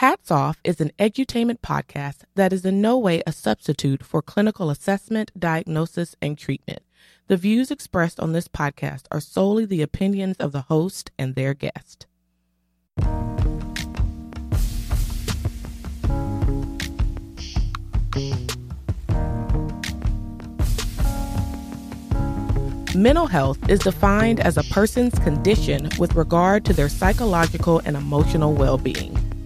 Hats 0.00 0.30
Off 0.30 0.60
is 0.62 0.78
an 0.82 0.92
edutainment 0.98 1.60
podcast 1.60 2.24
that 2.34 2.52
is 2.52 2.66
in 2.66 2.82
no 2.82 2.98
way 2.98 3.22
a 3.26 3.32
substitute 3.32 4.04
for 4.04 4.20
clinical 4.20 4.68
assessment, 4.68 5.30
diagnosis, 5.38 6.14
and 6.20 6.36
treatment. 6.36 6.80
The 7.28 7.38
views 7.38 7.70
expressed 7.70 8.20
on 8.20 8.34
this 8.34 8.46
podcast 8.46 9.04
are 9.10 9.22
solely 9.22 9.64
the 9.64 9.80
opinions 9.80 10.36
of 10.36 10.52
the 10.52 10.60
host 10.68 11.12
and 11.18 11.34
their 11.34 11.54
guest. 11.54 12.04
Mental 22.94 23.28
health 23.28 23.66
is 23.70 23.80
defined 23.80 24.40
as 24.40 24.58
a 24.58 24.62
person's 24.64 25.18
condition 25.20 25.88
with 25.98 26.14
regard 26.16 26.66
to 26.66 26.74
their 26.74 26.90
psychological 26.90 27.80
and 27.86 27.96
emotional 27.96 28.52
well 28.52 28.76
being. 28.76 29.25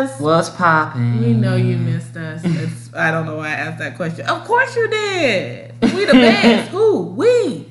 us? 0.00 0.20
What's 0.20 0.50
popping? 0.50 1.20
We 1.20 1.32
know 1.32 1.56
you 1.56 1.76
missed 1.76 2.16
us. 2.16 2.42
It's, 2.44 2.94
I 2.94 3.10
don't 3.10 3.26
know 3.26 3.36
why 3.36 3.48
I 3.48 3.52
asked 3.52 3.78
that 3.78 3.96
question. 3.96 4.26
Of 4.26 4.44
course 4.44 4.74
you 4.76 4.88
did. 4.88 5.72
We 5.82 6.04
the 6.04 6.12
best. 6.12 6.70
Who? 6.72 7.02
We. 7.04 7.66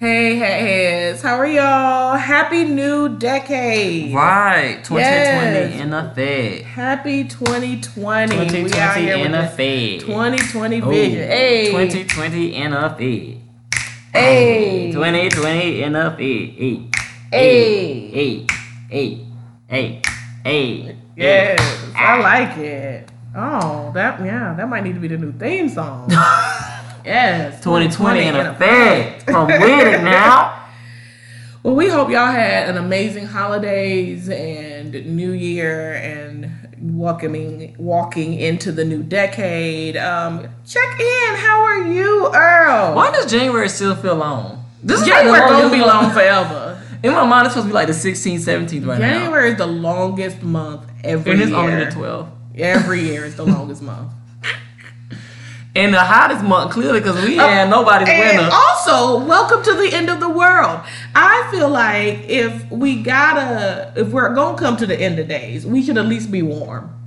Hey, 0.00 0.36
hey, 0.36 0.60
heads. 0.60 1.22
How 1.22 1.36
are 1.38 1.46
y'all? 1.46 2.16
Happy 2.16 2.64
new 2.64 3.18
decade. 3.18 4.14
Right, 4.14 4.76
2020 4.84 5.00
Yes. 5.00 5.80
in 5.80 5.92
effect. 5.92 6.64
Happy 6.66 7.24
2020. 7.24 8.28
2020 8.36 8.62
we 8.62 8.72
out 8.74 8.96
here 8.96 9.16
in 9.16 9.32
with 9.32 9.40
effect. 9.40 10.02
2020 10.02 10.82
Oh, 10.82 10.88
vision. 10.88 11.28
Hey. 11.28 11.66
2020 11.70 12.54
in 12.54 12.72
effect. 12.74 13.38
Hey. 14.12 14.92
2020 14.92 15.82
in 15.82 15.96
effect. 15.96 16.20
Hey. 16.20 16.88
Hey. 17.32 18.10
Hey. 18.10 18.46
Hey. 18.88 19.26
Hey. 19.68 20.02
Hey. 20.44 20.96
Yes. 21.18 21.60
I 21.96 22.20
like 22.20 22.56
it. 22.58 23.10
Oh, 23.34 23.90
that 23.94 24.20
yeah, 24.20 24.54
that 24.54 24.68
might 24.68 24.84
need 24.84 24.94
to 24.94 25.00
be 25.00 25.08
the 25.08 25.18
new 25.18 25.32
theme 25.32 25.68
song. 25.68 26.08
yes. 27.04 27.62
2020 27.62 28.20
in 28.20 28.36
effect. 28.36 29.26
Come 29.26 29.46
with 29.46 29.60
it 29.60 30.02
now. 30.02 30.54
Well, 31.64 31.74
we 31.74 31.88
hope 31.88 32.08
y'all 32.08 32.30
had 32.30 32.68
an 32.68 32.76
amazing 32.76 33.26
holidays 33.26 34.28
and 34.28 34.92
New 34.92 35.32
Year 35.32 35.94
and 35.94 36.68
welcoming 36.80 37.74
walking 37.78 38.34
into 38.34 38.70
the 38.70 38.84
new 38.84 39.02
decade. 39.02 39.96
Um, 39.96 40.46
check 40.64 41.00
in. 41.00 41.34
How 41.34 41.62
are 41.64 41.82
you, 41.82 42.32
Earl? 42.32 42.94
Why 42.94 43.10
does 43.10 43.28
January 43.30 43.68
still 43.68 43.96
feel 43.96 44.14
long? 44.14 44.64
This 44.84 45.00
is 45.00 45.08
like 45.08 45.16
January 45.16 45.40
gonna 45.40 45.70
be 45.70 45.80
long 45.80 46.10
forever. 46.12 46.80
In 47.02 47.12
my 47.12 47.24
mind, 47.24 47.46
it's 47.46 47.54
supposed 47.54 47.66
to 47.66 47.68
be 47.68 47.74
like 47.74 47.86
the 47.86 47.92
16th, 47.92 48.40
17th 48.40 48.86
right 48.86 49.00
now. 49.00 49.08
January 49.08 49.50
is 49.50 49.56
the 49.56 49.66
longest 49.66 50.42
month 50.42 50.82
every 51.04 51.32
And 51.32 51.42
it's 51.42 51.52
only 51.52 51.76
the 51.84 51.90
12th. 51.90 52.28
Every 52.56 53.00
year 53.02 53.24
is 53.24 53.36
the 53.36 53.44
longest 53.46 53.82
month. 53.82 54.12
And 55.76 55.94
the 55.94 56.00
hottest 56.00 56.42
month, 56.44 56.72
clearly, 56.72 56.98
because 56.98 57.24
we 57.24 57.38
uh, 57.38 57.46
had 57.46 57.70
nobody's 57.70 58.08
And 58.08 58.38
winner. 58.38 58.50
also, 58.52 59.24
welcome 59.24 59.62
to 59.62 59.74
the 59.74 59.94
end 59.94 60.10
of 60.10 60.18
the 60.18 60.28
world. 60.28 60.80
I 61.14 61.48
feel 61.52 61.68
like 61.68 62.24
if 62.28 62.68
we 62.72 63.00
gotta, 63.00 63.92
if 63.94 64.08
we're 64.08 64.34
gonna 64.34 64.58
come 64.58 64.76
to 64.78 64.86
the 64.86 64.98
end 65.00 65.20
of 65.20 65.28
days, 65.28 65.64
we 65.64 65.84
should 65.84 65.96
at 65.96 66.06
least 66.06 66.32
be 66.32 66.42
warm. 66.42 66.97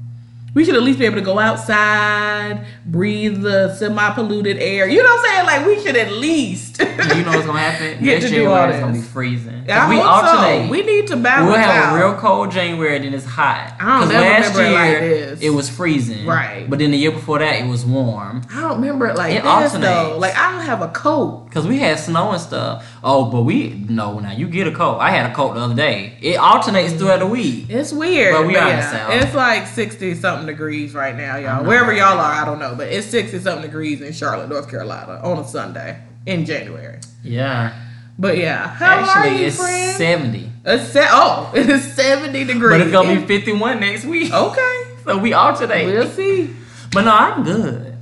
We 0.54 0.66
should 0.66 0.76
at 0.76 0.84
least 0.84 1.00
be 1.00 1.06
able 1.06 1.16
to 1.16 1.22
go 1.22 1.40
outside, 1.40 2.66
breathe 2.86 3.42
the 3.42 3.74
semi-polluted 3.76 4.58
air. 4.58 4.88
You 4.90 5.02
know 5.02 5.10
what 5.10 5.30
I'm 5.30 5.36
saying? 5.36 5.46
Like 5.46 5.66
we 5.78 5.82
should 5.84 5.96
at 5.96 6.12
least. 6.14 6.82
You 7.12 7.24
know 7.26 7.32
what's 7.32 7.46
gonna 7.46 7.60
happen? 7.60 8.04
Get 8.04 8.14
Next 8.22 8.26
to 8.26 8.30
January 8.32 8.72
it's 8.72 8.80
gonna 8.80 8.94
be 8.94 9.02
freezing. 9.02 9.70
I 9.70 9.90
we 9.90 9.98
hope 9.98 10.06
alternate. 10.06 10.66
so. 10.66 10.72
We 10.72 10.82
need 10.84 11.08
to 11.08 11.18
balance 11.18 11.48
We'll 11.48 11.58
have 11.58 11.86
out. 11.86 11.96
a 11.96 11.98
real 12.00 12.16
cold 12.16 12.52
January, 12.52 12.98
then 13.00 13.14
it's 13.14 13.26
hot. 13.26 13.76
I 13.80 14.00
don't 14.00 14.10
last 14.10 14.56
remember 14.56 14.62
it 14.64 14.74
like 14.74 15.00
this. 15.02 15.42
it 15.42 15.50
was 15.50 15.70
freezing, 15.70 16.26
Right. 16.26 16.70
But 16.70 16.80
then 16.80 16.92
the 16.92 16.98
year 16.98 17.12
before 17.12 17.40
that 17.40 17.56
it 17.62 17.68
was 17.68 17.86
warm. 17.86 18.42
I 18.54 18.62
don't 18.62 18.80
remember 18.82 19.08
it 19.08 19.16
like 19.18 19.34
It 19.36 19.44
this 19.44 19.74
though. 19.74 20.18
Like 20.20 20.36
I 20.38 20.52
don't 20.54 20.66
have 20.66 20.82
a 20.82 20.88
coat. 20.90 21.50
Cause 21.52 21.68
we 21.68 21.78
had 21.80 22.00
snow 22.00 22.32
and 22.32 22.42
stuff. 22.42 22.91
Oh, 23.04 23.26
but 23.32 23.42
we 23.42 23.70
no 23.90 24.20
now 24.20 24.32
you 24.32 24.48
get 24.48 24.68
a 24.68 24.72
coat. 24.72 25.00
I 25.00 25.10
had 25.10 25.30
a 25.32 25.34
coat 25.34 25.56
the 25.56 25.60
other 25.62 25.74
day. 25.76 26.18
It 26.22 26.38
alternates 26.38 26.94
throughout 26.94 27.20
the 27.20 27.26
week. 27.28 27.66
It's 27.70 27.92
weird. 27.92 28.34
Well, 28.34 28.46
we 28.46 28.54
but 28.54 28.68
yeah, 28.68 28.76
the 28.76 28.98
South. 28.98 29.24
It's 29.24 29.34
like 29.36 29.66
sixty 29.68 30.14
something 30.14 30.46
degrees 30.46 30.94
right 30.94 31.16
now, 31.16 31.38
y'all. 31.38 31.66
Wherever 31.66 31.92
y'all 31.92 32.20
are, 32.20 32.34
I 32.34 32.46
don't 32.46 32.60
know, 32.60 32.76
but 32.76 32.90
it's 32.90 33.08
sixty 33.08 33.40
something 33.40 33.64
degrees 33.64 34.02
in 34.02 34.14
Charlotte, 34.14 34.50
North 34.50 34.70
Carolina, 34.70 35.20
on 35.24 35.40
a 35.40 35.48
Sunday 35.48 36.00
in 36.28 36.46
January. 36.46 37.00
Yeah. 37.24 37.74
But 38.20 38.38
yeah, 38.38 38.68
how 38.68 39.00
Actually, 39.00 39.30
are 39.38 39.40
you, 39.40 39.48
it's 39.48 39.58
friend? 39.58 39.98
seventy, 39.98 40.52
It's 40.64 40.92
se- 40.92 41.08
oh, 41.10 41.52
it 41.56 41.68
is 41.68 41.94
seventy 41.94 42.44
degrees. 42.44 42.70
but 42.72 42.82
it's 42.82 42.92
gonna 42.92 43.20
be 43.20 43.26
fifty-one 43.26 43.80
next 43.80 44.06
week. 44.06 44.32
okay. 44.32 44.84
So 45.06 45.18
we 45.18 45.34
alternate. 45.34 45.88
We'll 45.88 46.08
see. 46.08 46.54
But 46.94 47.06
no, 47.06 47.12
I'm 47.16 47.42
good. 47.44 47.98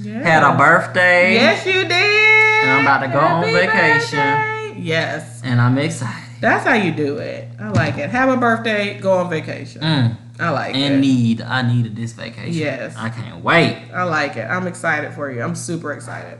Yeah. 0.00 0.22
Had 0.22 0.44
a 0.44 0.56
birthday. 0.56 1.34
Yes, 1.34 1.66
you 1.66 1.82
did. 1.88 2.35
And 2.66 2.74
I'm 2.74 2.80
about 2.82 3.06
to 3.06 3.12
go 3.12 3.20
on 3.20 3.44
vacation. 3.44 4.82
Yes, 4.84 5.40
And 5.44 5.60
I'm 5.60 5.78
excited. 5.78 6.22
that's 6.40 6.64
how 6.66 6.74
you 6.74 6.92
do 6.92 7.16
it. 7.18 7.48
I 7.58 7.70
like 7.70 7.96
it. 7.96 8.10
Have 8.10 8.28
a 8.28 8.36
birthday, 8.36 8.98
go 8.98 9.12
on 9.12 9.30
vacation. 9.30 9.80
Mm. 9.80 10.16
I 10.38 10.50
like 10.50 10.74
And 10.74 10.84
it. 10.84 10.92
And 10.92 11.00
need 11.00 11.40
I 11.40 11.62
needed 11.62 11.96
this 11.96 12.12
vacation. 12.12 12.52
Yes. 12.52 12.94
I 12.96 13.08
can't 13.08 13.42
wait. 13.42 13.88
I 13.94 14.02
like 14.02 14.36
it. 14.36 14.42
I'm 14.44 14.66
excited 14.66 15.14
for 15.14 15.30
you. 15.30 15.42
I'm 15.42 15.54
super 15.54 15.92
excited. 15.92 16.38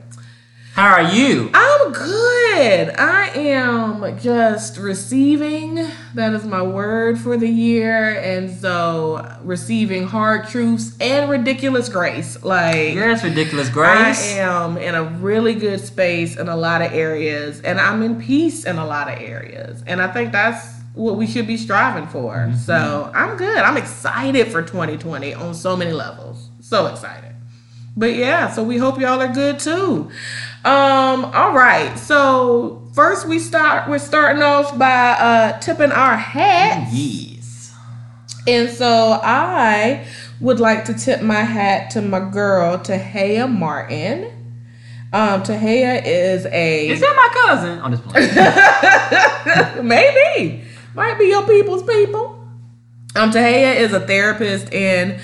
How 0.77 0.93
are 0.93 1.11
you? 1.11 1.49
I'm 1.55 1.91
good. 1.91 2.91
I 2.99 3.31
am 3.35 4.19
just 4.19 4.77
receiving. 4.77 5.77
That 6.13 6.35
is 6.35 6.45
my 6.45 6.61
word 6.61 7.19
for 7.19 7.39
the 7.39 7.49
year. 7.49 8.21
And 8.21 8.51
so 8.51 9.39
receiving 9.43 10.07
hard 10.07 10.49
truths 10.49 10.95
and 11.01 11.31
ridiculous 11.31 11.89
grace. 11.89 12.45
Like 12.45 12.95
Yes, 12.95 13.25
ridiculous 13.25 13.71
grace. 13.71 14.35
I 14.35 14.41
am 14.41 14.77
in 14.77 14.95
a 14.95 15.05
really 15.05 15.55
good 15.55 15.81
space 15.81 16.37
in 16.37 16.51
a 16.51 16.57
lot 16.57 16.83
of 16.83 16.93
areas, 16.93 17.63
and 17.63 17.81
I'm 17.81 18.03
in 18.03 18.21
peace 18.21 18.67
in 18.67 18.77
a 18.77 18.85
lot 18.85 19.11
of 19.11 19.19
areas. 19.19 19.83
And 19.87 20.03
I 20.03 20.13
think 20.13 20.31
that's 20.31 20.79
what 20.93 21.17
we 21.17 21.27
should 21.27 21.47
be 21.47 21.57
striving 21.57 22.07
for. 22.07 22.35
Mm-hmm. 22.35 22.57
So 22.59 23.11
I'm 23.15 23.39
good. 23.39 23.57
I'm 23.57 23.79
excited 23.79 24.49
for 24.49 24.61
2020 24.61 25.33
on 25.33 25.55
so 25.55 25.75
many 25.75 25.93
levels. 25.93 26.51
So 26.61 26.85
excited. 26.89 27.27
But 27.97 28.15
yeah, 28.15 28.51
so 28.51 28.63
we 28.63 28.77
hope 28.77 29.01
y'all 29.01 29.23
are 29.23 29.33
good 29.33 29.59
too. 29.59 30.11
Um, 30.67 31.27
all 31.27 31.53
right. 31.53 31.97
So 31.97 32.83
first 32.93 33.29
we 33.29 33.39
start 33.39 33.89
we're 33.89 33.99
starting 34.01 34.43
off 34.43 34.77
by 34.77 35.11
uh 35.13 35.59
tipping 35.61 35.93
our 35.93 36.17
hats. 36.17 36.93
yes. 36.93 37.73
And 38.49 38.69
so 38.71 39.21
I 39.23 40.07
would 40.41 40.59
like 40.61 40.85
to 40.87 40.95
tip 40.95 41.23
my 41.23 41.43
hat 41.43 41.91
to 41.91 42.03
my 42.03 42.19
girl, 42.31 42.79
Tahia 42.79 43.47
Martin. 43.49 44.33
Um, 45.13 45.43
Tahia 45.45 46.03
is 46.05 46.47
a 46.47 46.89
Is 46.89 47.01
that 47.01 47.15
my 47.17 47.29
cousin? 47.47 47.79
On 47.79 47.91
this 47.93 48.01
point. 48.01 49.85
maybe 49.85 50.65
might 50.95 51.17
be 51.19 51.27
your 51.27 51.47
people's 51.47 51.85
people. 51.85 52.33
Um, 53.15 53.31
Tahia 53.31 53.73
is 53.75 53.93
a 53.93 54.01
therapist 54.01 54.73
and 54.75 55.21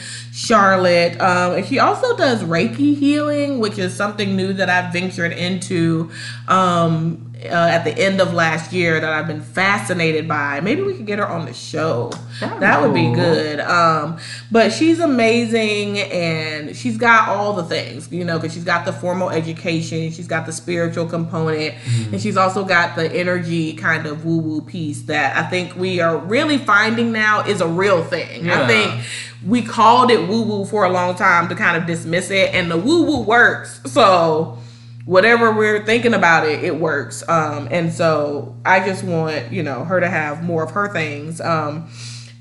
Charlotte. 0.47 1.21
Um, 1.21 1.65
she 1.65 1.79
also 1.79 2.17
does 2.17 2.43
Reiki 2.43 2.97
healing, 2.97 3.61
which 3.61 3.79
is 3.79 3.94
something 3.94 4.35
new 4.35 4.53
that 4.55 4.69
I've 4.69 4.93
ventured 4.93 5.33
into 5.33 6.11
um, 6.49 7.31
uh, 7.44 7.49
at 7.49 7.85
the 7.85 7.91
end 7.97 8.21
of 8.21 8.33
last 8.33 8.73
year 8.73 9.00
that 9.00 9.12
I've 9.12 9.27
been 9.27 9.41
fascinated 9.41 10.29
by. 10.29 10.61
Maybe 10.61 10.83
we 10.83 10.94
could 10.94 11.06
get 11.06 11.19
her 11.19 11.27
on 11.29 11.47
the 11.47 11.53
show. 11.55 12.11
That'd 12.41 12.61
that 12.61 12.79
be 12.81 12.87
would 12.87 12.94
be 12.94 13.15
good. 13.15 13.61
Um, 13.61 14.19
but 14.50 14.73
she's 14.73 15.00
amazing 15.00 15.99
and 15.99 16.77
she's 16.77 16.97
got 16.99 17.29
all 17.29 17.55
the 17.55 17.65
things, 17.65 18.11
you 18.12 18.25
know, 18.25 18.39
because 18.39 18.53
she's 18.55 18.65
got 18.65 18.85
the 18.85 18.93
formal 18.93 19.31
education, 19.31 20.11
she's 20.11 20.27
got 20.29 20.47
the 20.47 20.53
spiritual 20.53 21.06
component, 21.06 21.75
Mm-hmm. 21.75 22.15
and 22.15 22.23
she's 22.23 22.37
also 22.37 22.65
got 22.65 22.97
the 22.97 23.11
energy 23.12 23.73
kind 23.75 24.06
of 24.06 24.25
woo 24.25 24.39
woo 24.39 24.61
piece 24.61 25.03
that 25.03 25.37
I 25.37 25.49
think 25.49 25.75
we 25.77 26.00
are 26.00 26.17
really 26.19 26.59
finding 26.59 27.12
now 27.12 27.41
is 27.44 27.61
a 27.61 27.67
real 27.69 28.03
thing. 28.05 28.49
I 28.50 28.67
think 28.67 29.05
we 29.47 29.62
called 29.62 30.11
it 30.11 30.29
woo 30.29 30.43
woo 30.43 30.65
for 30.65 30.85
a 30.85 30.91
long 30.91 31.15
time 31.17 31.49
to 31.49 31.55
kind 31.55 31.77
of 31.77 31.87
dismiss 31.87 32.31
it, 32.31 32.55
and 32.55 32.71
the 32.71 32.77
woo 32.77 33.03
woo 33.03 33.23
works. 33.23 33.81
So 33.87 34.59
whatever 35.04 35.52
we're 35.52 35.84
thinking 35.84 36.14
about 36.14 36.46
it, 36.46 36.64
it 36.64 36.76
works. 36.76 37.26
Um, 37.28 37.69
and 37.70 37.93
so 37.93 38.56
I 38.64 38.84
just 38.87 39.04
want 39.04 39.52
you 39.52 39.62
know 39.62 39.84
her 39.84 40.00
to 40.00 40.08
have 40.08 40.43
more 40.43 40.62
of 40.62 40.70
her 40.72 40.88
things. 40.88 41.40
Um, 41.40 41.88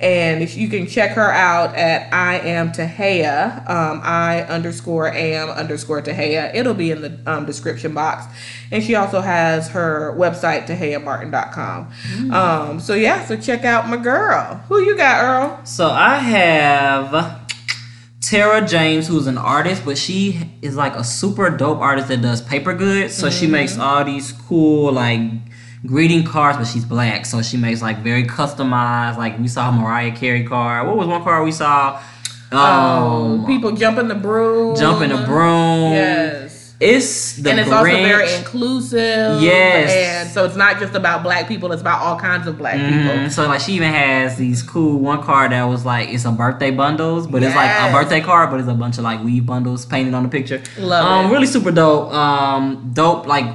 and 0.02 0.42
if 0.42 0.58
you 0.58 0.68
can 0.68 0.88
check 0.88 1.12
her 1.12 1.32
out 1.32 1.76
at 1.76 2.12
I 2.12 2.40
am 2.40 2.72
Tahea, 2.72 3.70
um, 3.70 4.02
I 4.04 4.42
underscore 4.44 5.08
am 5.14 5.50
underscore 5.50 6.02
Tahea. 6.02 6.56
It'll 6.56 6.74
be 6.74 6.90
in 6.90 7.04
the 7.04 7.20
um, 7.28 7.46
description 7.46 7.94
box. 7.94 8.26
And 8.72 8.84
she 8.84 8.96
also 8.96 9.22
has 9.22 9.70
her 9.70 10.16
website, 10.18 10.66
TaheaMartin.com. 10.66 12.32
Um, 12.34 12.80
so 12.80 12.96
yeah, 12.96 13.24
so 13.26 13.38
check 13.38 13.64
out 13.64 13.88
my 13.90 13.98
girl. 13.98 14.64
Who 14.70 14.82
you 14.82 14.98
got, 14.98 15.24
Earl? 15.24 15.66
So 15.66 15.90
I 15.92 16.18
have 16.18 17.41
Tara 18.32 18.66
James, 18.66 19.10
who's 19.10 19.28
an 19.28 19.38
artist, 19.38 19.84
but 19.84 19.98
she 19.98 20.40
is 20.62 20.78
like 20.78 20.96
a 20.96 21.04
super 21.04 21.50
dope 21.50 21.80
artist 21.80 22.08
that 22.08 22.22
does 22.22 22.42
paper 22.42 22.74
goods. 22.74 23.14
So 23.14 23.30
she 23.30 23.46
makes 23.46 23.78
all 23.78 24.06
these 24.06 24.32
cool 24.32 24.94
like 24.94 25.20
greeting 25.86 26.24
cards, 26.24 26.58
but 26.58 26.66
she's 26.66 26.86
black, 26.86 27.26
so 27.26 27.42
she 27.42 27.58
makes 27.58 27.82
like 27.82 27.98
very 28.00 28.24
customized. 28.24 29.18
Like 29.18 29.38
we 29.38 29.50
saw 29.50 29.70
Mariah 29.70 30.16
Carey 30.16 30.46
card. 30.46 30.88
What 30.88 30.96
was 30.96 31.08
one 31.08 31.22
card 31.24 31.44
we 31.44 31.52
saw? 31.52 32.02
Um, 32.54 32.60
Um, 32.60 33.46
people 33.46 33.74
jumping 33.74 34.08
the 34.08 34.16
broom. 34.16 34.78
Jumping 34.78 35.10
the 35.10 35.24
broom. 35.26 35.92
Yes. 35.92 36.41
It's 36.82 37.34
the 37.34 37.52
and 37.52 37.60
it's 37.60 37.70
also 37.70 37.84
very 37.92 38.34
inclusive. 38.34 39.40
Yes. 39.40 39.92
And 39.92 40.32
so 40.32 40.46
it's 40.46 40.56
not 40.56 40.80
just 40.80 40.96
about 40.96 41.22
black 41.22 41.48
people, 41.48 41.72
it's 41.72 41.82
about 41.82 42.02
all 42.02 42.20
kinds 42.20 42.48
of 42.48 42.58
black 42.58 42.76
Mhm. 42.76 42.90
people. 42.90 43.30
So 43.30 43.48
like 43.48 43.62
she 43.62 43.74
even 43.74 43.92
has 43.92 44.36
these 44.36 44.64
cool 44.64 44.98
one 44.98 45.22
card 45.22 45.52
that 45.52 45.64
was 45.66 45.86
like 45.86 46.10
it's 46.10 46.26
a 46.26 46.32
birthday 46.32 46.72
bundles, 46.72 47.28
but 47.28 47.44
it's 47.44 47.56
like 47.56 47.70
a 47.70 47.92
birthday 47.94 48.20
card, 48.20 48.50
but 48.50 48.60
it's 48.60 48.68
a 48.68 48.74
bunch 48.74 48.98
of 48.98 49.04
like 49.04 49.24
weave 49.24 49.46
bundles 49.46 49.86
painted 49.86 50.16
on 50.16 50.24
the 50.24 50.30
picture. 50.30 50.60
Love 50.80 51.06
um, 51.06 51.26
it. 51.28 51.34
Really 51.34 51.46
super 51.46 51.70
dope. 51.70 52.12
Um, 52.12 52.90
dope 52.94 53.28
like 53.28 53.46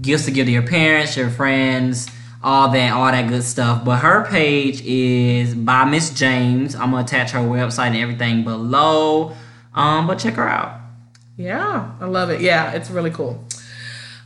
gifts 0.00 0.26
to 0.26 0.30
give 0.30 0.46
to 0.46 0.52
your 0.52 0.62
parents, 0.62 1.16
your 1.16 1.30
friends, 1.30 2.08
all 2.44 2.68
that, 2.68 2.92
all 2.92 3.10
that 3.10 3.26
good 3.28 3.42
stuff. 3.42 3.84
But 3.84 3.98
her 3.98 4.24
page 4.30 4.82
is 4.82 5.56
by 5.56 5.84
Miss 5.84 6.10
James. 6.10 6.76
I'm 6.76 6.92
gonna 6.92 7.02
attach 7.02 7.32
her 7.32 7.40
website 7.40 7.88
and 7.88 7.96
everything 7.96 8.44
below. 8.44 9.32
Um, 9.74 10.06
but 10.06 10.20
check 10.20 10.34
her 10.34 10.48
out. 10.48 10.81
Yeah, 11.36 11.92
I 12.00 12.06
love 12.06 12.30
it. 12.30 12.40
Yeah, 12.40 12.72
it's 12.72 12.90
really 12.90 13.10
cool. 13.10 13.44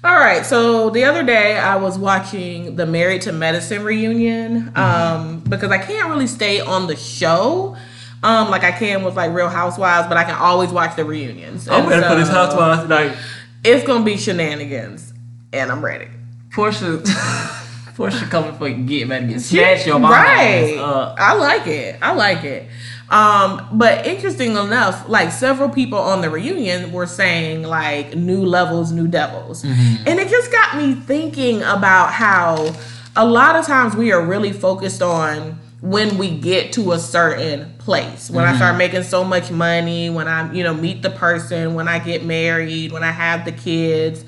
All 0.04 0.14
right, 0.14 0.46
so 0.46 0.90
the 0.90 1.04
other 1.04 1.24
day 1.24 1.56
I 1.56 1.76
was 1.76 1.98
watching 1.98 2.76
the 2.76 2.86
Married 2.86 3.22
to 3.22 3.32
Medicine 3.32 3.82
reunion 3.82 4.70
um, 4.76 5.40
because 5.40 5.70
I 5.70 5.78
can't 5.78 6.08
really 6.10 6.26
stay 6.28 6.60
on 6.60 6.86
the 6.86 6.94
show 6.94 7.76
um, 8.22 8.50
like 8.50 8.64
I 8.64 8.72
can 8.72 9.04
with 9.04 9.16
like 9.16 9.32
Real 9.32 9.48
Housewives, 9.48 10.08
but 10.08 10.16
I 10.16 10.24
can 10.24 10.34
always 10.34 10.70
watch 10.70 10.96
the 10.96 11.04
reunions. 11.04 11.68
I'm 11.68 11.82
and 11.82 12.02
ready 12.02 12.24
so 12.24 12.82
tonight. 12.82 13.16
It's 13.62 13.86
gonna 13.86 14.04
be 14.04 14.16
shenanigans, 14.16 15.12
and 15.52 15.70
I'm 15.70 15.84
ready. 15.84 16.08
Portia, 16.52 17.02
Portia 17.94 18.26
coming 18.26 18.54
for 18.54 18.70
get 18.70 19.08
better 19.08 19.26
get 19.26 19.40
snatched 19.40 19.86
your 19.86 19.98
mama 19.98 20.14
right. 20.14 20.76
up. 20.78 21.16
I 21.20 21.34
like 21.34 21.66
it. 21.66 21.98
I 22.02 22.14
like 22.14 22.44
it. 22.44 22.68
Um, 23.08 23.68
but 23.72 24.06
interesting 24.06 24.52
enough, 24.56 25.08
like 25.08 25.30
several 25.30 25.68
people 25.68 25.98
on 25.98 26.22
the 26.22 26.30
reunion 26.30 26.92
were 26.92 27.06
saying 27.06 27.62
like 27.62 28.16
new 28.16 28.44
levels, 28.44 28.90
new 28.90 29.06
devils. 29.06 29.62
And 29.64 30.18
it 30.18 30.28
just 30.28 30.50
got 30.50 30.76
me 30.76 30.94
thinking 30.94 31.62
about 31.62 32.12
how 32.12 32.74
a 33.14 33.24
lot 33.24 33.56
of 33.56 33.64
times 33.64 33.94
we 33.94 34.12
are 34.12 34.24
really 34.24 34.52
focused 34.52 35.02
on 35.02 35.58
when 35.80 36.18
we 36.18 36.36
get 36.36 36.72
to 36.72 36.92
a 36.92 36.98
certain 36.98 37.72
place. 37.78 38.30
When 38.30 38.44
I 38.44 38.56
start 38.56 38.76
making 38.76 39.04
so 39.04 39.22
much 39.22 39.50
money, 39.50 40.10
when 40.10 40.26
I, 40.26 40.52
you 40.52 40.64
know, 40.64 40.74
meet 40.74 41.02
the 41.02 41.10
person, 41.10 41.74
when 41.74 41.86
I 41.86 41.98
get 41.98 42.24
married, 42.24 42.92
when 42.92 43.04
I 43.04 43.12
have 43.12 43.44
the 43.44 43.52
kids, 43.52 44.24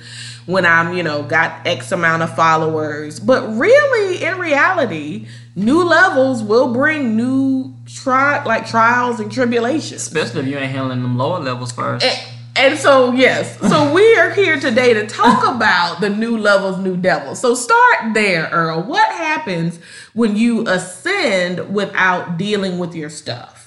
when 0.47 0.65
I'm, 0.65 0.97
you 0.97 1.03
know, 1.03 1.23
got 1.23 1.67
X 1.67 1.91
amount 1.91 2.23
of 2.23 2.35
followers. 2.37 3.19
But 3.19 3.49
really, 3.57 4.23
in 4.25 4.39
reality, 4.39 5.27
new 5.57 5.83
levels 5.83 6.43
will 6.43 6.73
bring 6.73 7.17
new 7.17 7.75
tri- 7.89 8.45
like 8.45 8.67
trials 8.67 9.21
and 9.21 9.31
tribulations. 9.33 10.03
Especially 10.03 10.41
if 10.43 10.47
you 10.47 10.57
ain't 10.57 10.71
handling 10.71 11.03
them 11.03 11.17
lower 11.17 11.41
levels 11.41 11.73
first. 11.73 12.05
And, 12.05 12.29
and 12.57 12.79
so, 12.79 13.13
yes, 13.13 13.59
so 13.61 13.93
we 13.93 14.17
are 14.17 14.31
here 14.31 14.59
today 14.59 14.95
to 14.95 15.07
talk 15.07 15.47
about 15.57 16.01
the 16.01 16.11
new 16.11 16.37
levels, 16.37 16.79
new 16.79 16.97
devils. 16.97 17.41
So 17.41 17.55
start 17.55 18.15
there, 18.15 18.49
Earl. 18.51 18.83
What 18.83 19.09
happens 19.13 19.79
when 20.13 20.37
you 20.37 20.67
ascend 20.67 21.73
without 21.75 22.37
dealing 22.37 22.79
with 22.79 22.95
your 22.95 23.11
stuff? 23.11 23.59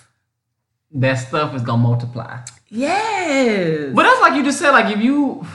that 0.94 1.16
stuff 1.16 1.56
is 1.56 1.62
gonna 1.62 1.82
multiply. 1.82 2.40
Yes. 2.70 3.94
But 3.94 4.04
that's 4.04 4.22
like 4.22 4.36
you 4.36 4.44
just 4.44 4.60
said, 4.60 4.72
like 4.72 4.96
if 4.96 5.04
you 5.04 5.46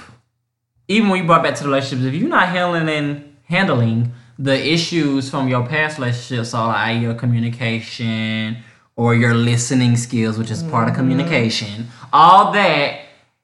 even 0.89 1.09
when 1.09 1.21
you 1.21 1.27
brought 1.27 1.43
back 1.43 1.55
to 1.57 1.63
the 1.63 1.69
relationships, 1.69 2.07
if 2.07 2.15
you're 2.15 2.29
not 2.29 2.49
handling 2.49 2.89
and 2.89 3.37
handling 3.45 4.13
the 4.39 4.73
issues 4.73 5.31
from 5.31 5.49
your 5.49 5.67
past 5.67 5.99
relationships, 5.99 6.51
so 6.51 6.67
like 6.67 7.01
your 7.01 7.15
communication 7.15 8.59
or 8.97 9.15
your 9.15 9.35
listening 9.35 9.97
skills, 9.97 10.39
which 10.39 10.51
is 10.51 10.63
part 10.63 10.89
of 10.89 10.95
Mm-hmm. 10.95 11.01
communication, 11.03 11.89
all 12.13 12.53
that, 12.53 13.01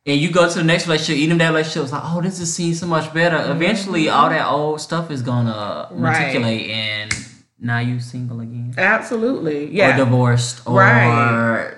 and 0.07 0.21
you 0.21 0.31
go 0.33 0.49
to 0.49 0.55
the 0.59 0.65
next 0.65 0.87
relationship, 0.87 1.17
even 1.23 1.39
that 1.39 1.49
relationship 1.51 1.85
is 1.85 1.93
like, 1.93 2.03
oh, 2.05 2.21
this 2.21 2.41
is 2.41 2.53
seen 2.55 2.75
so 2.75 2.87
much 2.87 3.13
better. 3.15 3.37
Eventually, 3.53 4.09
all 4.09 4.29
that 4.31 4.47
old 4.47 4.81
stuff 4.81 5.11
is 5.11 5.23
gonna 5.23 5.89
Mm-hmm. 5.93 6.03
Right. 6.03 6.13
matriculate, 6.19 6.71
and 6.71 7.15
now 7.61 7.79
you 7.79 8.01
single 8.01 8.41
again, 8.41 8.75
Absolutely. 8.77 9.71
Yeah. 9.73 9.95
Or 9.95 10.05
divorced, 10.05 10.67
or 10.67 10.79
Right. 10.79 11.75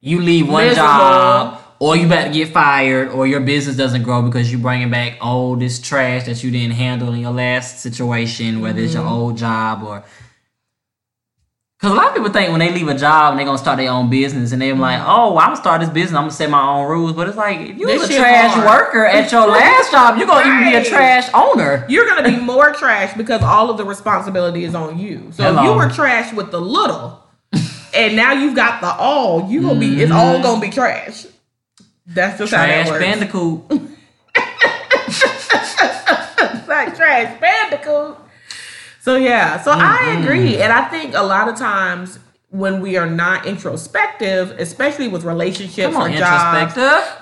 you 0.00 0.20
leave 0.20 0.48
one 0.48 0.66
Miserable. 0.66 0.88
job, 0.88 1.60
or 1.78 1.96
you 1.96 2.06
about 2.06 2.24
to 2.26 2.30
get 2.32 2.48
fired, 2.52 3.08
or 3.10 3.26
your 3.26 3.40
business 3.40 3.76
doesn't 3.76 4.02
grow 4.02 4.22
because 4.22 4.50
you're 4.50 4.60
bringing 4.60 4.90
back 4.90 5.18
all 5.20 5.56
this 5.56 5.78
trash 5.80 6.24
that 6.24 6.42
you 6.42 6.50
didn't 6.50 6.74
handle 6.74 7.12
in 7.12 7.20
your 7.20 7.32
last 7.32 7.80
situation, 7.80 8.60
whether 8.60 8.80
it's 8.80 8.94
your 8.94 9.02
Mm-hmm. 9.04 9.12
old 9.12 9.36
job 9.38 9.82
or. 9.82 10.04
Because 11.78 11.92
a 11.92 11.94
lot 11.94 12.08
of 12.08 12.14
people 12.14 12.30
think 12.32 12.50
when 12.50 12.60
they 12.60 12.72
leave 12.72 12.88
a 12.88 12.96
job 12.96 13.32
and 13.32 13.38
they're 13.38 13.44
going 13.44 13.58
to 13.58 13.62
start 13.62 13.76
their 13.76 13.90
own 13.90 14.08
business 14.08 14.52
and 14.52 14.62
they're 14.62 14.74
like, 14.74 14.98
oh, 15.04 15.34
well, 15.34 15.40
I'm 15.40 15.48
going 15.48 15.56
to 15.56 15.60
start 15.60 15.80
this 15.82 15.90
business, 15.90 16.12
I'm 16.16 16.22
going 16.22 16.30
to 16.30 16.34
set 16.36 16.48
my 16.48 16.66
own 16.66 16.88
rules. 16.88 17.12
But 17.12 17.28
it's 17.28 17.36
like, 17.36 17.60
if 17.60 17.76
you 17.78 17.86
This 17.86 18.00
was 18.00 18.10
a 18.10 18.18
trash 18.18 18.54
hard. 18.54 18.66
worker 18.66 19.04
at 19.04 19.30
your 19.30 19.46
last 19.46 19.90
job, 19.92 20.16
you're 20.16 20.26
going 20.26 20.44
to 20.44 20.50
even 20.50 20.70
be 20.70 20.74
a 20.74 20.82
trash 20.84 21.28
owner. 21.34 21.84
You're 21.86 22.06
gonna 22.06 22.26
be 22.30 22.36
more 22.38 22.72
trash 22.72 23.14
because 23.14 23.42
all 23.42 23.68
of 23.68 23.76
the 23.76 23.84
responsibility 23.84 24.64
is 24.64 24.74
on 24.74 24.98
you. 24.98 25.28
So 25.32 25.54
if 25.54 25.62
you 25.64 25.74
were 25.74 25.90
trash 25.90 26.32
with 26.32 26.50
the 26.50 26.60
little, 26.62 27.22
and 27.94 28.16
now 28.16 28.32
you've 28.32 28.56
got 28.56 28.80
the 28.80 28.94
all, 28.94 29.46
you 29.50 29.60
gonna 29.60 29.78
be 29.78 30.02
it's 30.02 30.10
all 30.10 30.42
gonna 30.42 30.60
be 30.62 30.70
trash. 30.70 31.26
That's 32.06 32.38
just 32.38 32.52
Mm-hmm. 32.52 32.64
Trash 32.64 32.86
how 32.86 32.92
that 32.92 33.00
bandicoot. 33.00 33.62
It's 36.48 36.68
like 36.68 36.96
trash 36.96 37.40
bandicoot. 37.40 38.16
So 39.00 39.16
yeah, 39.16 39.60
so 39.60 39.70
I 39.72 39.76
Mm-hmm. 39.76 40.22
agree, 40.22 40.56
and 40.62 40.72
I 40.72 40.84
think 40.88 41.14
a 41.14 41.22
lot 41.22 41.48
of 41.48 41.56
times 41.56 42.18
when 42.50 42.80
we 42.80 42.96
are 42.96 43.08
not 43.08 43.46
introspective, 43.46 44.52
especially 44.58 45.08
with 45.08 45.24
relationships 45.24 45.94
on, 45.96 46.12
or 46.12 46.16
jobs, 46.18 46.74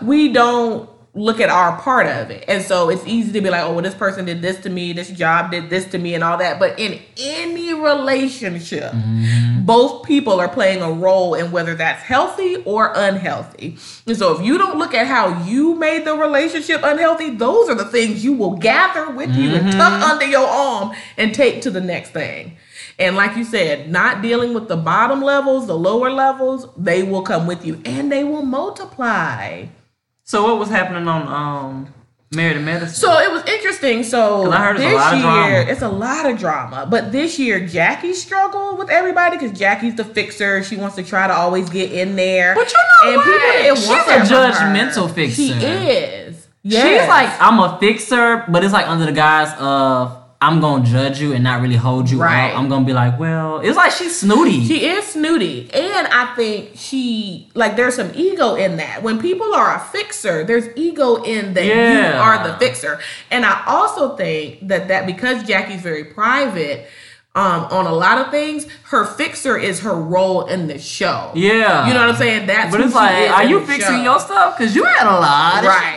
we 0.03 0.33
don't 0.33 0.89
look 1.17 1.39
at 1.41 1.49
our 1.49 1.81
part 1.81 2.07
of 2.07 2.31
it. 2.31 2.45
And 2.49 2.63
so 2.63 2.91
it's 2.91 3.07
easy 3.07 3.33
to 3.33 3.41
be 3.41 3.49
like, 3.49 3.63
oh, 3.63 3.73
well, 3.73 3.83
this 3.83 3.95
person 3.95 4.25
did 4.25 4.43
this 4.43 4.61
to 4.63 4.71
me, 4.71 4.93
this 4.93 5.11
job 5.11 5.53
did 5.53 5.71
this 5.71 5.85
to 5.87 5.99
me, 5.99 6.15
and 6.15 6.25
all 6.25 6.37
that. 6.39 6.59
But 6.59 6.79
in 6.79 7.01
any 7.17 7.73
relationship, 7.73 8.93
mm-hmm. 8.93 9.65
both 9.65 10.05
people 10.05 10.41
are 10.41 10.49
playing 10.49 10.83
a 10.83 10.91
role 10.91 11.35
in 11.35 11.53
whether 11.53 11.75
that's 11.77 12.03
healthy 12.03 12.57
or 12.65 12.93
unhealthy. 12.97 13.77
And 14.07 14.17
so 14.17 14.37
if 14.37 14.45
you 14.45 14.59
don't 14.59 14.77
look 14.77 14.93
at 14.93 15.07
how 15.07 15.45
you 15.45 15.77
made 15.77 16.05
the 16.05 16.15
relationship 16.15 16.81
unhealthy, 16.83 17.31
those 17.31 17.69
are 17.69 17.77
the 17.77 17.85
things 17.85 18.25
you 18.25 18.33
will 18.33 18.57
gather 18.57 19.11
with 19.11 19.35
you 19.37 19.51
and 19.51 19.69
mm-hmm. 19.69 19.79
tuck 19.79 20.03
under 20.03 20.27
your 20.27 20.47
arm 20.47 20.97
and 21.17 21.33
take 21.33 21.63
to 21.63 21.71
the 21.71 21.81
next 21.81 22.11
thing. 22.11 22.57
And 22.99 23.15
like 23.17 23.37
you 23.37 23.45
said, 23.45 23.91
not 23.91 24.23
dealing 24.23 24.53
with 24.53 24.69
the 24.69 24.77
bottom 24.77 25.21
levels, 25.21 25.67
the 25.67 25.77
lower 25.77 26.11
levels, 26.11 26.69
they 26.77 27.03
will 27.03 27.23
come 27.23 27.47
with 27.47 27.65
you 27.65 27.81
and 27.85 28.11
they 28.11 28.25
will 28.25 28.45
multiply. 28.45 29.67
So 30.25 30.43
what 30.45 30.59
was 30.59 30.69
happening 30.69 31.07
on 31.07 31.29
um 31.29 31.95
Married 32.35 32.55
to 32.55 32.61
Medicine. 32.61 32.95
So 32.95 33.19
it 33.19 33.31
was 33.31 33.45
interesting. 33.45 34.03
So 34.03 34.51
I 34.51 34.59
heard 34.59 34.77
this 34.79 34.93
lot 34.93 35.13
of 35.15 35.19
year, 35.21 35.25
drama. 35.25 35.71
it's 35.71 35.83
a 35.83 35.89
lot 35.89 36.31
of 36.31 36.39
drama. 36.39 36.87
But 36.91 37.13
this 37.13 37.39
year, 37.39 37.65
Jackie 37.67 38.13
struggled 38.15 38.79
with 38.79 38.91
everybody 38.91 39.37
because 39.37 39.57
Jackie's 39.57 39.95
the 39.95 40.05
fixer. 40.05 40.63
She 40.63 40.77
wants 40.77 40.97
to 40.97 41.03
try 41.03 41.27
to 41.27 41.33
always 41.33 41.71
get 41.71 41.93
in 41.93 42.17
there. 42.17 42.55
But 42.55 42.73
you 42.73 42.79
know 43.13 43.17
what? 43.17 43.25
didn't 43.27 43.77
She's 43.77 43.89
a 43.89 44.35
judgmental 44.35 45.13
fixer. 45.13 45.37
She 45.37 45.53
is. 45.53 46.49
Yeah, 46.63 46.83
she's 46.83 47.09
like, 47.09 47.31
I'm 47.41 47.61
a 47.61 47.79
fixer, 47.79 48.45
but 48.49 48.65
it's 48.65 48.73
like 48.73 48.89
under 48.89 49.05
the 49.05 49.13
guise 49.13 49.55
of 49.59 50.24
I'm 50.41 50.61
gonna 50.61 50.85
judge 50.85 51.21
you 51.21 51.33
and 51.33 51.43
not 51.43 51.63
really 51.63 51.77
hold 51.77 52.11
you 52.11 52.21
Right. 52.21 52.51
out. 52.51 52.59
I'm 52.59 52.69
gonna 52.69 52.85
be 52.85 52.93
like, 52.93 53.19
well, 53.19 53.61
it's 53.61 53.77
like 53.77 53.93
she's 53.93 54.21
snooty. 54.21 54.63
She 54.67 54.85
is 54.87 55.07
snooty. 55.07 55.71
And 55.73 56.07
I 56.09 56.35
think 56.37 56.73
she, 56.75 57.49
like, 57.55 57.77
there's 57.77 57.95
some 57.97 58.11
ego 58.15 58.55
in 58.55 58.77
that. 58.77 59.03
When 59.03 59.19
people 59.19 59.55
are 59.55 59.75
a 59.77 59.81
fixer, 59.81 60.45
there's 60.45 60.67
ego 60.77 61.17
in 61.23 61.55
that 61.55 61.65
you 61.65 62.19
are 62.21 62.47
the 62.47 62.55
fixer. 62.59 63.01
And 63.31 63.47
I 63.47 63.63
also 63.67 64.17
think 64.17 64.69
that, 64.69 64.89
that 64.89 65.07
because 65.07 65.43
Jackie's 65.45 65.81
very 65.81 66.05
private, 66.05 66.89
um, 67.37 67.65
on 67.71 67.87
a 67.87 67.93
lot 67.93 68.19
of 68.19 68.31
things, 68.31 68.67
her 68.85 69.05
fixer 69.05 69.57
is 69.57 69.81
her 69.81 69.95
role 69.95 70.45
in 70.47 70.67
the 70.69 70.79
show. 70.79 71.31
yeah. 71.35 71.89
You 71.89 71.95
know 71.95 72.01
what 72.01 72.11
I'm 72.11 72.17
saying? 72.17 72.47
That's 72.47 72.71
But 72.71 72.81
it's 72.83 72.95
like, 72.95 73.31
are 73.31 73.45
you 73.45 73.65
fixing 73.67 73.97
show. 73.97 74.03
your 74.03 74.21
stuff? 74.21 74.57
Because 74.59 74.77
you 74.77 74.85
had 74.85 75.07
a 75.07 75.19
lot. 75.21 75.59
of 75.61 75.65
Right. 75.69 75.97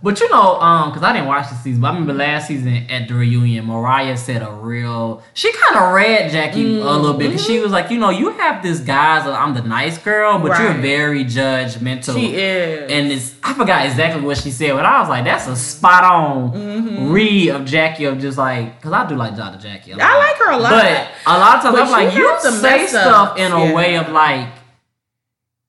to- 0.00 0.02
But 0.02 0.20
you 0.20 0.28
know, 0.30 0.60
um, 0.60 0.90
because 0.90 1.02
I 1.02 1.12
didn't 1.12 1.28
watch 1.28 1.48
the 1.50 1.56
season, 1.56 1.80
but 1.82 1.88
I 1.88 1.90
remember 1.92 2.14
last 2.14 2.48
season 2.48 2.86
at 2.88 3.06
the 3.08 3.14
reunion, 3.14 3.66
Mariah 3.66 4.16
said 4.16 4.42
a 4.42 4.50
real. 4.50 5.22
She 5.34 5.52
kind 5.52 5.84
of 5.84 5.92
read 5.92 6.30
Jackie 6.30 6.78
a 6.80 6.84
little 6.84 7.14
bit 7.14 7.28
because 7.28 7.44
she 7.44 7.60
was 7.60 7.70
like, 7.72 7.90
you 7.90 7.98
know, 7.98 8.10
you 8.10 8.30
have 8.30 8.62
this 8.62 8.80
guise 8.80 9.26
of 9.26 9.34
I'm 9.34 9.54
the 9.54 9.62
nice 9.62 9.98
girl, 9.98 10.38
but 10.38 10.58
you're 10.58 10.74
very 10.74 11.24
judgmental. 11.24 12.14
She 12.14 12.34
is. 12.34 12.90
And 12.90 13.12
it's 13.12 13.34
I 13.42 13.52
forgot 13.54 13.84
exactly 13.86 14.22
what 14.22 14.38
she 14.38 14.50
said, 14.50 14.72
but 14.74 14.84
I 14.86 15.00
was 15.00 15.08
like, 15.08 15.24
that's 15.24 15.46
a 15.46 15.56
spot 15.56 16.04
on 16.04 16.52
Mm-hmm. 16.52 17.12
read 17.12 17.48
of 17.50 17.64
Jackie 17.64 18.04
of 18.06 18.18
just 18.20 18.38
like, 18.38 18.76
because 18.76 18.92
I 18.92 19.06
do 19.08 19.16
like 19.16 19.34
Jada 19.34 19.60
Jackie. 19.60 19.92
a 19.92 19.96
lot. 19.96 20.06
I 20.10 20.18
like 20.18 20.36
her 20.36 20.50
a 20.52 20.56
lot. 20.58 20.70
But 20.70 21.08
a 21.26 21.38
lot 21.38 21.56
of 21.56 21.62
times 21.62 21.76
But 21.76 21.82
I'm 21.84 21.90
like, 21.90 22.14
you 22.14 22.38
say 22.40 22.86
stuff 22.86 23.30
ups, 23.30 23.40
in 23.40 23.52
a 23.52 23.58
yeah. 23.66 23.74
way 23.74 23.96
of 23.96 24.08
like, 24.10 24.48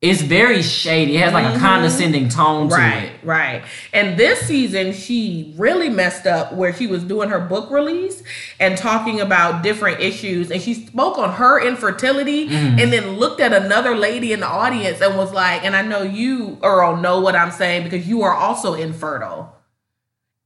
it's 0.01 0.21
very 0.21 0.63
shady. 0.63 1.15
It 1.17 1.19
has 1.21 1.31
like 1.31 1.55
a 1.55 1.59
condescending 1.59 2.27
tone 2.27 2.69
to 2.69 2.75
Mm-hmm. 2.75 2.81
Right, 2.83 3.03
it. 3.03 3.23
right. 3.23 3.63
And 3.93 4.17
this 4.17 4.39
season, 4.41 4.93
she 4.93 5.53
really 5.57 5.89
messed 5.89 6.25
up 6.25 6.53
where 6.53 6.73
she 6.73 6.87
was 6.87 7.03
doing 7.03 7.29
her 7.29 7.39
book 7.39 7.69
release 7.69 8.23
and 8.59 8.75
talking 8.77 9.21
about 9.21 9.61
different 9.61 9.99
issues. 10.01 10.49
And 10.49 10.59
she 10.59 10.73
spoke 10.73 11.19
on 11.19 11.33
her 11.33 11.59
infertility 11.63 12.47
Mm. 12.49 12.81
and 12.81 12.91
then 12.91 13.17
looked 13.17 13.39
at 13.41 13.53
another 13.53 13.95
lady 13.95 14.33
in 14.33 14.39
the 14.39 14.47
audience 14.47 15.01
and 15.01 15.15
was 15.17 15.31
like, 15.33 15.63
and 15.63 15.75
I 15.75 15.83
know 15.83 16.01
you, 16.01 16.57
Earl, 16.63 16.97
know 16.97 17.19
what 17.19 17.35
I'm 17.35 17.51
saying 17.51 17.83
because 17.83 18.07
you 18.07 18.23
are 18.23 18.33
also 18.33 18.73
infertile. 18.73 19.55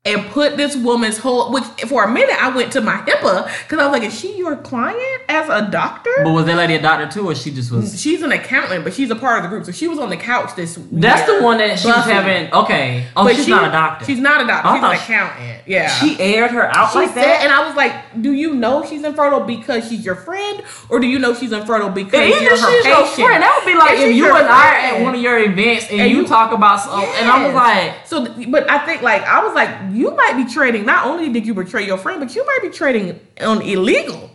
And 0.07 0.23
put 0.27 0.55
this 0.55 0.75
woman's 0.75 1.17
whole, 1.17 1.51
which 1.51 1.63
for 1.87 2.03
a 2.03 2.11
minute 2.11 2.35
I 2.39 2.55
went 2.55 2.71
to 2.73 2.81
my 2.81 2.97
HIPAA 2.97 3.45
because 3.63 3.79
I 3.79 3.87
was 3.87 3.91
like, 3.99 4.03
is 4.03 4.17
she 4.19 4.37
your 4.37 4.55
client 4.55 5.21
as 5.27 5.49
a 5.49 5.67
doctor? 5.71 6.11
But 6.23 6.31
was 6.31 6.45
that 6.45 6.57
lady 6.57 6.75
a 6.75 6.81
doctor 6.81 7.07
too, 7.07 7.27
or 7.27 7.33
she 7.33 7.49
just 7.49 7.71
was? 7.71 7.99
She's 7.99 8.21
an 8.21 8.31
accountant, 8.31 8.83
but 8.83 8.93
she's 8.93 9.09
a 9.09 9.15
part 9.15 9.37
of 9.37 9.43
the 9.43 9.49
group. 9.49 9.65
So 9.65 9.71
she 9.71 9.87
was 9.87 9.97
on 9.97 10.09
the 10.11 10.17
couch 10.17 10.55
this 10.55 10.77
That's 10.91 11.27
year, 11.27 11.39
the 11.39 11.43
one 11.43 11.57
that 11.57 11.79
she 11.79 11.87
was 11.87 12.05
having. 12.05 12.53
Okay. 12.53 13.07
Oh, 13.15 13.23
But 13.23 13.35
she's 13.35 13.45
she- 13.45 13.51
not 13.51 13.67
a 13.67 13.71
doctor. 13.71 14.05
She's 14.05 14.19
not 14.19 14.41
a 14.41 14.43
oh, 14.43 14.47
doctor. 14.47 14.67
I 14.67 14.73
She's 14.75 14.83
an 14.83 14.89
thought 14.89 15.05
she- 15.07 15.13
accountant. 15.13 15.61
Yeah. 15.67 15.87
She 15.89 16.19
aired 16.19 16.51
her 16.51 16.67
out 16.75 16.91
She 16.91 16.99
like 16.99 17.09
said, 17.09 17.23
that. 17.23 17.41
and 17.43 17.51
I 17.51 17.65
was 17.67 17.75
like, 17.75 18.21
"Do 18.21 18.31
you 18.31 18.53
know 18.53 18.85
she's 18.85 19.03
infertile 19.03 19.39
because 19.39 19.89
she's 19.89 20.05
your 20.05 20.13
friend, 20.15 20.61
or 20.89 20.99
do 20.99 21.07
you 21.07 21.17
know 21.17 21.33
she's 21.33 21.51
infertile 21.51 21.89
because 21.89 22.29
you're 22.29 22.51
her 22.51 22.55
she's 22.57 22.83
patient?" 22.83 23.17
your 23.17 23.27
friend, 23.27 23.41
that 23.41 23.59
would 23.65 23.71
be 23.73 23.75
like 23.79 23.97
If 23.97 24.15
you 24.15 24.27
and 24.27 24.47
I 24.47 24.69
are 24.69 24.75
at 24.97 25.01
one 25.01 25.15
of 25.15 25.21
your 25.21 25.39
events 25.39 25.87
and, 25.89 26.01
And 26.01 26.11
you, 26.11 26.17
you- 26.17 26.27
talk 26.27 26.51
about 26.51 26.81
something, 26.81 27.09
and 27.17 27.27
I 27.27 27.45
was 27.47 27.55
like, 27.55 28.05
so, 28.05 28.51
but 28.51 28.69
I 28.69 28.85
think 28.85 29.01
like 29.01 29.23
I 29.23 29.43
was 29.43 29.55
like, 29.55 29.69
you 29.95 30.15
might 30.15 30.33
be 30.35 30.51
trading. 30.51 30.85
Not 30.85 31.05
only 31.07 31.29
did 31.29 31.45
you 31.47 31.53
betray 31.53 31.85
your 31.85 31.97
friend, 31.97 32.19
but 32.19 32.35
you 32.35 32.45
might 32.45 32.59
be 32.61 32.69
trading 32.69 33.19
on 33.41 33.61
illegal. 33.61 34.31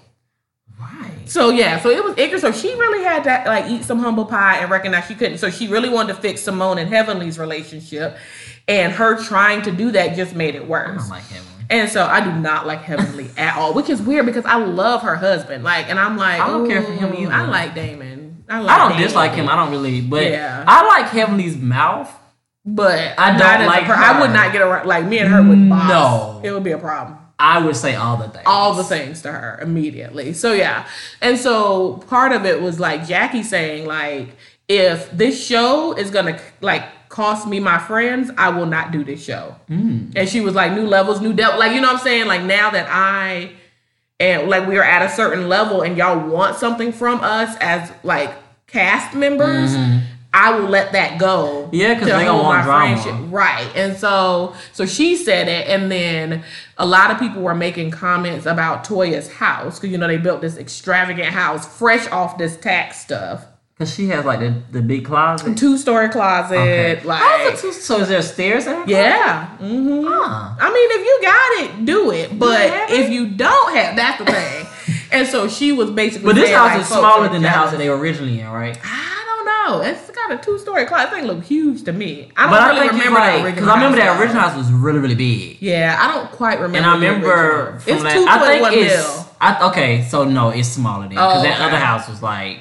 right. 0.80 1.10
So 1.26 1.50
yeah, 1.50 1.78
so 1.80 1.90
it 1.90 2.02
was 2.02 2.16
interesting. 2.18 2.52
So 2.52 2.58
she 2.58 2.74
really 2.74 3.04
had 3.04 3.24
to 3.24 3.48
like 3.48 3.70
eat 3.70 3.84
some 3.84 3.98
humble 3.98 4.24
pie 4.24 4.58
and 4.58 4.70
recognize 4.70 5.06
she 5.06 5.14
couldn't. 5.14 5.38
So 5.38 5.50
she 5.50 5.68
really 5.68 5.88
wanted 5.88 6.14
to 6.16 6.20
fix 6.20 6.40
Simone 6.42 6.78
and 6.78 6.88
Heavenly's 6.88 7.38
relationship, 7.38 8.16
and 8.66 8.92
her 8.92 9.22
trying 9.22 9.62
to 9.62 9.72
do 9.72 9.90
that 9.92 10.16
just 10.16 10.34
made 10.34 10.54
it 10.54 10.66
worse. 10.66 10.88
I 10.88 10.96
don't 11.02 11.08
like 11.10 11.26
him. 11.28 11.44
And 11.70 11.88
so 11.88 12.04
I 12.04 12.20
do 12.20 12.32
not 12.32 12.66
like 12.66 12.80
Heavenly 12.82 13.30
at 13.36 13.56
all, 13.56 13.74
which 13.74 13.88
is 13.88 14.02
weird 14.02 14.26
because 14.26 14.44
I 14.44 14.56
love 14.56 15.02
her 15.02 15.14
husband. 15.14 15.62
Like, 15.62 15.88
and 15.88 16.00
I'm 16.00 16.16
like, 16.16 16.40
I 16.40 16.48
don't 16.48 16.66
care 16.68 16.82
for 16.82 16.92
him 16.92 17.12
"Ooh, 17.12 17.22
either." 17.22 17.32
I 17.32 17.46
like 17.46 17.74
Damon. 17.76 18.44
I, 18.48 18.58
like 18.58 18.74
I 18.74 18.78
don't 18.78 18.88
Damon. 18.92 19.04
dislike 19.04 19.32
him. 19.32 19.48
I 19.48 19.54
don't 19.54 19.70
really, 19.70 20.00
but 20.00 20.24
Yeah. 20.24 20.64
I 20.66 20.84
like 20.84 21.06
Heavenly's 21.10 21.56
mouth. 21.56 22.12
But 22.74 23.18
I 23.18 23.30
don't 23.30 23.38
not 23.38 23.60
as 23.60 23.66
a 23.66 23.66
like 23.66 23.84
per- 23.84 23.94
I 23.94 24.20
would 24.20 24.30
not 24.32 24.52
get 24.52 24.62
around. 24.62 24.86
Like 24.86 25.04
me 25.04 25.18
and 25.18 25.28
her 25.28 25.42
would 25.42 25.68
box. 25.68 25.88
No. 25.88 26.40
it 26.42 26.52
would 26.52 26.64
be 26.64 26.72
a 26.72 26.78
problem. 26.78 27.18
I 27.38 27.64
would 27.64 27.76
say 27.76 27.94
all 27.94 28.18
the 28.18 28.28
things. 28.28 28.44
All 28.46 28.74
the 28.74 28.84
things 28.84 29.22
to 29.22 29.32
her 29.32 29.58
immediately. 29.62 30.34
So 30.34 30.52
yeah, 30.52 30.86
and 31.22 31.38
so 31.38 31.94
part 32.08 32.32
of 32.32 32.44
it 32.44 32.60
was 32.60 32.78
like 32.78 33.06
Jackie 33.06 33.42
saying 33.42 33.86
like, 33.86 34.28
if 34.68 35.10
this 35.10 35.44
show 35.44 35.94
is 35.94 36.10
gonna 36.10 36.38
like 36.60 37.08
cost 37.08 37.48
me 37.48 37.58
my 37.58 37.78
friends, 37.78 38.30
I 38.36 38.50
will 38.50 38.66
not 38.66 38.92
do 38.92 39.02
this 39.04 39.22
show. 39.22 39.56
Mm. 39.68 40.12
And 40.14 40.28
she 40.28 40.40
was 40.40 40.54
like, 40.54 40.72
new 40.72 40.86
levels, 40.86 41.20
new 41.20 41.32
depth. 41.32 41.58
Like 41.58 41.72
you 41.72 41.80
know 41.80 41.88
what 41.88 41.96
I'm 41.96 42.02
saying? 42.02 42.26
Like 42.26 42.42
now 42.42 42.70
that 42.70 42.86
I 42.90 43.52
and 44.20 44.48
like 44.48 44.68
we 44.68 44.76
are 44.76 44.84
at 44.84 45.02
a 45.02 45.08
certain 45.08 45.48
level 45.48 45.82
and 45.82 45.96
y'all 45.96 46.28
want 46.28 46.56
something 46.56 46.92
from 46.92 47.20
us 47.22 47.56
as 47.60 47.90
like 48.04 48.32
cast 48.66 49.14
members 49.14 49.74
i 50.32 50.52
will 50.58 50.68
let 50.68 50.92
that 50.92 51.18
go 51.18 51.68
Yeah, 51.72 51.94
because 51.94 52.08
Yeah, 52.08 52.14
'cause 52.14 52.22
they 52.22 52.26
hold 52.28 52.42
want 52.44 52.64
drama. 52.64 53.00
friendship. 53.02 53.26
right 53.32 53.68
and 53.75 53.96
so 53.96 54.54
so 54.72 54.87
she 54.87 55.16
said 55.16 55.49
it 55.49 55.66
and 55.68 55.90
then 55.90 56.44
a 56.78 56.87
lot 56.87 57.10
of 57.10 57.18
people 57.18 57.42
were 57.42 57.54
making 57.54 57.90
comments 57.90 58.46
about 58.46 58.84
toya's 58.84 59.30
house 59.32 59.78
because 59.78 59.90
you 59.90 59.99
know 59.99 60.06
they 60.06 60.16
built 60.18 60.40
this 60.40 60.56
extravagant 60.56 61.28
house 61.28 61.66
fresh 61.78 62.06
off 62.12 62.38
this 62.38 62.56
tax 62.56 62.99
stuff 63.00 63.44
Cause 63.78 63.94
she 63.94 64.08
has 64.08 64.26
like 64.26 64.40
the, 64.40 64.54
the 64.72 64.82
big 64.82 65.06
closet. 65.06 65.56
two-story 65.56 66.10
closet 66.10 66.54
Okay. 66.58 67.00
like 67.02 67.22
it 67.54 67.58
two- 67.58 67.72
so 67.72 67.99
is 68.00 68.08
there 68.08 68.20
stairs 68.20 68.66
in 68.66 68.75
her? 68.75 68.84
yeah 68.87 69.46
hmm 69.56 70.04
Huh. 70.06 70.54
I 70.60 70.70
mean, 70.70 70.90
if 71.00 71.06
you 71.06 71.18
got 71.22 71.78
it, 71.80 71.84
do 71.87 72.10
it. 72.10 72.38
But 72.38 72.68
have 72.68 72.90
if 72.90 73.10
you 73.10 73.26
don't 73.28 73.75
have, 73.75 73.96
that's 73.96 74.18
the 74.18 74.26
thing. 74.30 74.66
and 75.12 75.26
so 75.26 75.49
she 75.49 75.72
was 75.72 75.90
basically. 75.90 76.26
But 76.26 76.34
this 76.34 76.50
house 76.50 76.72
like, 76.72 76.80
is 76.82 76.88
smaller 76.88 77.28
than 77.30 77.40
the 77.40 77.49
house 77.49 77.70
that 77.70 77.78
they 77.78 77.88
were 77.88 77.96
originally 77.96 78.40
in, 78.40 78.49
right? 78.49 78.76
I 79.50 79.66
don't 79.66 79.83
know. 79.83 79.88
It's 79.88 80.11
got 80.11 80.33
a 80.33 80.38
two 80.38 80.59
story 80.59 80.85
closet. 80.87 81.11
That 81.11 81.16
thing 81.16 81.26
look 81.26 81.42
huge 81.45 81.83
to 81.85 81.92
me. 81.92 82.30
I 82.37 82.42
don't 82.42 82.50
But 82.52 82.61
I 82.61 82.69
really 82.71 82.88
think 82.88 82.92
remember 83.04 83.19
like 83.21 83.45
the 83.45 83.50
because 83.52 83.69
I 83.69 83.75
remember 83.75 83.97
that 83.99 84.21
original 84.21 84.40
house 84.42 84.57
was 84.57 84.71
really 84.73 84.99
really 85.00 85.14
big. 85.14 85.61
Yeah, 85.61 85.97
I 86.00 86.12
don't 86.14 86.30
quite 86.30 86.61
remember. 86.61 86.78
And 86.78 86.87
I 86.87 86.95
remember 86.95 87.78
from 87.80 87.95
it's 87.95 88.02
that, 88.02 88.12
two 88.14 88.26
I 88.28 88.38
think 88.47 88.62
one 88.62 88.73
it's. 88.75 89.25
I, 89.40 89.69
okay. 89.71 90.02
So 90.04 90.25
no, 90.25 90.50
it's 90.50 90.69
smaller 90.69 91.02
than 91.02 91.11
because 91.11 91.40
Oh, 91.40 91.42
that 91.42 91.54
okay. 91.54 91.64
other 91.64 91.78
house 91.78 92.09
was 92.09 92.23
like, 92.23 92.59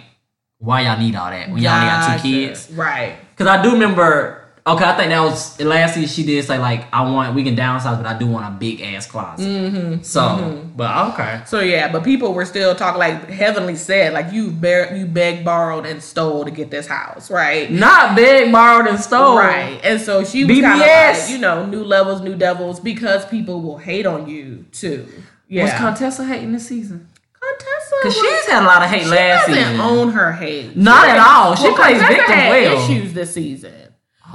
why 0.59 0.81
y'all 0.81 0.97
need 0.97 1.15
all 1.15 1.29
that 1.29 1.49
when 1.49 1.61
y'all 1.61 1.73
only 1.73 1.87
got 1.87 2.17
two 2.17 2.21
kids? 2.23 2.69
right? 2.71 3.17
Because 3.31 3.47
I 3.47 3.61
do 3.61 3.71
remember. 3.73 4.38
Okay, 4.67 4.85
I 4.85 4.95
think 4.95 5.09
that 5.09 5.21
was 5.21 5.59
last 5.61 5.95
season. 5.95 6.09
She 6.09 6.23
did 6.23 6.45
say 6.45 6.59
like, 6.59 6.93
I 6.93 7.01
want 7.01 7.33
we 7.33 7.43
can 7.43 7.55
downsize, 7.55 7.97
but 7.97 8.05
I 8.05 8.17
do 8.17 8.27
want 8.27 8.53
a 8.53 8.57
big 8.57 8.81
ass 8.81 9.07
closet. 9.07 9.45
Mm-hmm. 9.45 10.03
So, 10.03 10.69
but 10.75 11.13
okay. 11.13 11.41
So 11.45 11.59
yeah, 11.61 11.91
but 11.91 12.03
people 12.03 12.33
were 12.33 12.45
still 12.45 12.75
talking 12.75 12.99
like 12.99 13.29
Heavenly 13.29 13.75
said, 13.75 14.13
like 14.13 14.31
you 14.31 14.51
bear, 14.51 14.95
you 14.95 15.05
begged, 15.05 15.43
borrowed, 15.43 15.85
and 15.85 16.03
stole 16.03 16.45
to 16.45 16.51
get 16.51 16.69
this 16.71 16.87
house, 16.87 17.31
right? 17.31 17.71
Not 17.71 18.15
big, 18.15 18.51
borrowed, 18.51 18.87
and 18.87 18.99
stole. 18.99 19.37
Right. 19.37 19.79
And 19.83 19.99
so 19.99 20.23
she 20.23 20.45
was 20.45 20.59
kind 20.59 20.81
of 20.81 20.87
like, 20.87 21.29
you 21.29 21.37
know, 21.37 21.65
new 21.65 21.83
levels, 21.83 22.21
new 22.21 22.35
devils, 22.35 22.79
because 22.79 23.25
people 23.25 23.61
will 23.61 23.77
hate 23.77 24.05
on 24.05 24.29
you 24.29 24.65
too. 24.71 25.07
Yeah. 25.47 25.63
Was 25.63 25.73
Contessa 25.73 26.25
hating 26.25 26.51
this 26.51 26.67
season? 26.67 27.07
Contessa? 27.39 27.95
Because 28.01 28.15
she's 28.15 28.45
had 28.45 28.63
a 28.63 28.65
lot 28.65 28.83
of 28.83 28.89
hate 28.89 29.03
she 29.03 29.09
last 29.09 29.47
doesn't 29.47 29.63
season. 29.63 29.79
own 29.79 30.09
her 30.11 30.33
hate. 30.33 30.75
Not 30.75 31.07
at 31.07 31.17
all. 31.17 31.55
She 31.55 31.73
plays 31.73 31.99
Contessa 31.99 32.07
victim 32.07 32.37
well. 32.37 32.77
Oh. 32.77 32.83
issues 32.83 33.13
this 33.13 33.33
season. 33.33 33.73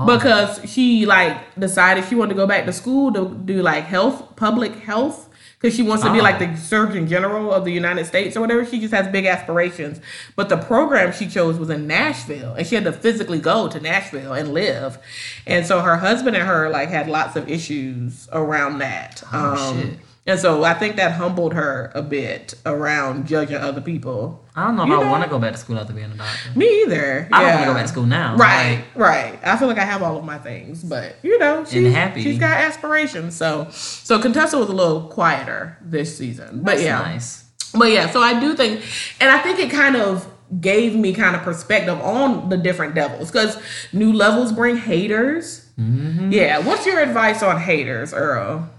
Because 0.07 0.61
she 0.69 1.07
like 1.07 1.55
decided 1.55 2.05
she 2.05 2.15
wanted 2.15 2.31
to 2.31 2.37
go 2.37 2.47
back 2.47 2.67
to 2.67 2.73
school 2.73 3.13
to 3.13 3.29
do 3.45 3.63
like 3.63 3.85
health, 3.85 4.35
public 4.37 4.75
health, 4.77 5.29
because 5.65 5.77
she 5.77 5.83
wants 5.83 6.03
to 6.05 6.13
be 6.13 6.21
like 6.21 6.39
the 6.39 6.49
ah. 6.49 6.57
Surgeon 6.57 7.07
General 7.07 7.53
of 7.53 7.65
the 7.65 7.73
United 7.73 8.05
States 8.05 8.37
or 8.37 8.41
whatever. 8.41 8.67
She 8.67 8.81
just 8.81 8.93
has 8.93 9.07
big 9.09 9.25
aspirations. 9.25 10.01
But 10.37 10.49
the 10.49 10.57
program 10.57 11.13
she 11.13 11.27
chose 11.27 11.59
was 11.59 11.71
in 11.71 11.87
Nashville, 11.87 12.55
and 12.55 12.67
she 12.67 12.75
had 12.75 12.85
to 12.85 12.93
physically 12.93 13.39
go 13.39 13.69
to 13.69 13.81
Nashville 13.81 14.33
and 14.33 14.53
live. 14.53 14.99
And 15.47 15.65
so 15.65 15.81
her 15.81 15.97
husband 15.97 16.37
and 16.37 16.47
her 16.47 16.69
like 16.71 16.89
had 16.89 17.09
lots 17.09 17.37
of 17.37 17.49
issues 17.49 18.29
around 18.33 18.79
that. 18.79 19.23
Oh, 19.33 19.71
um, 19.71 19.81
shit. 19.81 19.99
And 20.27 20.41
so 20.41 20.65
I 20.65 20.73
think 20.73 20.97
that 20.97 21.13
humbled 21.13 21.53
her 21.53 21.93
a 21.95 22.01
bit 22.01 22.55
around 22.65 23.27
judging 23.27 23.57
other 23.57 23.83
people. 23.83 24.43
I 24.57 24.65
don't 24.65 24.77
know 24.77 24.85
if 24.85 24.89
You 24.89 24.97
I 25.01 25.03
know- 25.05 25.11
want 25.11 25.23
to 25.25 25.29
go 25.29 25.39
back 25.39 25.53
to 25.53 25.59
school 25.59 25.79
after 25.79 25.93
being 25.93 26.11
a 26.11 26.15
doctor. 26.15 26.51
Me 26.59 26.83
either. 26.83 27.29
I 27.31 27.43
don't 27.43 27.51
want 27.51 27.61
to 27.61 27.67
go 27.67 27.75
back 27.75 27.83
to 27.83 27.89
school 27.89 28.07
now. 28.07 28.35
Right, 28.37 28.85
right. 28.95 29.39
I 29.45 29.59
feel 29.59 29.69
like 29.69 29.77
I 29.79 29.85
have 29.85 30.03
all 30.03 30.17
of 30.17 30.25
my 30.25 30.39
things, 30.39 30.83
but 30.83 31.17
you 31.23 31.39
know, 31.39 31.67
she's, 31.67 31.93
happy. 31.93 32.23
she's 32.23 32.39
got 32.39 32.53
aspirations. 32.57 33.37
So, 33.37 33.69
so 33.71 34.19
Contessa 34.19 34.57
was 34.57 34.71
a 34.71 34.73
little 34.73 35.03
quieter 35.09 35.77
this 35.83 36.17
season, 36.17 36.61
but 36.63 36.73
That's 36.77 36.83
yeah, 36.85 36.99
nice. 37.01 37.45
but 37.75 37.91
yeah. 37.91 38.09
So 38.11 38.21
I 38.23 38.41
do 38.41 38.55
think, 38.55 38.81
and 39.21 39.31
I 39.31 39.39
think 39.41 39.59
it 39.59 39.71
kind 39.71 39.95
of 39.97 40.27
gave 40.59 40.95
me 40.97 41.13
kind 41.13 41.37
of 41.37 41.43
perspective 41.43 42.01
on 42.01 42.49
the 42.49 42.57
different 42.57 42.95
devils 42.95 43.31
because 43.31 43.59
new 43.93 44.13
levels 44.13 44.53
bring 44.53 44.77
haters. 44.79 45.69
Mm-hmm. 45.79 46.33
Yeah. 46.33 46.61
What's 46.61 46.87
your 46.87 47.01
advice 47.01 47.43
on 47.43 47.61
haters, 47.61 48.15
Earl? 48.15 48.71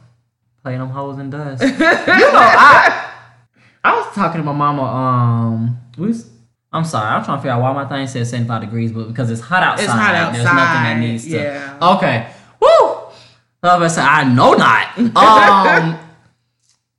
Play 0.65 0.77
them 0.77 0.89
hoes 0.89 1.19
in 1.19 1.29
dust. 1.29 1.61
you 1.63 1.69
know, 1.69 1.77
I 1.77 3.11
I 3.83 3.95
was 3.97 4.15
talking 4.15 4.41
to 4.41 4.43
my 4.43 4.51
mama. 4.51 4.81
Um, 4.81 5.77
we 5.95 6.07
was, 6.07 6.27
I'm 6.73 6.83
sorry, 6.83 7.05
I'm 7.07 7.23
trying 7.23 7.37
to 7.37 7.41
figure 7.43 7.51
out 7.51 7.61
why 7.61 7.71
my 7.71 7.85
thing 7.87 8.07
says 8.07 8.31
75 8.31 8.61
degrees, 8.61 8.91
but 8.91 9.07
because 9.07 9.29
it's 9.29 9.41
hot 9.41 9.61
outside. 9.61 9.83
It's 9.83 9.93
hot 9.93 10.33
There's 10.33 10.43
nothing 10.43 10.55
that 10.57 10.87
outside, 10.87 10.99
needs 11.01 11.23
to. 11.25 11.29
yeah. 11.29 11.77
Okay. 11.97 12.27
Woo. 12.59 12.97
I 13.61 13.77
was 13.77 13.93
say 13.93 14.01
I 14.01 14.23
know 14.23 14.53
not. 14.55 14.97
Um, 15.15 15.99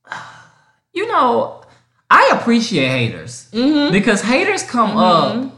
you 0.95 1.09
know, 1.09 1.65
I 2.09 2.31
appreciate 2.41 2.87
haters 2.87 3.49
Mm-hmm. 3.51 3.91
because 3.93 4.23
haters 4.23 4.63
come 4.63 4.97
up 4.97 5.53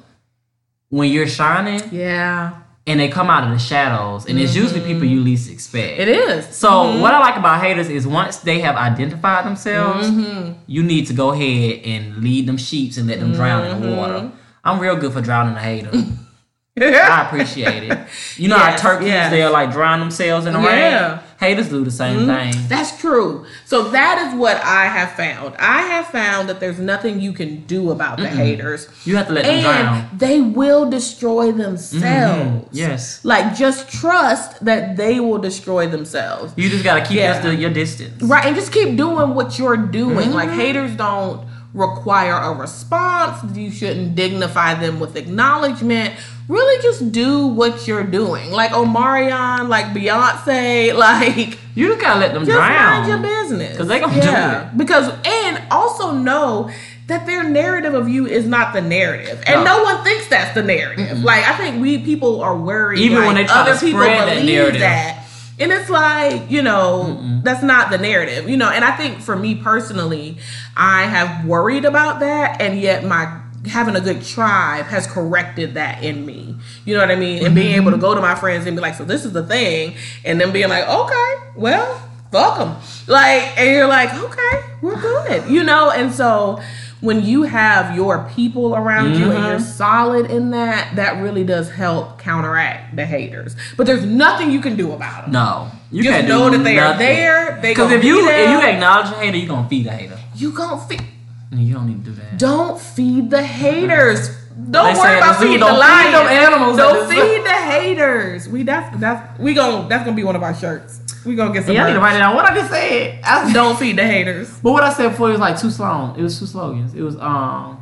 when 0.88 1.10
you're 1.10 1.26
shining 1.28 1.82
Yeah. 1.92 2.54
And 2.88 2.98
they 2.98 3.08
come 3.08 3.28
out 3.30 3.44
of 3.44 3.50
the 3.50 3.58
shadows, 3.58 4.26
and 4.26 4.38
it's 4.40 4.56
usually 4.56 4.80
people 4.80 5.04
you 5.04 5.20
least 5.20 5.50
expect. 5.50 5.98
It 6.00 6.08
is. 6.08 6.46
So 6.56 6.98
what 7.00 7.12
I 7.14 7.20
like 7.20 7.36
about 7.36 7.60
haters 7.60 7.88
is 7.88 8.06
once 8.06 8.38
they 8.38 8.58
have 8.60 8.74
identified 8.76 9.44
themselves, 9.46 10.08
Mm-hmm. 10.08 10.52
you 10.66 10.82
need 10.82 11.06
to 11.08 11.12
go 11.14 11.30
ahead 11.30 11.82
and 11.84 12.16
lead 12.18 12.46
them 12.46 12.56
sheeps 12.56 12.96
and 12.96 13.06
let 13.06 13.20
them 13.20 13.32
drown 13.32 13.64
in 13.66 13.80
the 13.80 13.86
Mm-hmm. 13.86 13.96
water. 13.96 14.32
I'm 14.64 14.80
real 14.80 14.96
good 14.96 15.12
for 15.12 15.20
drowning 15.20 15.54
a 15.54 15.60
hater. 15.60 15.90
I 16.80 17.26
appreciate 17.26 17.84
it. 17.90 17.98
You 18.36 18.48
know 18.48 18.56
Yes, 18.56 18.80
how 18.80 18.90
turkeys 18.90 19.08
yes. 19.08 19.30
they'll 19.30 19.52
like 19.52 19.72
drown 19.72 20.00
themselves 20.00 20.46
in 20.46 20.52
the 20.52 20.60
Yeah. 20.60 20.68
Mm-hmm. 20.68 21.14
rain. 21.18 21.27
Haters 21.38 21.68
do 21.68 21.84
the 21.84 21.90
same 21.92 22.26
thing. 22.26 22.52
That's 22.68 22.98
true. 23.00 23.46
So 23.64 23.90
that 23.90 24.26
is 24.26 24.38
what 24.38 24.56
I 24.56 24.86
have 24.86 25.12
found. 25.12 25.54
I 25.56 25.82
have 25.82 26.06
found 26.08 26.48
that 26.48 26.58
there's 26.58 26.80
nothing 26.80 27.20
you 27.20 27.32
can 27.32 27.64
do 27.66 27.92
about 27.92 28.18
the 28.18 28.28
haters. 28.28 28.88
You 29.04 29.16
have 29.16 29.28
to 29.28 29.32
let 29.34 29.44
them 29.44 29.62
drown. 29.62 30.08
They 30.18 30.40
will 30.40 30.90
destroy 30.90 31.52
themselves. 31.52 32.02
Mhm. 32.02 32.64
Yes. 32.72 33.20
Like 33.24 33.54
just 33.54 33.88
trust 33.88 34.64
that 34.64 34.96
they 34.96 35.20
will 35.20 35.38
destroy 35.38 35.86
themselves. 35.86 36.52
You 36.56 36.68
just 36.68 36.82
gotta 36.82 37.02
keep 37.02 37.18
Yeah. 37.18 37.40
your, 37.44 37.52
your 37.52 37.70
distance. 37.70 38.20
Right, 38.20 38.44
and 38.44 38.56
just 38.56 38.72
keep 38.72 38.96
doing 38.96 39.34
what 39.36 39.58
you're 39.60 39.76
doing. 39.76 40.32
Like 40.32 40.48
Mm-hmm. 40.48 40.58
haters 40.60 40.90
don't 40.96 41.47
require 41.74 42.34
a 42.36 42.52
response. 42.52 43.56
You 43.56 43.70
shouldn't 43.70 44.14
dignify 44.14 44.74
them 44.74 45.00
with 45.00 45.16
acknowledgement. 45.16 46.14
Really 46.48 46.82
just 46.82 47.12
do 47.12 47.46
what 47.46 47.86
you're 47.86 48.04
doing. 48.04 48.50
Like 48.52 48.70
Omarion, 48.70 49.68
like 49.68 49.86
Beyonce, 49.86 50.94
like 50.96 51.58
You 51.74 51.88
just 51.88 52.00
gotta 52.00 52.20
let 52.20 52.32
them 52.32 52.44
just 52.46 52.56
drown. 52.56 53.02
mind 53.02 53.08
your 53.08 53.18
business. 53.18 53.72
Because 53.72 53.88
they 53.88 54.00
gonna 54.00 54.20
do 54.22 54.28
it. 54.68 54.78
Because 54.78 55.12
and 55.26 55.62
also 55.70 56.12
know 56.12 56.70
that 57.08 57.26
their 57.26 57.42
narrative 57.48 57.94
of 57.94 58.08
you 58.08 58.26
is 58.26 58.46
not 58.46 58.74
the 58.74 58.82
narrative, 58.82 59.42
and 59.46 59.64
No. 59.64 59.78
no, 59.78 59.82
one 59.84 60.04
thinks 60.04 60.28
that's 60.28 60.54
the 60.54 60.62
narrative. 60.62 61.22
Like 61.22 61.42
I 61.46 61.56
think 61.56 61.80
we 61.80 61.98
people 61.98 62.42
are 62.42 62.54
worried, 62.56 62.98
Even 63.00 63.18
when 63.18 63.34
like, 63.34 63.36
they 63.36 63.44
try 63.46 63.60
other 63.62 63.74
to 63.74 63.80
people 63.80 64.00
spread 64.00 64.28
that 64.28 64.34
believe 64.40 64.54
narrative. 64.56 64.80
that, 64.80 65.24
and 65.60 65.72
it's 65.72 65.90
like 65.90 66.50
you 66.50 66.62
know 66.62 67.40
that's 67.42 67.62
not 67.62 67.90
the 67.90 67.98
narrative, 67.98 68.48
you 68.48 68.56
know. 68.56 68.70
And 68.70 68.84
I 68.84 68.96
think 68.96 69.20
for 69.20 69.36
me 69.36 69.54
personally, 69.54 70.38
I 70.76 71.04
have 71.04 71.46
worried 71.46 71.84
about 71.84 72.20
that, 72.20 72.60
and 72.60 72.80
yet 72.80 73.04
my 73.04 73.40
having 73.66 73.96
a 73.96 74.00
good 74.00 74.24
tribe 74.24 74.86
has 74.86 75.06
corrected 75.06 75.74
that 75.74 76.02
in 76.02 76.24
me. 76.24 76.56
You 76.84 76.94
know 76.94 77.00
what 77.00 77.10
I 77.10 77.16
mean? 77.16 77.44
And 77.44 77.54
being 77.54 77.74
able 77.74 77.90
to 77.90 77.96
mm-hmm. 77.96 78.00
go 78.00 78.14
to 78.14 78.20
my 78.20 78.34
friends 78.34 78.66
and 78.66 78.76
be 78.76 78.82
like, 78.82 78.94
"So 78.94 79.04
this 79.04 79.24
is 79.24 79.32
the 79.32 79.46
thing," 79.46 79.94
and 80.24 80.40
then 80.40 80.52
being 80.52 80.68
like, 80.68 80.88
"Okay, 80.88 81.34
well." 81.56 82.08
fuck 82.30 82.58
them. 82.58 82.76
Like, 83.06 83.58
and 83.58 83.70
you're 83.70 83.86
like, 83.86 84.12
okay, 84.14 84.60
we're 84.82 85.00
good, 85.00 85.50
you 85.50 85.64
know. 85.64 85.90
And 85.90 86.12
so 86.12 86.60
when 87.00 87.24
you 87.24 87.44
have 87.44 87.94
your 87.94 88.28
people 88.34 88.74
around 88.74 89.14
you 89.14 89.30
and 89.30 89.44
you're 89.44 89.56
mm-hmm. 89.56 89.62
solid 89.62 90.30
in 90.30 90.50
that, 90.50 90.96
that 90.96 91.22
really 91.22 91.44
does 91.44 91.70
help 91.70 92.18
counteract 92.18 92.96
the 92.96 93.06
haters. 93.06 93.54
But 93.76 93.86
there's 93.86 94.04
nothing 94.04 94.50
you 94.50 94.60
can 94.60 94.76
do 94.76 94.92
about 94.92 95.24
them. 95.24 95.32
No. 95.32 95.70
You 95.90 96.02
Just 96.02 96.16
can't 96.16 96.28
know 96.28 96.50
do 96.50 96.58
that 96.58 96.64
they 96.64 96.78
are 96.78 96.98
there. 96.98 97.58
They 97.62 97.70
Because 97.70 97.92
if 97.92 98.04
you 98.04 98.28
if 98.28 98.50
you 98.50 98.62
acknowledge 98.62 99.10
a 99.12 99.18
hater, 99.18 99.36
you're 99.36 99.48
gonna 99.48 99.68
feed 99.68 99.86
a 99.86 99.92
hater. 99.92 100.18
you 100.34 100.52
gonna 100.52 100.84
feed. 100.86 101.02
You 101.50 101.74
don't 101.74 101.86
need 101.86 102.04
to 102.04 102.10
do 102.10 102.16
that. 102.16 102.38
Don't 102.38 102.78
feed 102.78 103.30
the 103.30 103.42
haters. 103.42 104.28
Mm-hmm. 104.28 104.72
Don't 104.72 104.92
They 104.92 105.00
worry 105.00 105.16
about 105.16 105.38
the 105.38 105.46
feeding 105.46 105.60
the 105.60 105.66
don't 105.66 106.26
feed 106.26 106.36
animals 106.36 106.76
Don't 106.76 107.08
the 107.08 107.14
feed 107.14 107.44
the 107.44 107.54
haters. 107.54 108.48
We 108.48 108.64
that's 108.64 108.98
that's 108.98 109.38
we 109.38 109.54
gon' 109.54 109.88
that's 109.88 110.04
gonna 110.04 110.16
be 110.16 110.24
one 110.24 110.36
of 110.36 110.42
our 110.42 110.54
shirts. 110.54 111.00
We 111.24 111.34
gonna 111.34 111.52
get 111.52 111.64
some. 111.66 111.74
Yeah, 111.74 111.84
I 111.84 111.88
need 111.88 111.94
to 111.94 112.00
write 112.00 112.16
it 112.16 112.18
down. 112.18 112.34
What 112.34 112.44
I 112.50 112.54
just 112.54 112.70
said. 112.70 113.20
I- 113.24 113.52
Don't 113.58 113.78
feed 113.78 113.96
the 113.96 114.04
haters. 114.06 114.58
But 114.62 114.72
what 114.72 114.82
I 114.82 114.92
said 114.92 115.10
before 115.10 115.28
was 115.30 115.38
like 115.40 115.58
two 115.60 115.70
slogans. 115.70 116.18
It 116.18 116.22
was 116.22 116.38
two 116.38 116.46
slogans. 116.46 116.94
It 116.94 117.02
was 117.02 117.16
um. 117.16 117.74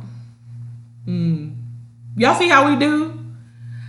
Y'all 2.15 2.35
see 2.35 2.49
how 2.49 2.69
we 2.69 2.77
do? 2.77 3.13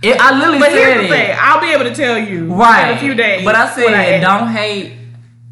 It, 0.01 0.17
I 0.19 0.37
literally 0.37 0.59
But 0.59 0.69
said 0.69 0.75
here's 0.77 0.97
the 1.09 1.13
it. 1.15 1.27
thing, 1.27 1.35
I'll 1.39 1.59
be 1.59 1.71
able 1.73 1.83
to 1.83 1.93
tell 1.95 2.17
you 2.17 2.53
Right. 2.53 2.91
in 2.91 2.97
a 2.97 2.99
few 3.01 3.13
days. 3.15 3.43
But 3.43 3.55
I 3.55 3.69
said 3.73 3.87
ate. 3.93 4.21
don't 4.21 4.47
hate, 4.47 4.93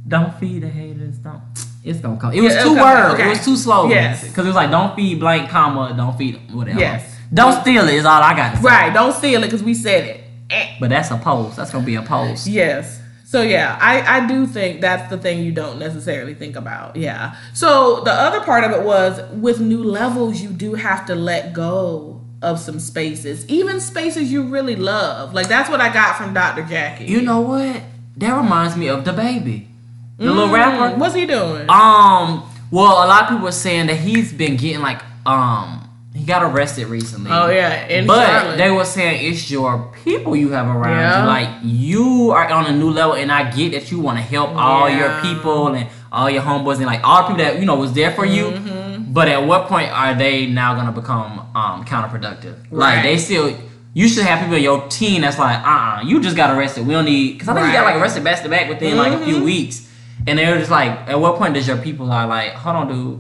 don't 0.08 0.34
feed 0.40 0.64
the 0.64 0.70
haters. 0.70 1.18
Don't. 1.18 1.42
It's 1.84 2.00
gonna 2.00 2.18
come. 2.18 2.34
It 2.34 2.42
was 2.42 2.54
Yeah, 2.54 2.64
two 2.64 2.76
words. 2.76 3.14
Okay. 3.16 3.26
It 3.26 3.30
was 3.30 3.44
two 3.44 3.58
slogans. 3.58 3.96
Yes. 3.96 4.24
Because 4.28 4.46
it 4.46 4.50
was 4.50 4.56
like 4.56 4.72
don't 4.72 4.96
feed 4.96 5.20
blank 5.20 5.50
comma. 5.50 5.94
Don't 5.98 6.18
feed 6.18 6.40
whatever. 6.54 6.80
Yes. 6.80 7.14
Don't 7.34 7.60
steal 7.62 7.88
it. 7.90 7.96
Is 7.96 8.06
all 8.06 8.22
I 8.22 8.34
got 8.36 8.52
to 8.52 8.58
say. 8.58 8.64
Right, 8.64 8.94
don't 8.94 9.12
steal 9.14 9.44
it 9.44 9.48
because 9.48 9.64
we 9.64 9.74
said 9.74 10.06
it. 10.06 10.24
Eh. 10.50 10.78
But 10.80 10.90
that's 10.92 11.12
a 11.12 11.18
post. 11.18 11.58
That's 11.58 11.72
gonna 11.72 11.86
be 11.86 11.96
a 11.96 12.02
post. 12.02 12.48
Yes. 12.48 13.02
So 13.28 13.42
yeah, 13.42 13.78
I, 13.82 14.20
I 14.20 14.26
do 14.26 14.48
think 14.48 14.80
that's 14.80 15.10
the 15.10 15.18
thing 15.18 15.44
you 15.44 15.52
don't 15.52 15.80
necessarily 15.80 16.34
think 16.34 16.56
about. 16.56 16.96
Yeah. 16.96 17.36
So 17.54 18.00
the 18.06 18.12
other 18.14 18.40
part 18.40 18.64
of 18.64 18.72
it 18.72 18.84
was 18.84 19.20
with 19.34 19.60
new 19.60 19.84
levels, 19.84 20.40
you 20.42 20.48
do 20.48 20.76
have 20.76 21.06
to 21.08 21.14
let 21.16 21.52
go 21.52 22.22
of 22.42 22.58
some 22.58 22.80
spaces, 22.80 23.46
even 23.50 23.82
spaces 23.82 24.32
you 24.32 24.44
really 24.44 24.78
love. 24.78 25.34
Like 25.34 25.50
that's 25.50 25.70
what 25.70 25.82
I 25.82 25.92
got 25.94 26.16
from 26.16 26.34
Dr. 26.34 26.64
Jackie. 26.64 27.04
You 27.04 27.22
know 27.22 27.42
what? 27.42 27.82
That 28.16 28.32
reminds 28.34 28.78
me 28.78 28.88
of 28.88 29.04
the 29.04 29.12
baby, 29.12 29.68
the 30.16 30.28
little 30.32 30.48
Mm, 30.48 30.54
rapper. 30.54 30.98
What's 30.98 31.14
he 31.14 31.26
doing? 31.26 31.70
Um. 31.70 32.50
Well, 32.72 32.94
a 33.04 33.08
lot 33.08 33.24
of 33.24 33.30
people 33.30 33.48
are 33.50 33.52
saying 33.52 33.88
that 33.88 33.98
he's 33.98 34.32
been 34.32 34.56
getting 34.56 34.82
like 34.82 35.02
um. 35.26 35.87
Got 36.28 36.44
arrested 36.44 36.88
recently. 36.88 37.32
oh 37.32 37.50
yeah, 37.50 37.88
in 37.88 38.06
But 38.06 38.26
Charlotte. 38.28 38.58
they 38.58 38.70
were 38.70 38.84
saying 38.86 39.32
it's 39.32 39.50
your 39.50 39.90
people 40.04 40.36
you 40.36 40.50
have 40.52 40.68
around 40.68 41.00
Yeah. 41.00 41.22
you. 41.22 41.28
Like 41.28 41.50
you 41.64 42.32
are 42.32 42.48
on 42.50 42.66
a 42.66 42.76
new 42.82 42.92
level, 42.92 43.16
and 43.16 43.32
I 43.32 43.50
get 43.50 43.72
that 43.72 43.90
you 43.92 44.00
want 44.00 44.18
to 44.18 44.24
help 44.36 44.50
all 44.54 44.90
your 44.90 45.12
people 45.22 45.68
and 45.74 45.88
all 46.12 46.30
your 46.30 46.42
homeboys 46.42 46.78
and 46.78 46.86
like 46.86 47.02
all 47.04 47.22
the 47.24 47.28
people 47.30 47.44
that 47.46 47.60
you 47.62 47.66
know 47.66 47.76
was 47.78 47.94
there 47.94 48.12
for 48.12 48.26
you. 48.26 48.46
Mm-hmm. 48.52 49.14
But 49.14 49.30
at 49.30 49.48
what 49.48 49.68
point 49.68 49.90
are 49.92 50.14
they 50.16 50.48
now 50.48 50.76
gonna 50.76 50.92
become 50.92 51.32
um 51.56 51.86
counterproductive? 51.86 52.56
Like 52.72 53.04
they 53.04 53.18
still. 53.18 53.56
You 53.94 54.08
should 54.08 54.26
have 54.26 54.40
people 54.42 54.56
in 54.58 54.62
your 54.64 54.88
team 54.90 55.22
that's 55.22 55.40
like, 55.40 55.58
uh, 55.66 55.70
uh 55.70 56.02
you 56.06 56.22
just 56.22 56.36
got 56.36 56.56
arrested. 56.56 56.86
We 56.86 56.94
don't 56.94 57.06
need 57.06 57.34
because 57.34 57.48
I 57.48 57.54
think 57.56 57.68
you 57.68 57.74
got 57.74 57.86
like 57.86 57.96
arrested 58.02 58.24
back 58.24 58.44
to 58.44 58.50
back 58.50 58.70
within 58.70 58.96
like 58.98 59.14
a 59.14 59.24
few 59.26 59.38
Mhm. 59.38 59.44
weeks, 59.46 59.88
and 60.28 60.38
they 60.38 60.46
were 60.52 60.60
just 60.60 60.70
like, 60.70 60.92
at 61.08 61.20
what 61.20 61.38
point 61.38 61.56
does 61.56 61.68
your 61.68 61.78
people 61.78 62.12
are 62.12 62.28
like, 62.28 62.52
hold 62.54 62.76
on, 62.76 62.88
dude, 62.90 63.20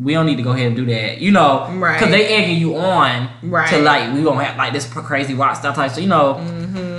we 0.00 0.12
don't 0.12 0.26
need 0.26 0.36
to 0.36 0.42
go 0.42 0.50
ahead 0.50 0.66
and 0.66 0.76
do 0.76 0.84
that, 0.86 1.18
you 1.18 1.30
know, 1.30 1.68
Right. 1.74 1.94
Because 1.98 2.10
they 2.10 2.26
egging 2.26 2.58
you 2.58 2.76
on 2.76 3.28
Right. 3.42 3.68
to 3.70 3.78
like 3.78 4.12
we 4.12 4.22
gonna 4.22 4.42
have 4.42 4.56
like 4.56 4.72
this 4.72 4.86
crazy 4.92 5.34
rock 5.34 5.56
star 5.56 5.74
type, 5.74 5.92
so 5.92 6.00
you 6.00 6.08
know. 6.08 6.40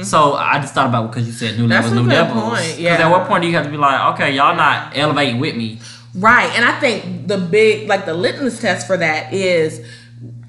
So 0.03 0.33
I 0.33 0.59
just 0.59 0.73
thought 0.73 0.87
about 0.87 1.11
because 1.11 1.27
you 1.27 1.33
said 1.33 1.57
new 1.57 1.63
Mm-hmm. 1.63 1.69
That's 1.69 1.87
levels, 1.87 2.07
new 2.07 2.13
levels. 2.13 2.51
Because 2.59 2.79
yeah. 2.79 2.93
at 3.05 3.09
what 3.11 3.27
point 3.27 3.41
do 3.41 3.47
you 3.49 3.55
have 3.55 3.65
to 3.65 3.71
be 3.71 3.77
like, 3.77 4.13
okay, 4.13 4.33
y'all 4.35 4.55
not 4.55 4.95
elevating 4.95 5.39
with 5.39 5.55
me? 5.55 5.79
Right. 6.13 6.49
And 6.55 6.63
I 6.63 6.79
think 6.79 7.27
the 7.27 7.37
big, 7.37 7.89
like 7.89 8.05
the 8.05 8.13
litmus 8.13 8.59
test 8.61 8.87
for 8.87 8.95
that 8.97 9.33
is 9.33 9.81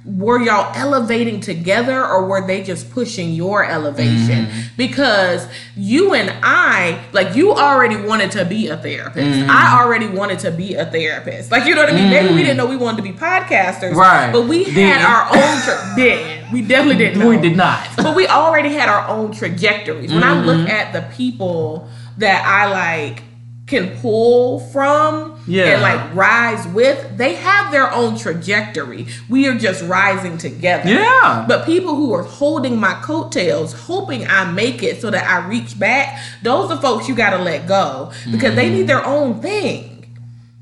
were 0.06 0.40
y'all 0.40 0.72
elevating 0.76 1.40
together 1.40 2.04
or 2.04 2.26
were 2.26 2.46
they 2.46 2.62
just 2.62 2.90
pushing 2.92 3.30
your 3.30 3.64
elevation? 3.64 4.46
Mm-hmm. 4.46 4.76
Because 4.76 5.48
you 5.76 6.14
and 6.14 6.32
I, 6.44 7.04
like 7.12 7.34
you 7.34 7.52
already 7.52 7.96
wanted 7.96 8.30
to 8.32 8.44
be 8.44 8.68
a 8.68 8.76
therapist. 8.76 9.26
I 9.26 9.42
mm-hmm. 9.42 9.76
already 9.76 10.06
wanted 10.06 10.38
to 10.40 10.52
be 10.52 10.74
a 10.74 10.86
therapist. 10.86 11.50
Like, 11.50 11.66
you 11.66 11.74
know 11.74 11.82
what 11.82 11.92
I 11.92 11.96
mean? 11.96 12.10
Maybe 12.10 12.32
we 12.32 12.42
didn't 12.42 12.56
know 12.56 12.66
we 12.66 12.76
wanted 12.76 12.98
to 12.98 13.02
be 13.02 13.12
podcasters. 13.12 13.94
Right. 13.94 14.30
But 14.32 14.42
we 14.42 14.62
had 14.62 14.74
Didn't. 14.74 15.02
our 15.02 15.22
own, 15.36 15.62
tra- 15.62 15.92
did. 15.96 16.52
We 16.52 16.62
definitely 16.62 17.04
didn't 17.04 17.18
know 17.18 17.28
We 17.28 17.38
did 17.38 17.56
not. 17.56 17.88
but 17.96 18.14
we 18.14 18.28
already 18.28 18.68
had 18.68 18.88
our 18.88 19.08
own 19.08 19.32
trajectories. 19.32 20.12
When 20.12 20.22
I 20.22 20.40
look 20.40 20.58
mm-hmm. 20.58 20.68
at 20.68 20.92
the 20.92 21.12
people 21.16 21.88
that 22.18 22.44
I 22.46 22.70
like 22.70 23.22
can 23.66 23.98
pull 23.98 24.60
from 24.60 25.40
Yeah. 25.46 25.64
and 25.64 25.82
like 25.82 26.14
rise 26.14 26.66
with, 26.68 27.16
they 27.16 27.34
have 27.34 27.72
their 27.72 27.92
own 27.92 28.16
trajectory. 28.16 29.08
We 29.28 29.48
are 29.48 29.56
just 29.56 29.82
rising 29.82 30.38
together. 30.38 30.88
Yeah. 30.88 31.44
But 31.48 31.66
people 31.66 31.96
who 31.96 32.14
are 32.14 32.22
holding 32.22 32.78
my 32.78 32.94
coattails, 33.02 33.72
hoping 33.72 34.26
I 34.28 34.50
make 34.50 34.84
it 34.84 35.00
so 35.00 35.10
that 35.10 35.28
I 35.28 35.48
reach 35.48 35.78
back, 35.78 36.20
those 36.42 36.70
are 36.70 36.80
folks 36.80 37.08
you 37.08 37.16
gotta 37.16 37.42
let 37.42 37.66
go 37.66 38.12
because 38.30 38.54
they 38.54 38.70
need 38.70 38.78
mm-hmm. 38.80 38.86
their 38.86 39.04
own 39.04 39.40
thing. 39.40 39.92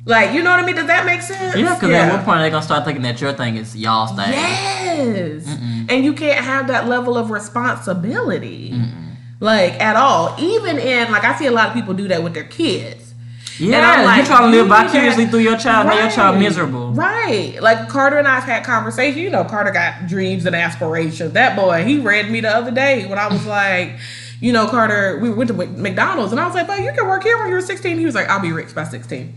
Like, 0.07 0.35
you 0.35 0.43
know 0.43 0.51
what 0.51 0.61
I 0.61 0.67
mean? 0.67 0.77
Does 0.77 0.87
that 0.87 1.07
make 1.07 1.23
sense? 1.23 1.57
Yeah, 1.57 1.75
because 1.75 1.91
at 1.91 2.11
what 2.11 2.25
point 2.25 2.41
are 2.41 2.43
they 2.43 2.51
gonna 2.51 2.63
start 2.63 2.85
thinking 2.85 3.03
that 3.03 3.21
your 3.21 3.33
thing 3.33 3.57
is 3.57 3.77
y'all's 3.77 4.11
thing? 4.11 4.33
Yes. 4.33 5.47
And 5.89 6.05
you 6.05 6.15
can't 6.15 6.43
have 6.43 6.69
that 6.69 6.89
level 6.89 7.19
of 7.19 7.31
responsibility. 7.31 8.75
Like 9.45 9.79
at 9.79 9.95
all. 9.95 10.35
Even 10.39 10.79
in 10.79 11.13
like 11.13 11.25
I 11.25 11.37
see 11.37 11.45
a 11.47 11.53
lot 11.53 11.69
of 11.69 11.75
people 11.75 11.93
do 11.93 12.09
that 12.09 12.23
with 12.23 12.33
their 12.33 12.45
kids. 12.45 13.15
Yeah, 13.59 14.17
you 14.17 14.25
trying 14.25 14.51
to 14.51 14.57
live 14.57 14.67
vicariously 14.67 15.27
through 15.27 15.41
your 15.41 15.57
child, 15.57 15.87
make 15.87 16.01
your 16.01 16.11
child 16.11 16.41
miserable. 16.41 16.91
Right. 16.93 17.61
Like 17.63 17.89
Carter 17.89 18.19
and 18.19 18.27
I've 18.27 18.43
had 18.43 18.65
conversations. 18.65 19.19
You 19.19 19.31
know, 19.31 19.45
Carter 19.45 19.71
got 19.71 20.09
dreams 20.09 20.45
and 20.47 20.57
aspirations. 20.57 21.35
That 21.35 21.55
boy, 21.57 21.85
he 21.85 22.01
read 22.01 22.31
me 22.31 22.41
the 22.41 22.49
other 22.49 22.73
day 22.73 23.07
when 23.07 23.19
I 23.19 23.29
was 23.29 23.47
like, 23.47 23.93
you 24.41 24.53
know, 24.53 24.67
Carter, 24.67 25.21
we 25.21 25.31
went 25.31 25.49
to 25.49 25.55
McDonald's 25.55 26.33
and 26.33 26.41
I 26.41 26.47
was 26.47 26.55
like, 26.55 26.67
but 26.67 26.81
you 26.81 26.93
can 26.93 27.07
work 27.07 27.23
here 27.23 27.39
when 27.39 27.49
you're 27.49 27.61
16. 27.61 27.97
He 27.97 28.05
was 28.05 28.15
like, 28.15 28.29
I'll 28.29 28.41
be 28.41 28.51
rich 28.51 28.75
by 28.75 28.85
16. 28.85 29.35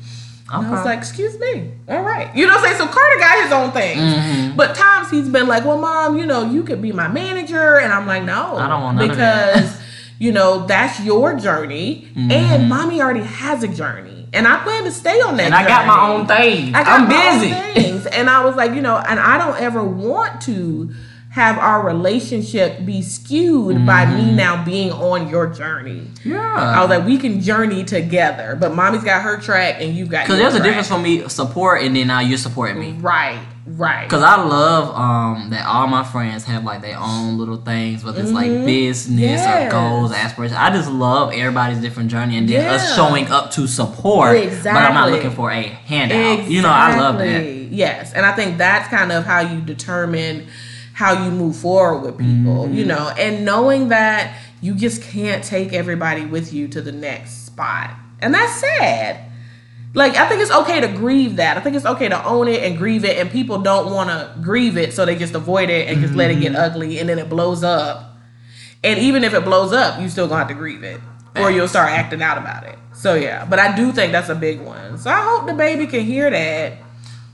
And 0.50 0.66
I 0.66 0.72
was 0.72 0.86
like, 0.86 0.98
excuse 0.98 1.38
me. 1.38 1.72
All 1.90 2.02
right. 2.02 2.34
You 2.36 2.48
know 2.48 2.54
what 2.54 2.62
I'm 2.62 2.78
saying? 2.78 2.78
So 2.78 2.88
Carter 2.88 3.20
got 3.20 3.44
his 3.44 3.52
own 3.52 3.72
thing. 3.72 3.98
Mm-hmm. 3.98 4.56
But 4.56 4.76
times 4.76 5.12
he's 5.12 5.30
been 5.30 5.48
like, 5.48 5.66
well, 5.66 5.78
mom, 5.78 6.18
you 6.18 6.26
know, 6.26 6.50
you 6.50 6.64
could 6.64 6.82
be 6.82 6.92
my 6.92 7.08
manager. 7.08 7.78
And 7.78 7.94
I'm 7.94 8.08
like, 8.08 8.24
no. 8.24 8.56
I 8.56 8.68
don't 8.68 8.82
want 8.82 8.98
none 8.98 9.12
of 9.12 9.18
that. 9.18 9.54
Because, 9.54 9.87
you 10.20 10.32
know, 10.32 10.66
that's 10.66 11.00
your 11.02 11.36
journey. 11.36 12.08
And 12.16 12.70
mommy 12.70 13.02
already 13.02 13.24
has 13.24 13.64
a 13.64 13.68
journey. 13.68 14.28
And 14.34 14.48
I 14.48 14.62
plan 14.64 14.84
to 14.84 14.92
stay 14.92 15.22
on 15.22 15.38
that 15.38 15.52
Mm-hmm. 15.52 15.54
And 15.54 15.56
I 15.56 15.68
got 15.68 15.88
my 15.88 16.10
own 16.10 16.28
thing. 16.28 16.76
I 16.76 16.84
got 16.84 17.02
I'm 17.02 17.08
my 17.08 17.28
own 17.28 17.40
busy. 17.40 17.82
things. 17.82 18.06
and 18.08 18.30
I 18.30 18.44
was 18.44 18.56
like, 18.56 18.74
you 18.74 18.82
know, 18.82 18.98
and 18.98 19.20
I 19.20 19.38
don't 19.38 19.60
ever 19.62 19.84
want 19.84 20.42
to 20.42 20.94
have 21.38 21.58
our 21.60 21.86
relationship 21.86 22.84
be 22.84 23.02
skewed 23.02 23.86
by 23.86 24.06
Mm-hmm. 24.06 24.18
me 24.28 24.32
now 24.34 24.66
being 24.66 24.92
on 24.92 25.30
your 25.30 25.46
journey. 25.48 26.02
Yeah. 26.26 26.38
I 26.40 26.42
Yeah. 26.74 26.82
was 26.82 26.90
like, 26.90 27.06
we 27.06 27.18
can 27.20 27.42
journey 27.42 27.84
together, 27.84 28.58
but 28.60 28.74
mommy's 28.74 29.04
got 29.04 29.22
her 29.22 29.38
track 29.38 29.76
and 29.80 29.96
you've 29.96 30.10
got 30.10 30.26
Because 30.26 30.40
there's 30.40 30.56
a 30.56 30.64
difference 30.64 30.88
for 30.88 30.98
me 31.00 31.28
support 31.30 31.84
and 31.84 31.96
then 31.96 32.08
now 32.08 32.22
you're 32.22 32.40
supporting 32.40 32.80
me. 32.80 32.94
Right, 33.00 33.40
right. 33.68 34.10
Cause 34.10 34.24
I 34.24 34.42
love 34.44 34.90
um 34.96 35.52
that 35.52 35.66
all 35.68 35.86
my 35.86 36.04
friends 36.04 36.44
have 36.46 36.64
like 36.64 36.82
their 36.82 36.98
own 36.98 37.38
little 37.38 37.58
things, 37.58 38.04
whether 38.04 38.20
it's 38.22 38.32
like 38.32 38.50
business 38.66 39.20
Mm-hmm. 39.20 39.20
Yes. 39.20 39.68
or 39.68 39.76
goals, 39.78 40.12
aspirations. 40.12 40.58
I 40.60 40.72
just 40.72 40.90
love 40.90 41.34
everybody's 41.34 41.80
different 41.80 42.10
journey 42.10 42.38
and 42.38 42.50
then 42.50 42.66
us 42.74 42.96
showing 42.96 43.28
up 43.28 43.52
to 43.52 43.68
support. 43.68 44.36
Exactly. 44.38 44.72
But 44.74 44.88
I'm 44.90 44.96
not 44.96 45.12
looking 45.12 45.32
for 45.32 45.52
a 45.52 45.62
handout. 45.62 46.50
You 46.50 46.64
know, 46.64 46.70
I 46.70 46.98
love 46.98 47.20
that. 47.20 47.44
Yes, 47.70 48.14
and 48.14 48.26
I 48.26 48.32
think 48.34 48.58
that's 48.58 48.88
kind 48.90 49.12
of 49.12 49.24
how 49.26 49.42
you 49.42 49.62
determine 49.62 50.48
how 50.98 51.24
you 51.26 51.30
move 51.30 51.56
forward 51.56 52.00
with 52.02 52.18
people, 52.18 52.68
you 52.72 52.80
Mm-hmm. 52.84 52.88
know, 52.88 53.10
and 53.20 53.46
knowing 53.46 53.90
that 53.90 54.36
you 54.62 54.74
just 54.74 55.04
can't 55.04 55.44
take 55.44 55.72
everybody 55.72 56.26
with 56.26 56.52
you 56.52 56.68
to 56.70 56.82
the 56.82 56.92
next 56.92 57.46
spot. 57.46 57.92
And 58.20 58.34
that's 58.34 58.56
sad. 58.56 59.20
Like 59.94 60.16
I 60.18 60.28
think 60.28 60.42
it's 60.42 60.50
okay 60.52 60.82
to 60.82 60.88
grieve 60.88 61.36
that. 61.36 61.56
I 61.56 61.60
think 61.60 61.76
it's 61.76 61.86
okay 61.86 62.10
to 62.10 62.26
own 62.26 62.48
it 62.48 62.64
and 62.64 62.80
grieve 62.80 63.06
it 63.06 63.20
and 63.20 63.30
people 63.30 63.60
don't 63.62 63.94
want 63.94 64.10
to 64.10 64.42
grieve 64.42 64.76
it 64.76 64.92
so 64.92 65.06
they 65.06 65.16
just 65.16 65.36
avoid 65.36 65.70
it 65.70 65.88
and 65.88 66.02
just 66.02 66.16
let 66.16 66.32
it 66.32 66.40
get 66.40 66.54
Mm-hmm. 66.54 66.62
ugly 66.62 66.98
and 67.00 67.08
then 67.08 67.20
it 67.20 67.30
blows 67.30 67.64
up. 67.64 68.18
And 68.84 68.98
even 69.00 69.24
if 69.24 69.36
it 69.36 69.44
blows 69.46 69.74
up, 69.74 70.02
you 70.02 70.10
still 70.10 70.28
to 70.28 70.36
have 70.36 70.48
to 70.48 70.56
grieve 70.56 70.82
it 70.84 71.00
or 71.36 71.52
you'll 71.52 71.68
start 71.68 71.92
acting 71.92 72.24
out 72.24 72.40
about 72.40 72.64
it. 72.64 72.76
So 72.94 73.14
yeah, 73.14 73.46
but 73.46 73.60
I 73.60 73.76
do 73.76 73.92
think 73.92 74.12
that's 74.14 74.30
a 74.30 74.36
big 74.36 74.62
one. 74.62 74.98
So 74.98 75.12
I 75.12 75.22
hope 75.22 75.46
the 75.46 75.54
baby 75.54 75.86
can 75.86 76.02
hear 76.02 76.32
that. 76.32 76.74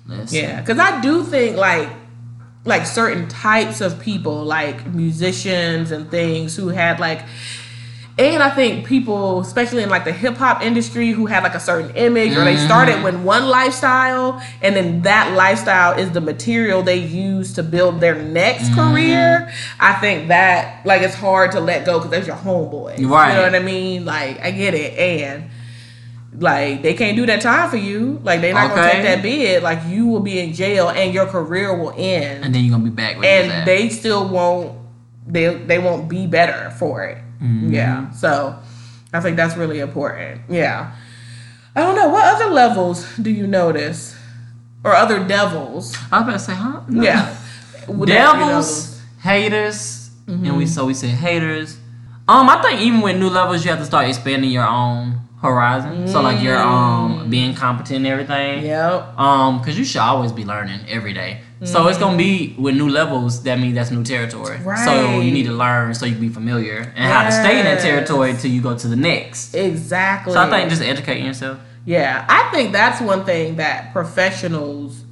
Listen. 0.06 0.38
Yeah, 0.38 0.60
because 0.60 0.80
I 0.80 1.00
do 1.00 1.24
think 1.24 1.56
like 1.56 1.88
like 2.66 2.86
certain 2.86 3.28
types 3.28 3.82
of 3.82 4.00
people, 4.00 4.44
like 4.44 4.86
musicians 4.88 5.92
and 5.92 6.10
things, 6.10 6.56
who 6.56 6.70
had 6.70 7.00
like, 7.00 7.22
and 8.18 8.44
I 8.44 8.52
think 8.52 8.86
people, 8.86 9.40
especially 9.42 9.82
in 9.82 9.90
like 9.90 10.06
the 10.06 10.14
hip 10.14 10.36
hop 10.36 10.62
industry, 10.62 11.10
who 11.10 11.26
had 11.26 11.44
like 11.44 11.56
a 11.56 11.60
certain 11.60 11.96
image, 11.96 12.38
or 12.38 12.44
they 12.46 12.56
mm-hmm. 12.56 12.66
started 12.66 13.04
with 13.04 13.16
one 13.16 13.48
lifestyle, 13.48 14.42
and 14.62 14.76
then 14.76 15.02
that 15.02 15.34
lifestyle 15.36 15.98
is 15.98 16.12
the 16.12 16.22
material 16.22 16.84
they 16.84 16.98
use 17.00 17.54
to 17.54 17.64
build 17.64 18.00
their 18.00 18.16
next 18.16 18.70
mm-hmm. 18.70 18.94
career. 18.94 19.52
I 19.80 19.94
think 19.96 20.28
that 20.28 20.86
like 20.86 21.02
it's 21.02 21.16
hard 21.16 21.54
to 21.54 21.60
let 21.60 21.86
go 21.86 21.98
because 21.98 22.12
that's 22.12 22.28
your 22.28 22.36
homeboy. 22.36 23.00
You 23.00 23.08
know 23.08 23.14
what 23.44 23.56
I 23.56 23.60
mean? 23.60 24.06
Like 24.06 24.40
I 24.42 24.52
get 24.52 24.76
it, 24.76 24.98
and 24.98 25.50
like 26.40 26.82
they 26.82 26.94
can't 26.94 27.16
do 27.16 27.26
that 27.28 27.42
time 27.42 27.70
for 27.70 27.78
you. 27.78 28.20
Like 28.24 28.42
they're 28.42 28.54
not 28.54 28.70
gonna 28.76 28.92
take 28.92 29.04
that 29.04 29.22
bid. 29.22 29.64
Like 29.64 29.80
you 29.88 30.08
will 30.08 30.20
be 30.20 30.40
in 30.40 30.54
jail 30.54 30.90
and 30.90 31.14
your 31.14 31.26
career 31.28 31.76
will 31.78 31.94
end, 31.96 32.44
And 32.46 32.54
then 32.56 32.64
you're 32.64 32.72
gonna 32.72 32.84
be 32.84 32.90
back 32.90 33.18
and 33.24 33.68
they 33.68 33.90
still 33.90 34.28
won't. 34.28 34.78
They 35.28 35.54
they 35.56 35.80
won't 35.80 36.10
be 36.10 36.28
better 36.28 36.72
for 36.72 37.06
it. 37.06 37.18
Mm-hmm. 37.42 37.74
Yeah. 37.74 38.12
So 38.12 38.58
I 39.14 39.20
think 39.22 39.38
that's 39.38 39.56
really 39.56 39.80
important. 39.80 40.42
Yeah. 40.50 40.92
I 41.76 41.82
don't 41.82 41.96
know 41.96 42.10
what 42.10 42.24
other 42.36 42.52
levels 42.52 43.06
do 43.18 43.32
you 43.32 43.48
notice, 43.48 44.16
or 44.84 44.94
other 44.94 45.26
devils? 45.26 45.96
I 46.12 46.20
was 46.20 46.24
about 46.28 46.32
to 46.34 46.40
say, 46.40 46.54
huh? 46.54 46.82
No. 46.88 47.04
Yeah. 47.04 47.36
Would 47.88 48.10
that 48.10 48.34
you 48.36 48.40
Devils, 48.46 49.02
haters, 49.22 50.12
and 50.28 50.40
Mm-hmm. 50.46 50.58
we 50.58 50.66
so 50.68 50.86
we 50.86 50.94
say 50.94 51.08
haters. 51.08 51.78
Um, 52.28 52.48
I 52.48 52.62
think 52.62 52.80
even 52.82 53.02
with 53.02 53.18
new 53.18 53.30
levels, 53.30 53.66
you 53.66 53.72
have 53.72 53.80
to 53.80 53.86
start 53.86 54.08
expanding 54.08 54.52
your 54.52 54.66
own 54.66 55.20
horizon. 55.44 56.08
So 56.08 56.22
like 56.22 56.42
you're 56.42 56.58
um 56.58 57.30
being 57.30 57.54
competent 57.54 57.98
and 57.98 58.08
everything. 58.08 58.66
Yep. 58.66 59.20
Um, 59.20 59.60
because 59.60 59.78
you 59.78 59.86
should 59.86 60.02
always 60.02 60.32
be 60.32 60.46
learning 60.46 60.80
every 60.88 61.14
day. 61.14 61.42
So 61.64 61.88
it's 61.88 61.98
gonna 61.98 62.18
be 62.18 62.56
with 62.58 62.76
new 62.76 62.90
levels. 62.90 63.44
That 63.44 63.58
means 63.58 63.76
that's 63.76 63.92
new 63.92 64.04
territory. 64.04 64.58
Right. 64.58 64.84
So 64.84 65.22
you 65.22 65.32
need 65.32 65.46
to 65.46 65.54
learn 65.54 65.94
so 65.94 66.06
you 66.06 66.14
can 66.14 66.22
be 66.22 66.30
familiar 66.30 66.92
and 66.96 67.12
how 67.12 67.24
to 67.24 67.32
stay 67.32 67.60
in 67.60 67.66
that 67.66 67.80
territory 67.82 68.32
until 68.32 68.52
you 68.52 68.62
go 68.62 68.78
to 68.78 68.88
the 68.88 68.98
next. 68.98 69.54
Exactly. 69.54 70.34
So 70.34 70.42
I 70.42 70.50
think 70.50 70.70
just 70.70 70.82
educating 70.82 71.26
yourself. 71.26 71.60
Yeah, 71.86 72.26
I 72.28 72.50
think 72.52 72.72
that's 72.72 73.02
one 73.02 73.26
thing 73.26 73.58
that 73.58 73.94
professionals 73.94 75.04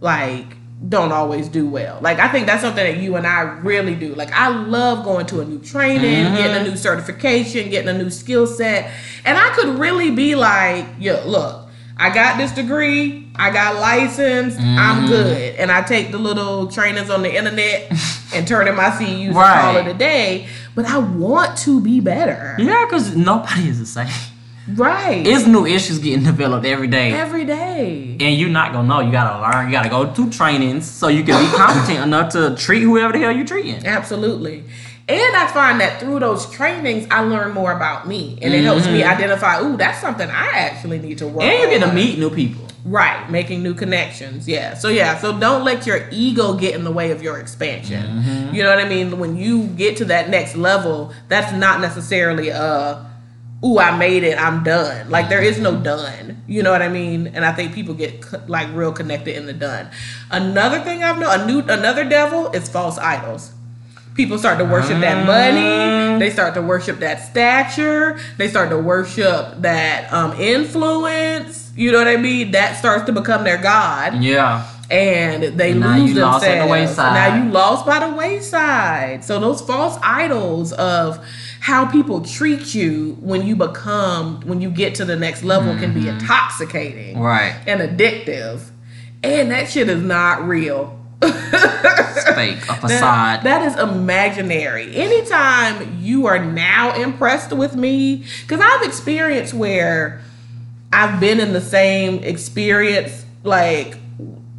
like 0.00 0.55
don't 0.88 1.10
always 1.10 1.48
do 1.48 1.66
well. 1.66 1.98
Like 2.02 2.18
I 2.18 2.28
think 2.28 2.46
that's 2.46 2.62
something 2.62 2.84
that 2.84 3.02
you 3.02 3.16
and 3.16 3.26
I 3.26 3.40
really 3.40 3.94
do. 3.94 4.14
Like 4.14 4.30
I 4.32 4.48
love 4.48 5.04
going 5.04 5.26
to 5.26 5.40
a 5.40 5.44
new 5.44 5.58
training, 5.58 6.26
mm-hmm. 6.26 6.36
getting 6.36 6.66
a 6.66 6.68
new 6.68 6.76
certification, 6.76 7.70
getting 7.70 7.88
a 7.88 7.96
new 7.96 8.10
skill 8.10 8.46
set. 8.46 8.90
And 9.24 9.38
I 9.38 9.50
could 9.50 9.78
really 9.78 10.10
be 10.10 10.34
like, 10.34 10.86
yeah, 10.98 11.22
look, 11.24 11.68
I 11.96 12.12
got 12.12 12.36
this 12.36 12.52
degree, 12.52 13.26
I 13.36 13.50
got 13.50 13.76
licensed, 13.76 14.58
I'm 14.60 14.98
mm-hmm. 14.98 15.06
good. 15.06 15.56
And 15.56 15.72
I 15.72 15.80
take 15.80 16.10
the 16.10 16.18
little 16.18 16.66
trainings 16.66 17.08
on 17.08 17.22
the 17.22 17.34
internet 17.34 17.90
and 18.34 18.46
turn 18.46 18.68
in 18.68 18.76
my 18.76 18.90
CUs 18.90 19.08
and 19.08 19.32
call 19.32 19.42
Right. 19.42 19.86
it 19.86 19.90
a 19.90 19.94
day. 19.94 20.46
But 20.74 20.84
I 20.84 20.98
want 20.98 21.56
to 21.58 21.80
be 21.80 22.00
better. 22.00 22.54
Yeah, 22.58 22.84
because 22.84 23.16
nobody 23.16 23.68
is 23.68 23.78
the 23.78 23.86
same. 23.86 24.08
Right. 24.74 25.26
It's 25.26 25.46
new 25.46 25.64
issues 25.66 25.98
getting 25.98 26.24
developed 26.24 26.66
every 26.66 26.88
day. 26.88 27.12
Every 27.12 27.44
day. 27.44 28.16
and 28.18 28.36
you're 28.36 28.48
not 28.48 28.72
gonna 28.72 28.88
know. 28.88 29.00
You 29.00 29.12
gotta 29.12 29.40
learn. 29.40 29.66
You 29.66 29.72
gotta 29.72 29.88
go 29.88 30.12
to 30.12 30.30
trainings 30.30 30.90
so 30.90 31.08
you 31.08 31.22
can 31.22 31.40
be 31.44 31.56
competent 31.56 32.00
enough 32.00 32.32
to 32.32 32.56
treat 32.56 32.82
whoever 32.82 33.12
the 33.12 33.20
hell 33.20 33.32
you're 33.32 33.46
treating. 33.46 33.86
Absolutely. 33.86 34.64
And 35.08 35.36
I 35.36 35.46
find 35.46 35.80
that 35.80 36.00
through 36.00 36.18
those 36.18 36.50
trainings, 36.50 37.06
I 37.12 37.20
learn 37.20 37.52
more 37.52 37.70
about 37.70 38.08
me. 38.08 38.38
And 38.42 38.52
it 38.52 38.64
helps 38.64 38.86
me 38.86 39.04
identify, 39.04 39.60
ooh, 39.62 39.76
that's 39.76 40.00
something 40.00 40.28
I 40.28 40.48
actually 40.48 40.98
need 40.98 41.18
to 41.18 41.28
work 41.28 41.44
Mm-hmm. 41.44 41.62
And 41.62 41.72
you 41.72 41.78
get 41.78 41.86
to 41.86 41.94
meet 41.94 42.18
new 42.18 42.30
people. 42.30 42.66
Right, 42.84 43.28
making 43.30 43.62
new 43.62 43.74
connections. 43.74 44.48
Yeah. 44.48 44.74
So, 44.74 44.88
yeah, 44.88 45.18
so 45.18 45.38
don't 45.38 45.64
let 45.64 45.86
your 45.86 46.08
ego 46.10 46.54
get 46.54 46.74
in 46.74 46.82
the 46.82 46.90
way 46.90 47.12
of 47.12 47.22
your 47.22 47.38
expansion. 47.38 48.02
Mm-hmm. 48.04 48.54
You 48.54 48.62
know 48.64 48.70
what 48.74 48.84
I 48.84 48.88
mean? 48.88 49.18
When 49.20 49.36
you 49.36 49.66
get 49.68 49.96
to 49.98 50.04
that 50.06 50.28
next 50.28 50.56
level, 50.56 51.12
that's 51.28 51.52
not 51.52 51.80
necessarily 51.80 52.48
a, 52.48 53.06
ooh, 53.64 53.78
I 53.78 53.96
made 53.96 54.22
it, 54.22 54.38
I'm 54.38 54.62
done. 54.62 55.10
Like, 55.10 55.28
there 55.28 55.42
is 55.42 55.58
no 55.58 55.76
done. 55.76 56.42
You 56.46 56.62
know 56.62 56.70
what 56.70 56.82
I 56.82 56.88
mean? 56.88 57.28
And 57.28 57.44
I 57.44 57.52
think 57.52 57.74
people 57.74 57.94
get 57.94 58.22
co- 58.22 58.40
like 58.46 58.68
real 58.74 58.92
connected 58.92 59.36
in 59.36 59.46
the 59.46 59.52
done. 59.52 59.88
Another 60.30 60.80
thing 60.80 61.02
I've 61.02 61.18
known, 61.18 61.40
a 61.40 61.46
new, 61.46 61.60
another 61.60 62.04
devil 62.08 62.50
is 62.52 62.68
false 62.68 62.98
idols. 62.98 63.52
People 64.14 64.38
start 64.38 64.58
to 64.58 64.64
worship 64.64 65.00
that 65.00 65.26
money. 65.26 66.18
They 66.18 66.30
start 66.30 66.54
to 66.54 66.62
worship 66.62 67.00
that 67.00 67.20
stature. 67.20 68.18
They 68.38 68.48
start 68.48 68.70
to 68.70 68.78
worship 68.78 69.60
that 69.60 70.10
um, 70.12 70.32
influence. 70.40 71.70
You 71.76 71.92
know 71.92 71.98
what 71.98 72.08
I 72.08 72.16
mean? 72.16 72.52
That 72.52 72.76
starts 72.78 73.04
to 73.06 73.12
become 73.12 73.44
their 73.44 73.58
god, 73.58 74.22
Yeah. 74.22 74.66
and 74.90 75.42
they 75.58 75.74
now 75.74 75.98
lose 75.98 76.14
themselves. 76.14 76.44
the 76.46 76.66
wayside. 76.70 77.14
Now 77.14 77.44
you 77.44 77.50
lost 77.50 77.84
by 77.84 77.98
the 78.08 78.14
wayside. 78.14 79.22
So 79.24 79.38
those 79.38 79.60
false 79.60 79.98
idols 80.02 80.72
of 80.72 81.22
how 81.66 81.84
people 81.84 82.20
treat 82.20 82.76
you 82.76 83.16
when 83.20 83.44
you 83.44 83.56
become 83.56 84.40
when 84.42 84.60
you 84.60 84.70
get 84.70 84.94
to 84.94 85.04
the 85.04 85.16
next 85.16 85.42
level 85.42 85.74
can 85.76 85.92
be 85.92 86.06
intoxicating, 86.06 87.18
Right. 87.18 87.56
and 87.66 87.80
addictive, 87.80 88.60
and 89.24 89.50
that 89.50 89.68
shit 89.68 89.88
is 89.88 90.00
not 90.00 90.46
real. 90.46 90.96
It's 91.20 92.24
fake. 92.34 92.62
A 92.62 92.66
That- 92.66 92.80
facade. 92.82 93.42
that 93.42 93.62
is 93.66 93.74
imaginary. 93.80 94.94
Anytime 94.94 95.98
you 96.00 96.26
are 96.26 96.38
now 96.38 96.94
impressed 96.94 97.52
with 97.52 97.74
me, 97.74 98.24
because 98.46 98.60
I've 98.62 98.86
experienced 98.86 99.52
where 99.52 100.20
I've 100.92 101.18
been 101.18 101.40
in 101.40 101.52
the 101.52 101.60
same 101.60 102.22
experience 102.22 103.24
like 103.42 103.96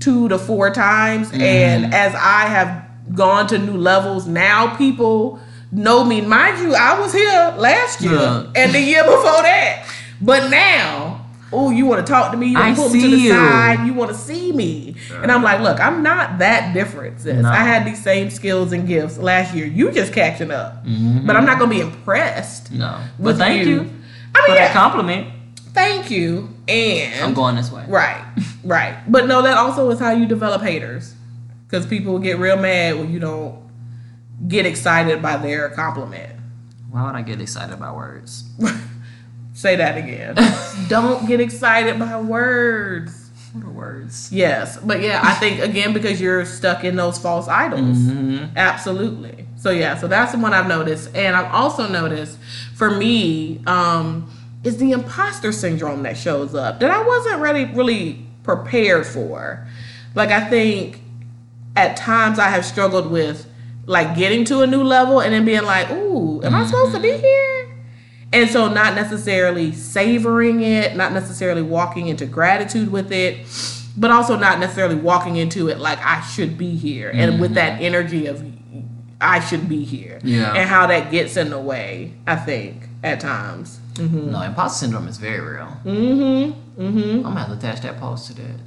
two 0.02 0.28
to 0.28 0.38
four 0.38 0.72
times, 0.72 1.30
Mm-hmm. 1.30 1.42
and 1.42 1.94
as 1.94 2.14
I 2.16 2.48
have 2.50 2.84
gone 3.16 3.48
to 3.48 3.58
new 3.58 3.78
levels, 3.78 4.28
now 4.28 4.76
people 4.76 5.40
know 5.72 6.04
me. 6.04 6.22
Mind 6.22 6.60
you, 6.60 6.76
I 6.76 7.00
was 7.00 7.14
here 7.14 7.54
last 7.58 8.02
year 8.02 8.14
Yeah. 8.14 8.52
and 8.56 8.74
the 8.74 8.80
year 8.82 9.04
before 9.04 9.42
that, 9.44 9.86
but 10.22 10.50
now. 10.50 11.24
Oh, 11.50 11.70
you 11.70 11.86
want 11.86 12.06
to 12.06 12.12
talk 12.12 12.32
to 12.34 12.38
me? 12.38 12.48
You 12.48 12.56
want 12.56 12.66
I 12.66 12.70
to 12.72 12.76
pull 12.76 12.90
me 12.90 13.02
to 13.04 13.08
the 13.10 13.18
you. 13.18 13.30
side? 13.30 13.88
You 13.88 13.94
want 13.94 14.12
to 14.12 14.18
see 14.18 14.52
me? 14.52 14.98
And 15.14 15.32
I'm 15.32 15.42
like, 15.44 15.62
look, 15.62 15.80
I'm 15.80 16.04
not 16.04 16.40
that 16.40 16.74
different, 16.74 17.22
sis. 17.22 17.42
No. 17.42 17.48
I 17.50 17.60
had 17.64 17.86
these 17.88 18.04
same 18.04 18.30
skills 18.30 18.74
and 18.74 18.86
gifts 18.86 19.18
last 19.18 19.56
year. 19.56 19.66
You 19.66 19.90
just 19.94 20.12
catching 20.12 20.52
up, 20.52 20.86
mm-hmm. 20.86 21.26
but 21.26 21.38
I'm 21.38 21.46
not 21.46 21.58
gonna 21.58 21.72
be 21.72 21.80
impressed. 21.80 22.74
no. 22.74 23.00
But 23.18 23.38
thank 23.38 23.66
you, 23.66 23.80
I 23.80 23.84
for 23.84 23.84
mean, 23.86 23.94
that 24.34 24.56
yeah, 24.56 24.74
compliment. 24.74 25.34
thank 25.74 26.12
you, 26.12 26.50
and 26.68 27.24
I'm 27.24 27.34
going 27.34 27.56
this 27.56 27.72
way. 27.72 27.86
Right, 27.88 28.26
right. 28.66 28.98
But 29.10 29.28
no, 29.28 29.42
that 29.42 29.56
also 29.56 29.90
is 29.92 30.00
how 30.00 30.12
you 30.12 30.26
develop 30.26 30.62
haters. 30.62 31.14
Because 31.66 31.86
people 31.86 32.20
get 32.20 32.40
real 32.40 32.58
mad 32.58 32.98
when 32.98 33.10
you 33.10 33.20
don't 33.20 33.58
get 34.46 34.66
excited 34.66 35.22
by 35.22 35.38
their 35.38 35.70
compliment. 35.70 36.34
Why 36.90 37.06
would 37.06 37.16
I 37.16 37.22
get 37.22 37.42
excited 37.42 37.80
by 37.80 37.92
words? 37.92 38.50
Say 39.54 39.76
that 39.76 39.98
again. 39.98 40.36
don't 40.90 41.28
get 41.28 41.40
excited 41.40 41.98
by 41.98 42.20
words. 42.22 43.32
What 43.54 43.66
are 43.66 43.70
words? 43.72 44.32
Yes. 44.32 44.78
But 44.78 45.02
yeah, 45.02 45.20
I 45.24 45.34
think 45.34 45.62
again 45.62 45.94
because 45.94 46.22
you're 46.22 46.46
stuck 46.46 46.84
in 46.84 46.96
those 46.96 47.18
false 47.18 47.48
idols. 47.48 47.98
Absolutely. 48.56 49.48
So 49.56 49.72
yeah, 49.72 49.98
so 49.98 50.08
that's 50.08 50.34
the 50.34 50.38
one 50.38 50.54
I've 50.54 50.68
noticed. 50.68 51.16
And 51.16 51.36
I've 51.36 51.52
also 51.52 51.88
noticed 51.88 52.38
for 52.76 52.92
me, 52.92 53.62
um, 53.66 54.32
is 54.64 54.78
the 54.78 54.92
imposter 54.92 55.52
syndrome 55.52 56.04
that 56.04 56.18
shows 56.18 56.54
up 56.54 56.80
that 56.80 56.92
I 56.92 57.04
wasn't 57.04 57.40
really 57.40 57.66
really 57.66 58.26
prepared 58.44 59.08
for. 59.08 59.68
Like 60.14 60.30
I 60.30 60.48
think 60.50 61.02
at 61.76 61.98
times 61.98 62.38
I 62.38 62.50
have 62.50 62.66
struggled 62.66 63.10
with 63.10 63.47
like 63.88 64.16
getting 64.16 64.44
to 64.46 64.62
a 64.62 64.68
new 64.68 64.84
level 64.84 65.22
and 65.22 65.34
then 65.34 65.46
being 65.46 65.64
like, 65.64 65.90
ooh, 65.90 66.44
am 66.44 66.54
I 66.54 66.66
supposed 66.66 66.94
to 66.94 67.02
be 67.02 67.18
here? 67.18 67.76
And 68.34 68.50
so 68.50 68.68
not 68.68 68.94
necessarily 68.94 69.72
savoring 69.72 70.62
it, 70.62 70.96
not 70.96 71.14
necessarily 71.14 71.62
walking 71.62 72.10
into 72.10 72.26
gratitude 72.26 72.92
with 72.92 73.12
it, 73.12 73.48
but 73.96 74.12
also 74.12 74.38
not 74.38 74.60
necessarily 74.60 74.96
walking 74.96 75.38
into 75.38 75.70
it 75.70 75.80
like 75.80 76.00
I 76.00 76.22
should 76.22 76.58
be 76.58 76.76
here 76.76 77.10
and 77.12 77.40
with 77.40 77.54
that 77.54 77.82
energy 77.82 78.28
of 78.28 78.46
I 79.20 79.40
should 79.40 79.68
be 79.68 79.84
here. 79.84 80.20
Yeah. 80.24 80.54
And 80.54 80.70
how 80.70 80.88
that 80.88 81.10
gets 81.10 81.38
in 81.38 81.50
the 81.50 81.60
way, 81.60 82.14
I 82.28 82.36
think, 82.36 82.84
at 83.04 83.20
times. 83.20 83.80
No, 83.98 84.42
imposter 84.44 84.86
syndrome 84.86 85.08
is 85.08 85.18
very 85.18 85.40
real. 85.40 85.76
Mm-hmm. 85.84 86.82
Mm-hmm. 86.82 87.16
I'm 87.16 87.24
gonna 87.24 87.40
have 87.40 87.48
to 87.48 87.56
attach 87.56 87.82
that 87.82 87.98
post 88.00 88.28
to 88.28 88.34
that 88.36 88.60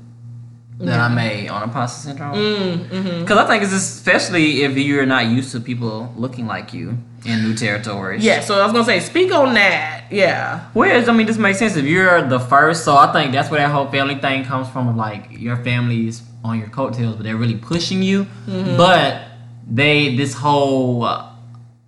that 0.86 0.98
I 0.98 1.14
made 1.14 1.48
on 1.48 1.62
imposter 1.62 2.08
syndrome. 2.08 2.34
Mm, 2.34 2.88
mm-hmm. 2.88 3.20
Because 3.20 3.38
I 3.38 3.46
think 3.46 3.62
it's 3.62 3.72
especially 3.72 4.62
if 4.62 4.76
you're 4.76 5.06
not 5.06 5.26
used 5.26 5.52
to 5.52 5.60
people 5.60 6.12
looking 6.16 6.46
like 6.46 6.72
you 6.72 6.98
in 7.26 7.42
new 7.42 7.54
territories. 7.54 8.24
Yeah, 8.24 8.40
so 8.40 8.58
I 8.58 8.64
was 8.64 8.72
gonna 8.72 8.84
say, 8.84 9.00
speak 9.00 9.32
on 9.32 9.54
that. 9.54 10.06
Yeah. 10.10 10.68
Whereas, 10.72 11.08
I 11.08 11.12
mean, 11.12 11.26
this 11.26 11.38
makes 11.38 11.58
sense 11.58 11.76
if 11.76 11.84
you're 11.84 12.22
the 12.22 12.40
first. 12.40 12.84
So 12.84 12.96
I 12.96 13.12
think 13.12 13.32
that's 13.32 13.50
where 13.50 13.60
that 13.60 13.70
whole 13.70 13.90
family 13.90 14.14
thing 14.16 14.44
comes 14.44 14.68
from. 14.68 14.96
Like 14.96 15.38
your 15.38 15.56
family's 15.56 16.22
on 16.42 16.58
your 16.58 16.68
coattails, 16.68 17.16
but 17.16 17.24
they're 17.24 17.36
really 17.36 17.56
pushing 17.56 18.02
you. 18.02 18.24
Mm-hmm. 18.46 18.76
But 18.76 19.22
they 19.70 20.16
this 20.16 20.32
whole 20.32 21.04
uh, 21.04 21.30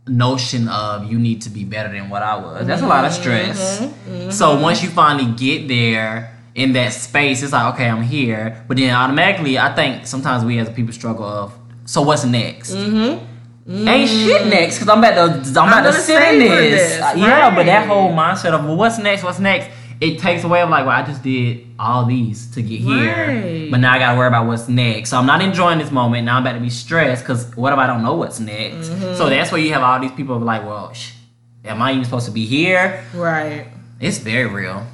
notion 0.07 0.69
of 0.69 1.11
you 1.11 1.19
need 1.19 1.41
to 1.43 1.51
be 1.51 1.65
better 1.65 1.91
than 1.91 2.11
what 2.11 2.23
I 2.23 2.37
was. 2.37 2.67
That's 2.67 2.83
a 2.83 2.87
lot 2.87 3.07
of 3.07 3.13
mm-hmm. 3.13 3.53
stress. 3.53 4.37
So 4.37 4.61
once 4.61 4.83
you 4.83 4.91
finally 4.91 5.33
get 5.33 5.67
there 5.67 6.37
in 6.55 6.73
that 6.75 6.93
space, 6.93 7.43
it's 7.43 7.53
like 7.53 7.75
okay, 7.75 7.89
I'm 7.89 8.03
here. 8.03 8.65
But 8.69 8.77
then 8.77 8.95
automatically, 8.95 9.59
I 9.59 9.75
think 9.75 10.07
sometimes 10.07 10.45
we 10.45 10.59
as 10.59 10.69
people 10.71 10.93
struggle 10.93 11.25
of 11.25 11.53
so 11.87 12.03
what's 12.03 12.25
next. 12.25 12.75
Ain't 13.65 14.09
shit 14.09 14.49
next 14.49 14.77
because 14.79 14.89
I'm 14.89 14.99
about 14.99 15.15
to 15.45 15.61
I'm 15.61 15.69
about 15.69 15.83
to 15.83 15.93
sit 15.93 16.21
in 16.35 16.39
this. 16.41 16.83
this, 16.97 17.01
Uh, 17.01 17.15
Yeah, 17.17 17.55
but 17.55 17.65
that 17.67 17.87
whole 17.87 18.11
mindset 18.13 18.53
of 18.53 18.65
well, 18.65 18.77
what's 18.77 18.99
next? 18.99 19.23
What's 19.23 19.39
next? 19.39 19.71
It 20.01 20.19
takes 20.19 20.43
away 20.43 20.61
of 20.63 20.69
like, 20.69 20.85
well, 20.85 20.97
I 20.97 21.05
just 21.07 21.23
did 21.23 21.65
all 21.79 22.05
these 22.05 22.51
to 22.55 22.63
get 22.63 22.81
here, 22.81 23.15
Right. 23.29 23.71
but 23.71 23.79
now 23.79 23.93
I 23.93 24.01
gotta 24.01 24.19
worry 24.19 24.27
about 24.27 24.47
what's 24.49 24.69
next. 24.69 25.11
So 25.11 25.17
I'm 25.17 25.27
not 25.27 25.41
enjoying 25.41 25.79
this 25.79 25.93
moment. 25.93 26.25
Now 26.27 26.39
I'm 26.39 26.43
about 26.43 26.55
to 26.55 26.61
be 26.61 26.71
stressed 26.71 27.23
because 27.23 27.55
what 27.57 27.73
if 27.73 27.79
I 27.79 27.87
don't 27.87 28.03
know 28.03 28.15
what's 28.15 28.41
next? 28.41 28.89
Mm-hmm. 28.89 29.15
So 29.17 29.29
that's 29.31 29.53
where 29.53 29.61
you 29.61 29.73
have 29.75 29.83
all 29.83 30.01
these 30.01 30.11
people 30.11 30.41
like, 30.41 30.65
well, 30.67 30.93
sh- 30.93 31.13
am 31.65 31.81
I 31.81 31.93
even 31.93 32.05
supposed 32.05 32.27
to 32.27 32.33
be 32.33 32.45
here? 32.45 33.05
Right. 33.15 33.69
It's 34.01 34.19
very 34.19 34.47
real. 34.47 34.85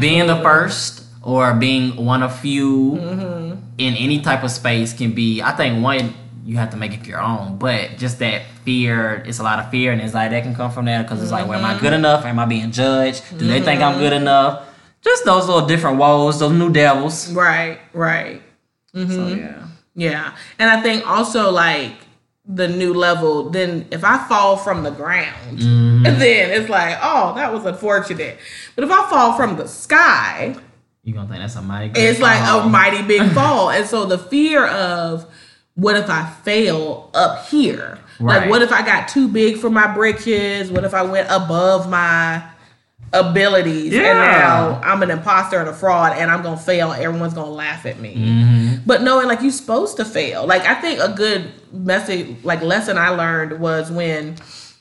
Being 0.00 0.26
the 0.28 0.32
Mm-hmm. 0.34 0.42
first 0.42 1.03
or 1.24 1.54
being 1.54 1.96
one 1.96 2.22
of 2.22 2.38
few 2.38 2.92
mm-hmm. 2.92 3.58
in 3.78 3.94
any 3.94 4.20
type 4.20 4.44
of 4.44 4.50
space 4.50 4.92
can 4.92 5.12
be. 5.12 5.42
I 5.42 5.52
think 5.52 5.82
one 5.82 6.14
you 6.44 6.58
have 6.58 6.70
to 6.70 6.76
make 6.76 6.92
it 6.92 7.06
your 7.06 7.20
own, 7.20 7.56
but 7.56 7.96
just 7.96 8.18
that 8.18 8.42
fear. 8.64 9.22
It's 9.26 9.38
a 9.38 9.42
lot 9.42 9.58
of 9.58 9.70
fear 9.70 9.92
and 9.92 10.00
anxiety 10.00 10.34
that 10.34 10.42
can 10.42 10.54
come 10.54 10.70
from 10.70 10.84
that 10.84 11.02
because 11.02 11.22
it's 11.22 11.32
like, 11.32 11.48
well, 11.48 11.58
am 11.58 11.64
I 11.64 11.72
Mm-hmm. 11.72 11.82
good 11.82 11.92
enough? 11.94 12.24
Am 12.26 12.38
I 12.38 12.44
being 12.44 12.70
judged? 12.70 13.38
Do 13.38 13.46
they 13.46 13.62
think 13.62 13.80
I'm 13.80 13.92
mm-hmm. 13.92 14.00
good 14.00 14.12
enough? 14.12 14.68
Just 15.00 15.24
those 15.24 15.46
little 15.46 15.66
different 15.66 15.96
woes, 15.96 16.38
those 16.38 16.52
new 16.52 16.70
devils. 16.70 17.32
Right. 17.32 17.80
Right. 17.94 18.42
So 18.92 19.00
mm-hmm. 19.00 19.38
yeah. 19.38 19.66
Yeah. 19.94 20.36
And 20.58 20.70
I 20.70 20.82
think 20.82 21.06
also 21.06 21.50
like 21.50 21.94
the 22.46 22.68
new 22.68 22.92
level, 22.92 23.48
then 23.48 23.86
if 23.90 24.04
I 24.04 24.28
fall 24.28 24.56
from 24.58 24.82
the 24.82 24.90
ground, 24.90 25.58
then 26.04 26.50
it's 26.50 26.68
like, 26.68 26.98
oh, 27.02 27.34
that 27.36 27.52
was 27.52 27.64
unfortunate. 27.64 28.38
But 28.74 28.84
if 28.84 28.90
I 28.90 29.08
fall 29.08 29.32
from 29.34 29.56
the 29.56 29.66
sky, 29.66 30.56
You 31.04 31.12
gonna 31.14 31.28
think 31.28 31.40
that's 31.40 31.56
a 31.56 31.62
mighty 31.62 32.00
it's 32.00 32.18
like 32.18 32.42
call. 32.42 32.60
a 32.60 32.68
mighty 32.68 33.02
big 33.02 33.30
fall. 33.34 33.70
And 33.70 33.86
so 33.86 34.06
the 34.06 34.18
fear 34.18 34.66
of 34.66 35.30
what 35.74 35.96
if 35.96 36.08
I 36.08 36.28
fail 36.44 37.10
up 37.14 37.46
here? 37.48 37.98
Like 38.20 38.48
what 38.48 38.62
if 38.62 38.72
I 38.72 38.82
got 38.82 39.08
too 39.08 39.28
big 39.28 39.58
for 39.58 39.68
my 39.68 39.92
britches? 39.92 40.70
What 40.70 40.84
if 40.84 40.94
I 40.94 41.02
went 41.02 41.28
above 41.30 41.90
my 41.90 42.42
abilities 43.14 43.94
and 43.94 44.02
now 44.02 44.80
I'm 44.82 45.02
an 45.02 45.10
imposter 45.10 45.58
and 45.60 45.68
a 45.68 45.72
fraud 45.72 46.16
and 46.18 46.30
I'm 46.30 46.42
gonna 46.42 46.56
fail 46.56 46.92
everyone's 46.92 47.34
gonna 47.34 47.50
laugh 47.50 47.86
at 47.86 48.00
me. 48.00 48.14
Mm-hmm. 48.16 48.76
But 48.86 49.02
knowing 49.02 49.28
like 49.28 49.40
you're 49.40 49.52
supposed 49.52 49.96
to 49.98 50.04
fail. 50.04 50.46
Like 50.46 50.62
I 50.62 50.74
think 50.74 51.00
a 51.00 51.12
good 51.12 51.52
message 51.72 52.36
like 52.42 52.60
lesson 52.62 52.98
I 52.98 53.10
learned 53.10 53.60
was 53.60 53.90
when, 53.90 54.36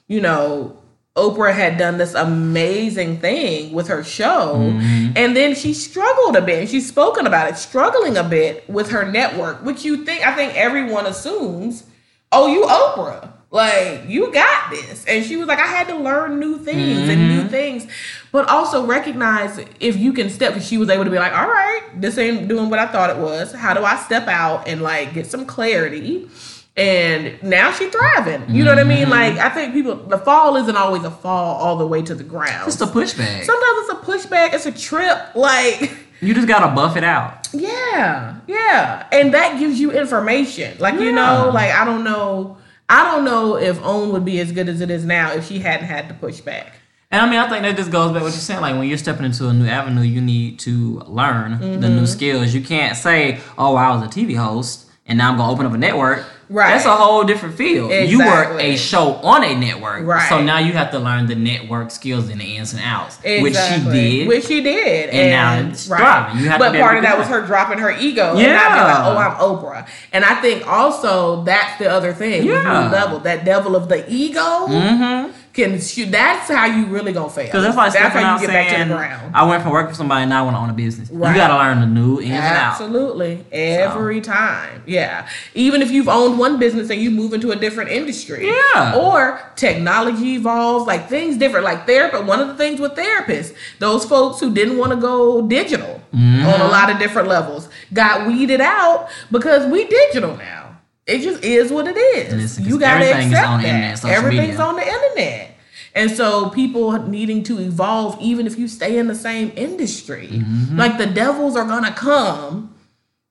you 0.08 0.20
know, 0.20 0.78
Oprah 1.16 1.54
had 1.54 1.78
done 1.78 1.98
this 1.98 2.16
amazing 2.16 3.20
thing 3.20 3.72
with 3.72 3.88
her 3.88 4.04
show, 4.04 4.56
Mm-hmm. 4.58 5.14
and 5.16 5.36
then 5.36 5.54
she 5.54 5.72
struggled 5.74 6.36
a 6.36 6.42
bit. 6.42 6.60
And 6.62 6.70
she's 6.70 6.88
spoken 6.88 7.28
about 7.28 7.50
it, 7.52 7.58
struggling 7.58 8.18
a 8.18 8.24
bit 8.24 8.68
with 8.68 8.90
her 8.90 9.10
network, 9.10 9.64
which 9.64 9.86
you 9.86 10.06
think 10.06 10.26
I 10.26 10.34
think 10.36 10.56
everyone 10.56 11.06
assumes, 11.06 11.84
oh, 12.32 12.48
you 12.48 12.64
Oprah, 12.64 13.32
like 13.52 14.06
you 14.08 14.34
got 14.34 14.72
this. 14.72 15.06
And 15.06 15.24
she 15.24 15.38
was 15.38 15.46
like, 15.48 15.60
I 15.60 15.68
had 15.68 15.88
to 15.90 15.96
learn 15.96 16.40
new 16.40 16.58
things 16.58 17.08
and 17.08 17.28
new 17.28 17.48
things, 17.48 17.86
but 18.32 18.50
also 18.50 18.84
recognize 18.84 19.60
if 19.80 19.96
you 19.96 20.14
can 20.14 20.32
step. 20.32 20.60
She 20.64 20.80
was 20.80 20.90
able 20.90 21.04
to 21.04 21.12
be 21.12 21.20
like, 21.20 21.34
all 21.34 21.48
right, 21.48 21.82
this 21.96 22.18
ain't 22.18 22.48
doing 22.48 22.72
what 22.72 22.80
I 22.80 22.88
thought 22.88 23.12
it 23.12 23.18
was. 23.18 23.54
How 23.54 23.76
do 23.76 23.84
I 23.86 23.98
step 23.98 24.28
out 24.28 24.68
and 24.68 24.82
like 24.82 25.14
get 25.14 25.28
some 25.28 25.46
clarity? 25.46 26.28
And 26.76 27.42
now 27.44 27.72
she's 27.72 27.92
thriving. 27.92 28.50
You 28.50 28.64
know 28.64 28.72
what 28.72 28.80
I 28.80 28.84
mean? 28.84 29.08
Like 29.10 29.38
I 29.38 29.50
think 29.50 29.74
people, 29.74 29.96
the 29.96 30.18
fall 30.18 30.56
isn't 30.58 30.76
always 30.76 31.04
a 31.04 31.12
fall 31.12 31.56
all 31.62 31.78
the 31.78 31.86
way 31.86 32.02
to 32.02 32.16
the 32.16 32.24
ground. 32.24 32.66
Just 32.66 32.82
a 32.82 32.88
pushback. 32.88 33.44
Sometimes 33.44 33.78
it's 33.78 33.90
a 33.92 33.96
pushback. 34.04 34.54
It's 34.54 34.66
a 34.66 34.72
trip. 34.72 35.36
Like. 35.36 35.98
You 36.22 36.34
just 36.34 36.48
gotta 36.48 36.74
buff 36.74 36.96
it 36.96 37.04
out. 37.04 37.50
Yeah, 37.54 38.38
yeah, 38.48 39.08
and 39.12 39.34
that 39.34 39.60
gives 39.60 39.78
you 39.80 39.92
information. 39.92 40.78
Like 40.80 40.94
you 40.96 41.12
know, 41.12 41.52
like 41.54 41.72
I 41.72 41.84
don't 41.84 42.06
know, 42.06 42.56
I 42.88 43.04
don't 43.12 43.26
know 43.26 43.58
if 43.58 43.80
Own 43.84 44.14
would 44.14 44.24
be 44.24 44.40
as 44.40 44.54
good 44.54 44.70
as 44.70 44.80
it 44.80 44.90
is 44.90 45.04
now 45.04 45.34
if 45.34 45.46
she 45.48 45.60
hadn't 45.60 45.86
had 45.88 46.08
to 46.08 46.14
push 46.14 46.40
back. 46.40 46.76
And 47.12 47.22
I 47.22 47.30
mean, 47.30 47.40
I 47.40 47.50
think 47.50 47.64
that 47.64 47.76
just 47.76 47.92
goes 47.92 48.12
back 48.12 48.20
to 48.20 48.24
what 48.24 48.32
you're 48.32 48.40
saying. 48.40 48.62
Like 48.62 48.78
when 48.78 48.88
you're 48.88 48.98
stepping 48.98 49.26
into 49.26 49.50
a 49.50 49.54
new 49.54 49.68
avenue, 49.68 50.02
you 50.02 50.22
need 50.22 50.60
to 50.60 51.00
learn 51.08 51.60
the 51.60 51.66
Mm-hmm. 51.68 51.82
new 51.98 52.08
skills. 52.08 52.54
You 52.54 52.62
can't 52.62 52.96
say, 52.96 53.40
"Oh, 53.58 53.76
I 53.76 53.94
was 53.94 54.02
a 54.04 54.08
TV 54.08 54.36
host 54.38 54.86
and 55.06 55.18
now 55.18 55.30
I'm 55.30 55.38
gonna 55.38 55.52
open 55.52 55.66
up 55.66 55.74
a 55.74 55.78
network." 55.78 56.26
Right. 56.50 56.72
That's 56.74 56.86
a 56.86 56.96
whole 56.96 57.24
different 57.24 57.56
field. 57.56 57.92
You 57.92 58.20
were 58.20 58.60
a 58.60 58.76
show 58.76 59.14
on 59.16 59.44
a 59.44 59.56
network, 59.56 60.06
Right. 60.06 60.30
So 60.30 60.42
now 60.42 60.60
you 60.60 60.74
have 60.74 60.92
to 60.92 61.00
learn 61.00 61.28
the 61.28 61.36
network 61.36 61.92
skills 61.92 62.30
and 62.30 62.40
the 62.40 62.58
ins 62.58 62.74
and 62.74 62.82
outs, 62.84 63.18
which 63.24 63.56
she 63.56 63.84
did. 63.84 64.28
which 64.28 64.46
she 64.46 64.62
did, 64.62 65.10
And 65.10 65.30
now 65.32 65.70
it's 65.72 65.88
thriving. 65.88 66.42
You 66.44 66.50
have 66.50 66.60
but 66.60 66.76
part 66.76 66.98
of 66.98 67.04
that 67.04 67.18
was 67.18 67.28
her 67.28 67.46
dropping 67.46 67.80
her 67.80 67.92
ego, 67.92 68.36
and 68.36 68.54
not 68.54 68.74
being 68.74 68.84
like, 68.84 69.06
oh, 69.06 69.14
Yeah. 69.14 69.38
"Oh, 69.40 69.74
I'm 69.74 69.84
Oprah." 69.84 69.88
And 70.12 70.26
I 70.26 70.36
think 70.36 70.68
also 70.68 71.44
that's 71.44 71.78
the 71.80 71.90
other 71.90 72.14
thing, 72.14 72.46
Yeah. 72.46 72.90
level, 72.92 73.20
that 73.20 73.46
devil 73.46 73.76
of 73.76 73.90
the 73.90 74.04
ego 74.12 74.40
mm-hmm. 74.68 75.32
Can 75.54 75.80
shoot. 75.80 76.12
That's 76.12 76.50
how 76.50 76.66
you 76.66 76.86
really 76.88 77.14
gonna 77.14 77.30
fail. 77.30 77.46
Because 77.46 77.64
that's 77.64 77.78
like 77.78 77.94
that's 77.94 78.14
how 78.14 78.34
you 78.36 78.42
get 78.42 78.50
saying, 78.50 78.70
back 78.70 78.84
to 78.84 78.90
the 78.90 78.96
ground. 78.96 79.36
"I 79.36 79.46
went 79.46 79.62
from 79.62 79.72
working 79.72 79.90
for 79.90 79.96
somebody 79.96 80.22
and 80.24 80.30
now 80.30 80.42
I 80.42 80.44
want 80.46 80.56
to 80.56 80.60
own 80.62 80.70
a 80.70 80.74
business." 80.74 81.12
Right. 81.12 81.30
You 81.30 81.36
got 81.36 81.50
to 81.50 81.58
learn 81.58 81.80
the 81.80 81.86
new 81.86 82.20
ins 82.20 82.32
and 82.32 82.44
outs. 82.44 82.82
Absolutely. 82.82 83.46
Every 83.52 84.20
time. 84.22 84.82
Yeah. 84.88 85.28
Even 85.54 85.82
if 85.82 85.92
you've 85.92 86.10
owned 86.10 86.40
one 86.40 86.58
business 86.58 86.90
and 86.90 87.00
you 87.00 87.12
move 87.12 87.34
into 87.34 87.52
a 87.52 87.56
different 87.56 87.92
industry. 87.92 88.48
Yeah. 88.48 88.96
Or 88.96 89.40
technology 89.56 90.34
evolves, 90.36 90.88
like 90.88 91.08
things 91.08 91.38
different. 91.38 91.66
Like 91.66 91.86
therapy, 91.86 92.18
one 92.18 92.40
of 92.40 92.48
the 92.48 92.56
things 92.56 92.80
with 92.80 92.94
therapists, 92.94 93.54
those 93.80 94.06
folks 94.06 94.40
who 94.40 94.54
didn't 94.54 94.78
want 94.78 94.92
to 94.92 94.98
go 94.98 95.42
digital 95.48 96.02
Mm-hmm. 96.14 96.46
on 96.46 96.62
a 96.62 96.68
lot 96.68 96.92
of 96.92 97.00
different 97.00 97.28
levels 97.28 97.70
got 97.92 98.28
weeded 98.28 98.62
out 98.62 99.10
because 99.32 99.66
we 99.72 99.86
digital 99.88 100.38
now. 100.38 100.63
It 101.06 101.20
just 101.20 101.44
is 101.44 101.72
what 101.72 101.88
it 101.88 101.98
is. 101.98 102.34
Listen, 102.34 102.66
you 102.66 102.80
gotta 102.80 103.06
accept 103.06 103.48
on 103.48 103.62
that. 103.62 103.92
internet, 103.94 104.06
Everything's 104.06 104.48
media. 104.50 104.62
on 104.64 104.76
the 104.76 104.88
internet. 104.88 105.50
And 105.96 106.10
so 106.10 106.50
people 106.50 106.92
needing 107.08 107.44
to 107.44 107.60
evolve 107.60 108.18
even 108.20 108.48
if 108.48 108.58
you 108.58 108.68
stay 108.68 108.98
in 108.98 109.08
the 109.08 109.16
same 109.16 109.52
industry. 109.56 110.28
Mm-hmm. 110.32 110.78
Like 110.78 110.98
the 110.98 111.06
devils 111.06 111.56
are 111.56 111.66
gonna 111.66 111.92
come 111.94 112.76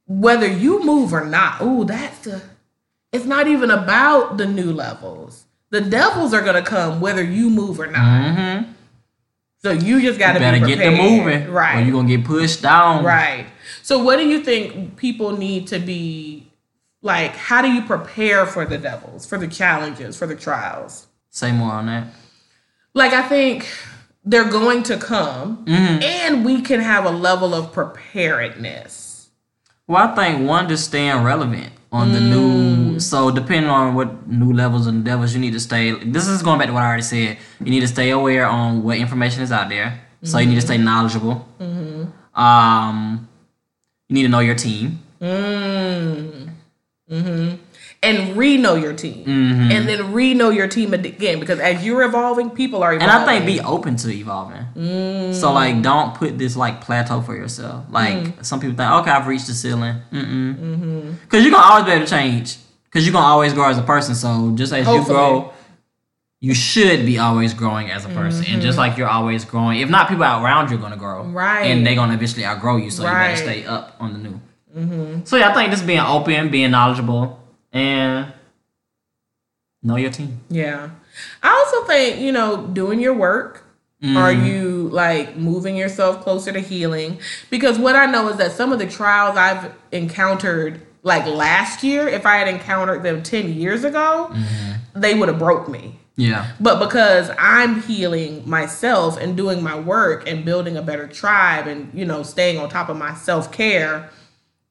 whether 0.07 0.47
you 0.47 0.85
move 0.85 1.13
or 1.15 1.25
not. 1.25 1.63
Ooh, 1.63 1.85
that's 1.85 2.19
the 2.21 2.43
it's 3.13 3.25
not 3.25 3.49
even 3.49 3.71
about 3.71 4.37
the 4.39 4.47
new 4.47 4.73
levels. 4.73 5.45
The 5.71 5.81
devils 5.81 6.35
are 6.35 6.43
gonna 6.43 6.63
come 6.63 7.01
whether 7.01 7.23
you 7.23 7.51
move 7.51 7.81
or 7.81 7.87
not. 7.87 8.37
Mm-hmm. 8.37 8.73
So 9.63 9.71
you 9.71 10.01
just 10.03 10.19
got 10.19 10.33
to 10.33 10.41
better 10.41 10.59
be 10.59 10.67
get 10.75 10.79
them 10.79 10.97
moving, 10.97 11.49
right? 11.51 11.81
Or 11.81 11.87
you 11.87 11.93
gonna 11.93 12.09
get 12.09 12.25
pushed 12.25 12.63
down, 12.63 13.05
Right. 13.05 13.47
So 13.83 14.03
what 14.03 14.17
do 14.17 14.27
you 14.27 14.43
think 14.43 14.97
people 14.97 15.37
need 15.37 15.69
to 15.69 15.79
be 15.79 16.51
like 17.03 17.35
how 17.37 17.61
do 17.63 17.69
you 17.69 17.83
prepare 17.83 18.47
for 18.47 18.65
the 18.65 18.79
devils, 18.79 19.27
for 19.27 19.39
the 19.39 19.49
challenges, 19.49 20.17
for 20.17 20.27
the 20.27 20.37
trials? 20.37 21.07
Say 21.31 21.53
more 21.53 21.73
on 21.73 21.87
that. 21.87 22.07
Like 22.95 23.13
I 23.13 23.23
think 23.29 23.69
they're 24.25 24.49
going 24.51 24.83
to 24.85 24.97
come 24.99 25.65
Mm-hmm. 25.67 26.03
and 26.03 26.45
we 26.45 26.61
can 26.63 26.81
have 26.81 27.05
a 27.05 27.11
level 27.11 27.55
of 27.55 27.73
preparedness. 27.73 29.31
Well, 29.89 30.09
I 30.09 30.15
think 30.15 30.49
one 30.49 30.69
just 30.69 30.85
staying 30.85 31.23
relevant 31.25 31.73
on 31.91 32.13
the 32.13 32.19
Mm. 32.21 32.31
new. 32.93 33.01
So 33.01 33.31
depending 33.31 33.69
on 33.71 33.95
what 33.95 34.29
new 34.29 34.53
levels 34.53 34.87
and 34.87 35.05
devils, 35.05 35.35
you 35.35 35.41
need 35.41 35.53
to 35.55 35.61
stay. 35.61 35.91
This 35.93 36.29
is 36.29 36.43
going 36.43 36.59
back 36.59 36.69
to 36.69 36.73
what 36.73 36.83
I 36.83 36.87
already 36.87 37.03
said. 37.03 37.37
You 37.61 37.71
need 37.71 37.81
to 37.81 37.89
stay 37.89 38.11
aware 38.11 38.47
on 38.47 38.83
what 38.85 38.97
information 38.99 39.43
is 39.43 39.51
out 39.53 39.69
there. 39.69 40.01
So 40.23 40.39
you 40.39 40.47
need 40.47 40.55
to 40.55 40.61
stay 40.63 40.77
Mm-hmm. 40.77 40.85
knowledgeable. 40.85 41.47
Um, 42.35 43.29
you 44.09 44.15
need 44.15 44.23
to 44.23 44.29
know 44.29 44.39
your 44.39 44.55
team. 44.55 45.01
Mm. 45.21 46.42
Hmm 47.13 47.55
And 48.05 48.37
re-know 48.37 48.75
your 48.75 48.95
team, 48.95 49.25
Mm-hmm. 49.25 49.71
and 49.73 49.89
then 49.89 50.13
re-know 50.13 50.51
your 50.51 50.67
team 50.67 50.93
again 50.95 51.39
because 51.39 51.61
as 51.61 51.85
you're 51.87 52.03
evolving, 52.03 52.51
people 52.51 52.83
are 52.83 52.95
Evolving. 52.95 53.15
And. 53.17 53.31
I 53.31 53.39
think 53.39 53.47
be 53.47 53.61
open 53.61 53.95
to 54.03 54.11
evolving. 54.11 54.65
Mm. 54.77 55.33
So 55.35 55.53
like, 55.53 55.83
don't 55.83 56.13
put 56.15 56.37
this 56.37 56.57
like 56.57 56.81
plateau 56.81 57.21
for 57.23 57.37
yourself. 57.37 57.85
Like 57.91 58.15
Mm. 58.19 58.45
some 58.45 58.59
people 58.61 58.77
think, 58.77 58.91
okay, 58.99 59.11
I've 59.13 59.29
reached 59.29 59.47
the 59.47 59.55
ceiling. 59.55 59.97
Mm-hmm. 60.13 61.13
Because 61.23 61.43
you're 61.45 61.53
gonna 61.53 61.65
always 61.71 61.85
be 61.87 61.93
able 61.93 62.05
to 62.07 62.11
change. 62.11 62.59
Because 62.87 63.07
you're 63.07 63.13
gonna 63.13 63.27
always 63.35 63.53
grow 63.53 63.69
as 63.69 63.79
a 63.79 63.83
person. 63.95 64.15
So 64.17 64.53
just 64.57 64.73
as 64.73 64.87
you 64.89 65.05
grow, 65.05 65.53
you 66.41 66.55
should 66.55 67.07
be 67.07 67.19
always 67.19 67.55
growing 67.55 67.89
as 67.93 68.05
a 68.05 68.09
person. 68.09 68.45
And 68.51 68.61
just 68.61 68.77
like 68.79 68.99
you're 68.99 69.09
always 69.09 69.45
growing, 69.45 69.79
if 69.79 69.89
not, 69.89 70.09
people 70.09 70.25
around 70.25 70.71
you 70.71 70.77
are 70.77 70.81
gonna 70.81 70.97
grow. 70.97 71.23
Mm-hmm. 71.23 71.37
Right. 71.37 71.67
And 71.71 71.87
they're 71.87 71.95
gonna 71.95 72.15
eventually 72.15 72.45
outgrow 72.45 72.77
you. 72.79 72.91
So 72.91 73.05
Right. 73.05 73.13
you 73.31 73.35
better 73.37 73.37
stay 73.47 73.65
up 73.65 73.95
on 74.01 74.13
the 74.15 74.19
new. 74.19 74.41
So 75.25 75.37
yeah, 75.37 75.51
I 75.51 75.55
think 75.55 75.71
just 75.71 75.87
being 75.87 76.01
open, 76.01 76.51
being 76.51 76.71
knowledgeable, 76.71 77.39
and 77.73 78.33
know 79.83 79.97
your 79.97 80.11
team. 80.11 80.41
Yeah. 80.49 80.91
I 81.43 81.51
also 81.51 81.87
think, 81.87 82.21
you 82.21 82.33
know, 82.33 82.67
doing 82.67 83.01
your 83.01 83.15
work. 83.15 83.65
Are 84.05 84.33
Mm-hmm. 84.33 84.47
you 84.47 84.89
like 84.89 85.37
moving 85.37 85.77
yourself 85.77 86.23
closer 86.23 86.51
to 86.51 86.59
healing? 86.59 87.21
Because 87.51 87.79
what 87.79 87.95
I 87.95 88.07
know 88.07 88.29
is 88.31 88.37
that 88.39 88.51
some 88.51 88.73
of 88.73 88.81
the 88.81 88.87
trials 88.89 89.37
I've 89.37 89.71
encountered 89.93 90.81
like 91.05 91.25
last 91.25 91.85
year, 91.85 92.09
if 92.09 92.27
I 92.27 92.39
had 92.39 92.49
encountered 92.49 93.05
them 93.05 93.23
10 93.23 93.53
years 93.53 93.85
ago, 93.85 94.29
Mm-hmm. 94.33 95.01
they 95.01 95.15
would 95.15 95.29
have 95.29 95.39
broke 95.39 95.69
me. 95.69 96.01
Yeah. 96.17 96.51
But 96.59 96.81
because 96.81 97.31
I'm 97.39 97.81
healing 97.83 98.43
myself 98.49 99.17
and 99.19 99.37
doing 99.37 99.63
my 99.63 99.79
work 99.79 100.29
and 100.29 100.45
building 100.45 100.77
a 100.77 100.83
better 100.83 101.07
tribe 101.07 101.69
and, 101.69 101.89
you 101.95 102.05
know, 102.05 102.25
staying 102.25 102.59
on 102.59 102.69
top 102.69 102.89
of 102.89 102.97
my 102.97 103.15
self-care, 103.15 104.11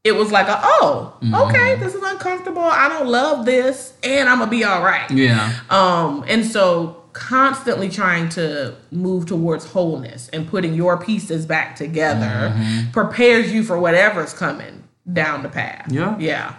it 0.03 0.13
was 0.15 0.31
like, 0.31 0.47
a, 0.47 0.59
oh, 0.63 1.13
Mm-hmm. 1.21 1.35
okay, 1.35 1.75
this 1.75 1.93
is 1.93 2.01
uncomfortable. 2.03 2.63
I 2.63 2.89
don't 2.89 3.07
love 3.07 3.45
this 3.45 3.93
and 4.03 4.27
I'm 4.27 4.37
to 4.49 4.55
be 4.55 4.63
all 4.63 4.81
right. 4.83 5.09
Yeah. 5.11 5.53
Um, 5.69 6.25
and 6.27 6.43
so 6.45 6.97
constantly 7.13 7.89
trying 7.89 8.29
to 8.29 8.73
move 8.91 9.25
towards 9.27 9.65
wholeness 9.65 10.29
and 10.29 10.47
putting 10.47 10.73
your 10.73 10.97
pieces 10.97 11.45
back 11.45 11.75
together 11.75 12.25
Mm-hmm. 12.55 12.91
prepares 12.91 13.51
you 13.53 13.63
for 13.63 13.77
whatever's 13.77 14.33
coming 14.33 14.83
down 15.11 15.43
the 15.43 15.49
path. 15.49 15.91
Yeah. 15.91 16.17
Yeah. 16.17 16.55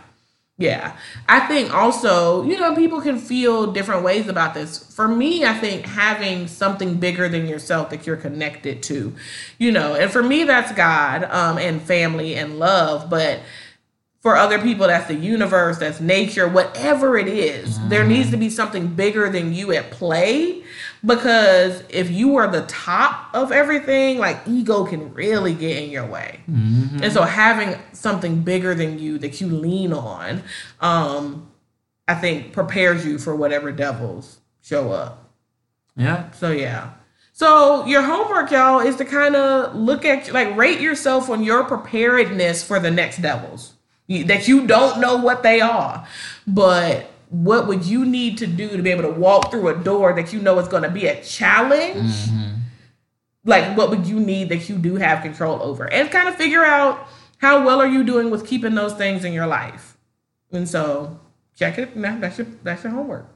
Yeah. 0.58 0.96
I 1.28 1.40
think 1.40 1.74
also, 1.74 2.44
you 2.44 2.58
know, 2.58 2.74
people 2.76 3.00
can 3.00 3.18
feel 3.18 3.72
different 3.72 4.04
ways 4.04 4.28
about 4.28 4.54
this. 4.54 4.78
For 4.94 5.08
me, 5.08 5.44
I 5.44 5.54
think 5.54 5.86
having 5.86 6.46
something 6.46 6.98
bigger 6.98 7.28
than 7.28 7.46
yourself 7.46 7.90
that 7.90 8.06
you're 8.06 8.16
connected 8.16 8.82
to, 8.84 9.14
you 9.58 9.72
know, 9.72 9.94
and 9.94 10.10
for 10.10 10.22
me, 10.22 10.44
that's 10.44 10.70
God 10.72 11.24
um, 11.24 11.58
and 11.58 11.82
family 11.82 12.36
and 12.36 12.58
love. 12.58 13.10
But 13.10 13.40
for 14.20 14.36
other 14.36 14.60
people, 14.60 14.86
that's 14.86 15.08
the 15.08 15.16
universe, 15.16 15.78
that's 15.78 16.00
nature, 16.00 16.46
whatever 16.46 17.18
it 17.18 17.26
is, 17.26 17.76
there 17.88 18.04
needs 18.06 18.30
to 18.30 18.36
be 18.36 18.48
something 18.50 18.86
bigger 18.86 19.28
than 19.28 19.52
you 19.52 19.72
at 19.72 19.90
play. 19.90 20.62
Because 21.04 21.82
if 21.88 22.08
you 22.08 22.36
are 22.36 22.46
the 22.46 22.62
top 22.66 23.34
of 23.34 23.50
everything, 23.50 24.18
like 24.18 24.38
ego 24.46 24.84
can 24.84 25.12
really 25.12 25.54
get 25.54 25.82
in 25.82 25.90
your 25.90 26.06
way. 26.06 26.38
And 27.00 27.12
so 27.12 27.22
having 27.22 27.78
something 27.92 28.42
bigger 28.42 28.74
than 28.74 28.98
you 28.98 29.18
that 29.18 29.40
you 29.40 29.46
lean 29.46 29.92
on, 29.92 30.42
um, 30.80 31.48
I 32.08 32.14
think 32.14 32.52
prepares 32.52 33.06
you 33.06 33.18
for 33.18 33.36
whatever 33.36 33.70
devils 33.72 34.40
show 34.62 34.92
up. 34.92 35.30
Yeah. 35.96 36.30
So 36.32 36.50
yeah. 36.50 36.90
So 37.32 37.86
your 37.86 38.02
homework, 38.02 38.50
y'all, 38.50 38.80
is 38.80 38.96
to 38.96 39.04
kind 39.04 39.36
of 39.36 39.74
look 39.74 40.04
at 40.04 40.32
like 40.32 40.54
rate 40.56 40.80
yourself 40.80 41.30
on 41.30 41.42
your 41.42 41.64
preparedness 41.64 42.62
for 42.62 42.78
the 42.78 42.90
next 42.90 43.22
devils 43.22 43.74
that 44.08 44.46
you 44.48 44.66
don't 44.66 45.00
know 45.00 45.16
what 45.16 45.42
they 45.42 45.60
are, 45.60 46.06
but 46.46 47.06
what 47.30 47.66
would 47.66 47.84
you 47.86 48.04
need 48.04 48.36
to 48.38 48.46
do 48.46 48.76
to 48.76 48.82
be 48.82 48.90
able 48.90 49.02
to 49.04 49.10
walk 49.18 49.50
through 49.50 49.68
a 49.68 49.74
door 49.74 50.12
that 50.12 50.32
you 50.32 50.40
know 50.40 50.58
is 50.58 50.68
going 50.68 50.82
to 50.82 50.90
be 50.90 51.06
a 51.06 51.22
challenge? 51.24 52.12
Like 53.44 53.76
what 53.76 53.90
would 53.90 54.06
you 54.06 54.20
need 54.20 54.48
that 54.50 54.68
you 54.68 54.78
do 54.78 54.96
have 54.96 55.22
control 55.22 55.62
over, 55.62 55.92
and 55.92 56.10
kind 56.10 56.28
of 56.28 56.36
figure 56.36 56.64
out 56.64 57.06
how 57.38 57.64
well 57.64 57.80
are 57.80 57.86
you 57.86 58.04
doing 58.04 58.30
with 58.30 58.46
keeping 58.46 58.74
those 58.74 58.94
things 58.94 59.24
in 59.24 59.32
your 59.32 59.46
life. 59.46 59.96
And 60.52 60.68
so 60.68 61.18
check 61.56 61.78
it. 61.78 61.96
Now 61.96 62.18
that's 62.18 62.38
your 62.38 62.46
that's 62.62 62.84
your 62.84 62.92
homework. 62.92 63.26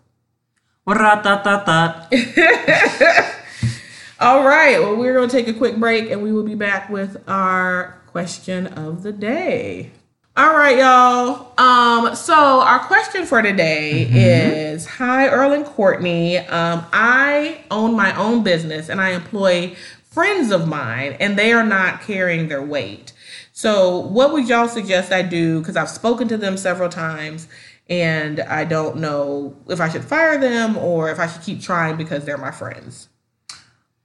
All 4.20 4.44
right. 4.44 4.80
Well, 4.80 4.96
we're 4.96 5.14
going 5.14 5.28
to 5.28 5.36
take 5.36 5.48
a 5.48 5.52
quick 5.52 5.76
break 5.76 6.10
and 6.10 6.22
we 6.22 6.32
will 6.32 6.44
be 6.44 6.54
back 6.54 6.88
with 6.88 7.22
our 7.28 8.00
question 8.06 8.68
of 8.68 9.02
the 9.02 9.12
day. 9.12 9.90
All 10.36 10.52
right, 10.54 10.76
y'all. 10.76 11.52
Um, 11.56 12.14
so 12.14 12.34
our 12.34 12.80
question 12.80 13.24
for 13.24 13.40
today 13.40 14.02
is 14.12 14.84
Hi, 14.86 15.28
Earl 15.28 15.52
and 15.52 15.64
Courtney. 15.64 16.36
Um, 16.38 16.84
I 16.92 17.60
own 17.70 17.94
my 17.96 18.14
own 18.16 18.42
business 18.42 18.90
and 18.90 19.00
I 19.00 19.10
employ 19.12 19.74
friends 20.10 20.50
of 20.50 20.66
mine, 20.68 21.14
and 21.20 21.38
they 21.38 21.52
are 21.52 21.64
not 21.64 22.02
carrying 22.02 22.48
their 22.48 22.62
weight. 22.62 23.12
So, 23.52 23.98
what 23.98 24.32
would 24.34 24.48
y'all 24.48 24.68
suggest 24.68 25.10
I 25.12 25.22
do? 25.22 25.60
Because 25.60 25.76
I've 25.76 25.88
spoken 25.88 26.28
to 26.28 26.36
them 26.36 26.56
several 26.58 26.90
times 26.90 27.48
and 27.88 28.40
I 28.40 28.64
don't 28.64 28.96
know 28.96 29.56
if 29.68 29.80
I 29.80 29.88
should 29.88 30.04
fire 30.04 30.38
them 30.38 30.76
or 30.76 31.10
if 31.10 31.18
I 31.18 31.26
should 31.28 31.42
keep 31.42 31.62
trying 31.62 31.96
because 31.96 32.24
they're 32.26 32.36
my 32.36 32.50
friends. 32.50 33.08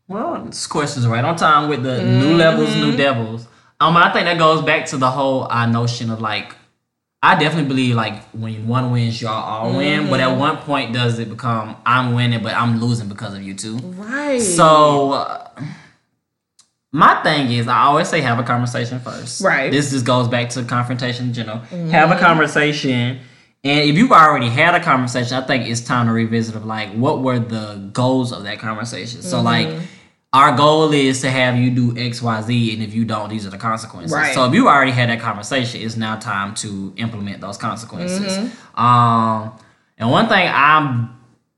Well, 0.08 0.46
this 0.46 0.68
question's 0.68 1.08
right 1.08 1.24
on 1.26 1.36
time 1.36 1.68
with 1.70 1.84
the 1.84 2.02
new 2.02 2.36
levels, 2.36 2.70
Mm-hmm. 2.70 2.82
new 2.82 2.96
devils. 2.98 3.48
Um, 3.82 3.98
I 3.98 4.12
think 4.14 4.26
that 4.26 4.38
goes 4.38 4.62
back 4.62 4.86
to 4.88 4.98
the 4.98 5.10
whole 5.10 5.52
uh, 5.52 5.66
notion 5.66 6.10
of 6.12 6.22
like, 6.22 6.56
I 7.24 7.38
definitely 7.38 7.68
believe 7.68 7.96
like 7.96 8.24
when 8.30 8.68
one 8.68 8.92
wins, 8.92 9.22
y'all 9.22 9.32
all 9.34 9.76
win. 9.78 10.10
But 10.10 10.20
Mm-hmm. 10.20 10.34
at 10.34 10.40
one 10.40 10.58
point, 10.58 10.94
does 10.94 11.20
it 11.20 11.30
become 11.30 11.76
I'm 11.86 12.14
winning, 12.14 12.42
but 12.44 12.54
I'm 12.54 12.80
losing 12.80 13.10
because 13.10 13.34
of 13.34 13.42
you 13.42 13.54
too? 13.56 13.78
Right. 13.78 14.40
So, 14.42 15.12
uh, 15.14 15.50
my 16.92 17.22
thing 17.24 17.52
is, 17.52 17.68
I 17.68 17.84
always 17.84 18.10
say 18.10 18.22
have 18.22 18.38
a 18.38 18.44
conversation 18.44 19.00
first. 19.00 19.42
Right. 19.42 19.66
Mm-hmm. 19.66 19.72
This 19.74 19.92
just 19.92 20.06
goes 20.06 20.28
back 20.28 20.50
to 20.52 20.64
confrontation 20.64 21.28
in 21.28 21.34
general. 21.34 21.60
Have 21.92 22.12
a 22.12 22.20
conversation. 22.20 23.20
And 23.64 23.90
if 23.90 23.96
you've 23.96 24.12
already 24.12 24.50
had 24.50 24.76
a 24.76 24.84
conversation, 24.84 25.38
I 25.38 25.46
think 25.46 25.68
it's 25.68 25.82
time 25.82 26.08
to 26.08 26.12
revisit 26.14 26.56
of 26.56 26.66
like 26.66 26.92
what 26.94 27.22
were 27.22 27.40
the 27.40 27.90
goals 27.94 28.34
of 28.34 28.44
that 28.44 28.60
conversation. 28.60 29.22
So 29.22 29.42
like 29.42 29.68
Mm-hmm. 29.68 29.86
Our 30.34 30.56
goal 30.56 30.94
is 30.94 31.22
to 31.22 31.30
have 31.30 31.58
you 31.58 31.70
do 31.72 31.98
X, 31.98 32.22
Y, 32.22 32.42
Z, 32.42 32.74
and 32.74 32.82
if 32.84 32.94
you 32.94 33.04
don't, 33.06 33.30
these 33.30 33.46
are 33.46 33.50
the 33.50 33.58
consequences. 33.58 34.14
Right. 34.14 34.34
So 34.34 34.46
if 34.46 34.54
you 34.54 34.68
already 34.70 34.92
had 34.92 35.10
that 35.10 35.20
conversation, 35.20 35.82
it's 35.82 35.98
now 35.98 36.16
time 36.18 36.56
to 36.56 36.94
implement 36.98 37.42
those 37.42 37.58
consequences. 37.58 38.38
Mm-hmm. 38.38 38.80
Um, 38.80 39.52
and 39.98 40.10
one 40.10 40.28
thing 40.30 40.48
I 40.48 41.10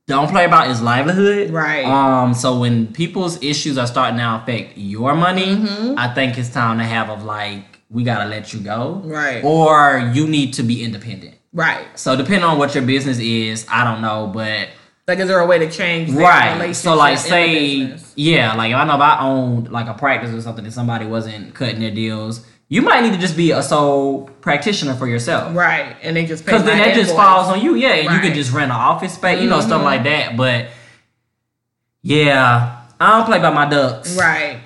don't 0.06 0.28
play 0.28 0.44
about 0.44 0.68
is 0.70 0.82
livelihood. 0.82 1.50
Right. 1.50 1.84
Um, 1.84 2.34
so 2.34 2.58
when 2.58 2.92
people's 2.92 3.40
issues 3.42 3.78
are 3.78 3.86
starting 3.86 4.18
to 4.18 4.42
affect 4.42 4.76
your 4.76 5.14
money, 5.14 5.56
Mm-hmm. 5.56 5.98
I 5.98 6.12
think 6.12 6.36
it's 6.36 6.50
time 6.50 6.78
to 6.78 6.84
have 6.84 7.10
of 7.10 7.24
like 7.24 7.64
we 7.90 8.02
gotta 8.02 8.28
let 8.28 8.52
you 8.52 8.58
go. 8.60 9.00
Right. 9.04 9.44
Or 9.44 10.10
you 10.12 10.26
need 10.26 10.52
to 10.54 10.62
be 10.64 10.82
independent. 10.82 11.36
right. 11.52 11.86
So 11.96 12.16
depending 12.16 12.42
on 12.42 12.58
what 12.58 12.74
your 12.74 12.84
business 12.84 13.20
is, 13.20 13.64
I 13.70 13.84
don't 13.84 14.02
know, 14.02 14.26
but 14.26 14.68
Like, 15.06 15.18
is 15.18 15.28
there 15.28 15.38
a 15.40 15.46
way 15.46 15.58
to 15.58 15.70
change 15.70 16.10
right. 16.12 16.72
So 16.74 16.94
like 16.94 17.18
say 17.18 17.94
yeah, 18.16 18.54
like 18.54 18.70
if 18.70 18.76
I 18.76 18.84
know 18.84 18.94
if 18.94 19.00
I 19.00 19.18
owned 19.20 19.70
like 19.70 19.86
a 19.86 19.94
practice 19.94 20.32
or 20.32 20.40
something 20.40 20.64
and 20.64 20.72
somebody 20.72 21.04
wasn't 21.04 21.54
cutting 21.54 21.80
their 21.80 21.90
deals, 21.90 22.46
you 22.68 22.80
might 22.80 23.02
need 23.02 23.12
to 23.12 23.18
just 23.18 23.36
be 23.36 23.50
a 23.50 23.62
sole 23.62 24.30
practitioner 24.40 24.94
for 24.94 25.06
yourself. 25.06 25.54
right, 25.54 25.94
and 26.02 26.16
they 26.16 26.24
just 26.24 26.46
pay 26.46 26.52
Because 26.52 26.64
then 26.64 26.78
that 26.78 26.94
just 26.94 27.14
falls 27.14 27.48
on 27.48 27.60
you, 27.60 27.74
yeah. 27.74 27.88
And 27.90 28.04
you 28.04 28.08
Right. 28.08 28.16
Mm-hmm. 28.16 28.26
can 28.28 28.34
just 28.34 28.52
rent 28.52 28.70
an 28.70 28.76
office 28.78 29.12
space, 29.12 29.42
you 29.42 29.48
know, 29.50 29.60
stuff 29.60 29.82
like 29.82 30.04
that. 30.04 30.38
But 30.38 30.68
yeah, 32.02 32.80
I 33.00 33.10
don't 33.18 33.26
play 33.26 33.38
by 33.40 33.50
my 33.50 33.68
ducks. 33.68 34.16
Right. 34.16 34.60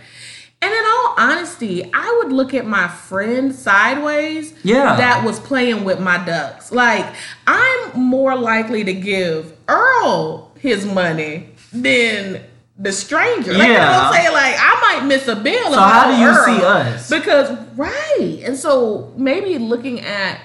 And 1.18 1.30
in 1.30 1.30
all 1.30 1.38
honesty, 1.38 1.90
I 1.92 2.20
would 2.22 2.32
look 2.32 2.54
at 2.54 2.66
my 2.66 2.88
friend 2.88 3.54
sideways 3.54 4.54
Yeah. 4.62 4.96
that 4.96 5.24
was 5.24 5.38
playing 5.40 5.84
with 5.84 6.00
my 6.00 6.18
ducks. 6.18 6.72
Like, 6.72 7.06
I'm 7.46 8.00
more 8.00 8.36
likely 8.36 8.84
to 8.84 8.92
give 8.92 9.52
Earl 9.68 10.50
his 10.58 10.84
money 10.86 11.50
than 11.72 12.40
the 12.78 12.92
stranger. 12.92 13.52
Like, 13.52 13.66
you 13.68 13.74
know 13.74 13.80
what 13.80 13.88
Yeah. 13.90 14.00
I'm 14.08 14.14
saying? 14.14 14.32
Like 14.32 14.54
I 14.58 14.80
might 15.00 15.06
miss 15.06 15.26
a 15.28 15.34
bill. 15.36 15.72
So 15.72 15.78
how 15.80 16.10
do 16.10 16.16
you 16.20 16.34
see 16.58 16.64
us? 16.64 17.10
Because 17.10 17.50
right, 17.76 18.40
and 18.44 18.56
so 18.56 19.12
maybe 19.16 19.58
looking 19.58 20.00
at 20.00 20.38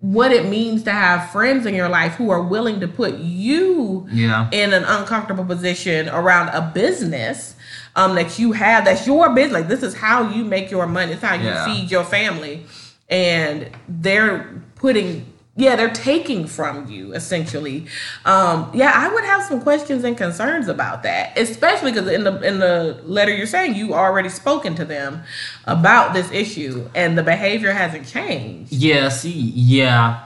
what 0.00 0.32
it 0.32 0.48
means 0.48 0.82
to 0.84 0.90
have 0.90 1.30
friends 1.30 1.64
in 1.66 1.74
your 1.74 1.88
life 1.88 2.12
who 2.14 2.28
are 2.30 2.42
willing 2.42 2.80
to 2.80 2.88
put 2.88 3.16
you 3.18 4.06
Yeah. 4.12 4.48
in 4.52 4.72
an 4.74 4.84
uncomfortable 4.84 5.44
position 5.44 6.08
around 6.10 6.48
a 6.50 6.60
business 6.74 7.53
um, 7.96 8.14
that 8.16 8.38
you 8.38 8.52
have 8.52 8.84
that's 8.84 9.06
your 9.06 9.34
business. 9.34 9.52
Like 9.60 9.68
this 9.68 9.82
is 9.82 9.94
how 9.94 10.28
you 10.30 10.44
make 10.44 10.70
your 10.70 10.86
money. 10.86 11.12
It's 11.12 11.22
how 11.22 11.34
you 11.34 11.44
Yeah. 11.48 11.64
feed 11.64 11.90
your 11.90 12.04
family, 12.04 12.64
and 13.08 13.70
they're 13.88 14.62
putting. 14.76 15.26
Yeah, 15.56 15.76
they're 15.76 15.88
taking 15.92 16.48
from 16.48 16.90
you 16.90 17.12
essentially. 17.12 17.86
Um, 18.24 18.72
yeah, 18.74 18.90
I 18.92 19.06
would 19.06 19.22
have 19.22 19.44
some 19.44 19.60
questions 19.60 20.02
and 20.02 20.16
concerns 20.18 20.66
about 20.66 21.04
that, 21.04 21.38
especially 21.38 21.92
because 21.92 22.10
in 22.10 22.24
the 22.24 22.40
in 22.40 22.58
the 22.58 23.00
letter 23.04 23.32
you're 23.32 23.46
saying 23.46 23.76
you 23.76 23.94
already 23.94 24.28
spoken 24.30 24.74
to 24.74 24.84
them 24.84 25.22
about 25.66 26.12
this 26.12 26.28
issue, 26.32 26.90
and 26.96 27.16
the 27.16 27.22
behavior 27.22 27.70
hasn't 27.72 28.08
changed. 28.08 28.72
Yeah. 28.72 29.08
See. 29.10 29.30
Yeah. 29.54 30.24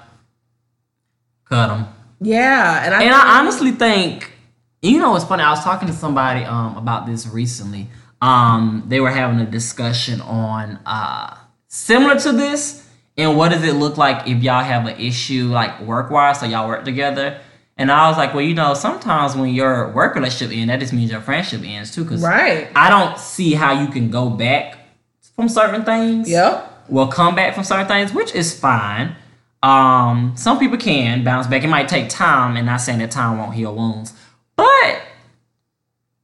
Cut 1.44 1.68
them. 1.68 1.88
Yeah, 2.22 2.84
and 2.84 2.94
I 2.94 3.02
And 3.02 3.14
I 3.14 3.38
honestly 3.38 3.70
think, 3.72 4.32
you 4.82 4.98
know, 4.98 5.14
it's 5.16 5.24
funny. 5.24 5.42
I 5.42 5.50
was 5.50 5.62
talking 5.62 5.88
to 5.88 5.94
somebody 5.94 6.44
um, 6.44 6.76
about 6.76 7.06
this 7.06 7.26
recently. 7.26 7.88
Um, 8.20 8.84
they 8.86 9.00
were 9.00 9.10
having 9.10 9.40
a 9.40 9.46
discussion 9.46 10.20
on 10.20 10.78
uh, 10.86 11.36
similar 11.68 12.18
to 12.20 12.32
this, 12.32 12.88
and 13.16 13.36
what 13.36 13.50
does 13.50 13.64
it 13.64 13.74
look 13.74 13.96
like 13.96 14.26
if 14.26 14.42
y'all 14.42 14.62
have 14.62 14.86
an 14.86 15.00
issue 15.00 15.48
like 15.48 15.80
work 15.80 16.10
wise, 16.10 16.40
so 16.40 16.46
y'all 16.46 16.68
work 16.68 16.84
together. 16.84 17.40
And 17.76 17.92
I 17.92 18.08
was 18.08 18.16
like, 18.16 18.34
well, 18.34 18.42
you 18.42 18.54
know, 18.54 18.74
sometimes 18.74 19.36
when 19.36 19.54
your 19.54 19.92
work 19.92 20.16
relationship 20.16 20.56
ends, 20.56 20.66
that 20.66 20.80
just 20.80 20.92
means 20.92 21.12
your 21.12 21.20
friendship 21.20 21.62
ends 21.62 21.94
too. 21.94 22.02
Because 22.02 22.22
right. 22.22 22.68
I 22.74 22.90
don't 22.90 23.16
see 23.18 23.54
how 23.54 23.80
you 23.80 23.86
can 23.86 24.10
go 24.10 24.28
back 24.30 24.78
from 25.36 25.48
certain 25.48 25.84
things 25.84 26.28
Yep. 26.28 26.68
Well, 26.88 27.06
come 27.08 27.34
back 27.34 27.54
from 27.54 27.64
certain 27.64 27.86
things, 27.86 28.12
which 28.12 28.34
is 28.34 28.58
fine. 28.58 29.14
Um, 29.62 30.32
some 30.36 30.58
people 30.58 30.78
can 30.78 31.22
bounce 31.22 31.46
back. 31.46 31.62
It 31.62 31.68
might 31.68 31.88
take 31.88 32.08
time, 32.08 32.50
and 32.50 32.60
I'm 32.60 32.66
not 32.66 32.80
saying 32.80 32.98
that 33.00 33.10
time 33.10 33.38
won't 33.38 33.54
heal 33.54 33.74
wounds, 33.74 34.14
but 34.58 35.02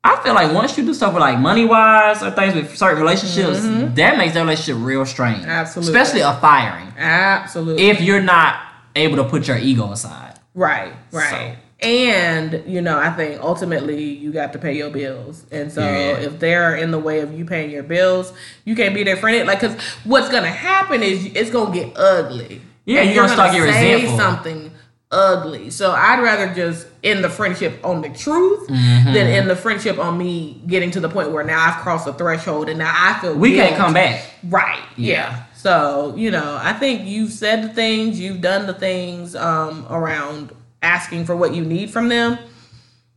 I 0.07 0.20
feel 0.22 0.35
like 0.35 0.53
once 0.53 0.76
you 0.76 0.85
do 0.85 0.93
stuff 0.93 1.14
with 1.14 1.22
like 1.22 1.39
money 1.39 1.64
wise 1.64 2.22
or 2.22 2.30
things 2.32 2.55
with 2.55 2.76
certain 2.76 3.01
relationships, 3.01 3.61
that 3.62 4.18
makes 4.18 4.35
that 4.35 4.41
relationship 4.43 4.76
real 4.85 5.07
strained. 5.07 5.43
Mm-hmm. 5.43 5.51
Absolutely. 5.51 5.95
especially 5.99 6.20
a 6.20 6.35
firing. 6.41 6.93
Absolutely. 6.99 7.85
If 7.89 8.03
you're 8.03 8.20
not 8.22 8.61
able 8.97 9.16
to 9.16 9.24
put 9.24 9.49
your 9.49 9.57
ego 9.57 9.91
aside, 9.93 10.39
Right, 10.57 10.93
right. 11.11 11.57
And, 11.80 12.62
you 12.66 12.80
know, 12.80 12.99
I 12.99 13.11
think 13.11 13.41
ultimately 13.43 14.05
you 14.05 14.32
got 14.32 14.53
to 14.53 14.59
pay 14.59 14.74
your 14.76 14.91
bills. 14.91 15.45
And 15.51 15.70
so 15.72 15.80
Yeah. 15.82 16.16
if 16.26 16.39
they're 16.39 16.76
in 16.76 16.91
the 16.93 16.99
way 16.99 17.20
of 17.20 17.32
you 17.37 17.45
paying 17.45 17.70
your 17.70 17.82
bills, 17.82 18.32
you 18.64 18.74
can't 18.76 18.95
be 18.95 19.03
their 19.05 19.16
friend. 19.16 19.47
Like, 19.49 19.61
because 19.61 19.76
what's 20.05 20.28
going 20.28 20.45
to 20.45 20.51
happen 20.51 21.03
is 21.03 21.26
it's 21.35 21.51
going 21.51 21.72
to 21.72 21.78
get 21.78 21.97
ugly. 21.97 22.62
Yeah, 22.87 23.01
And 23.01 23.11
you're 23.14 23.24
gonna 23.24 23.32
start 23.35 23.53
getting 23.53 23.66
resentful. 23.68 24.18
something 24.18 24.70
ugly. 25.15 25.71
So 25.71 25.93
I'd 25.93 26.21
rather 26.23 26.53
just 26.55 26.87
end 27.03 27.23
the 27.25 27.31
friendship 27.31 27.79
on 27.85 28.03
the 28.03 28.09
truth 28.11 28.69
Mm-hmm. 28.69 29.12
than 29.12 29.27
end 29.27 29.49
the 29.51 29.57
friendship 29.57 29.99
on 29.99 30.19
me 30.19 30.61
getting 30.67 30.91
to 30.93 31.01
the 31.01 31.09
point 31.09 31.31
where 31.31 31.45
now 31.45 31.61
I've 31.61 31.83
crossed 31.83 32.07
the 32.07 32.12
threshold 32.12 32.69
and 32.69 32.79
now 32.79 32.93
I 32.95 33.19
feel 33.21 33.35
we 33.35 33.55
can't 33.55 33.77
come 33.77 33.93
back. 33.95 34.25
Right. 34.45 34.83
Yeah. 34.97 35.15
Yeah. 35.15 35.43
So, 35.55 36.15
you 36.17 36.31
know, 36.31 36.59
I 36.61 36.73
think 36.75 37.07
you've 37.07 37.33
said 37.33 37.62
the 37.62 37.69
things, 37.69 38.19
you've 38.21 38.41
done 38.41 38.67
the 38.67 38.75
things 38.75 39.35
um, 39.37 39.87
around 39.89 40.53
asking 40.83 41.25
for 41.25 41.35
what 41.37 41.55
you 41.55 41.65
need 41.65 41.91
from 41.91 42.09
them. 42.09 42.39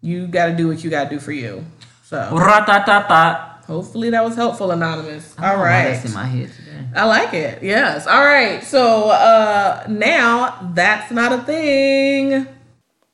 You 0.01 0.27
got 0.27 0.47
to 0.47 0.55
do 0.55 0.67
what 0.67 0.83
you 0.83 0.89
got 0.89 1.05
to 1.05 1.09
do 1.09 1.19
for 1.19 1.31
you. 1.33 1.65
So, 2.05 2.17
Ra-ta-ta-ta. 2.37 3.56
Hopefully 3.67 4.09
that 4.09 4.23
was 4.23 4.35
helpful, 4.35 4.71
Anonymous. 4.71 5.35
I 5.37 5.41
don't 5.41 5.49
All 5.51 5.57
know 5.57 5.61
why 5.63 5.69
right. 5.69 5.83
That's 5.93 6.05
in 6.05 6.13
my 6.13 6.25
head 6.25 6.51
today. 6.53 6.85
I 6.95 7.05
like 7.05 7.33
it. 7.33 7.61
Yes. 7.61 8.07
All 8.07 8.23
right. 8.23 8.63
So, 8.63 9.09
uh 9.09 9.85
now 9.89 10.71
that's 10.73 11.11
not 11.11 11.31
a 11.33 11.43
thing. 11.43 12.47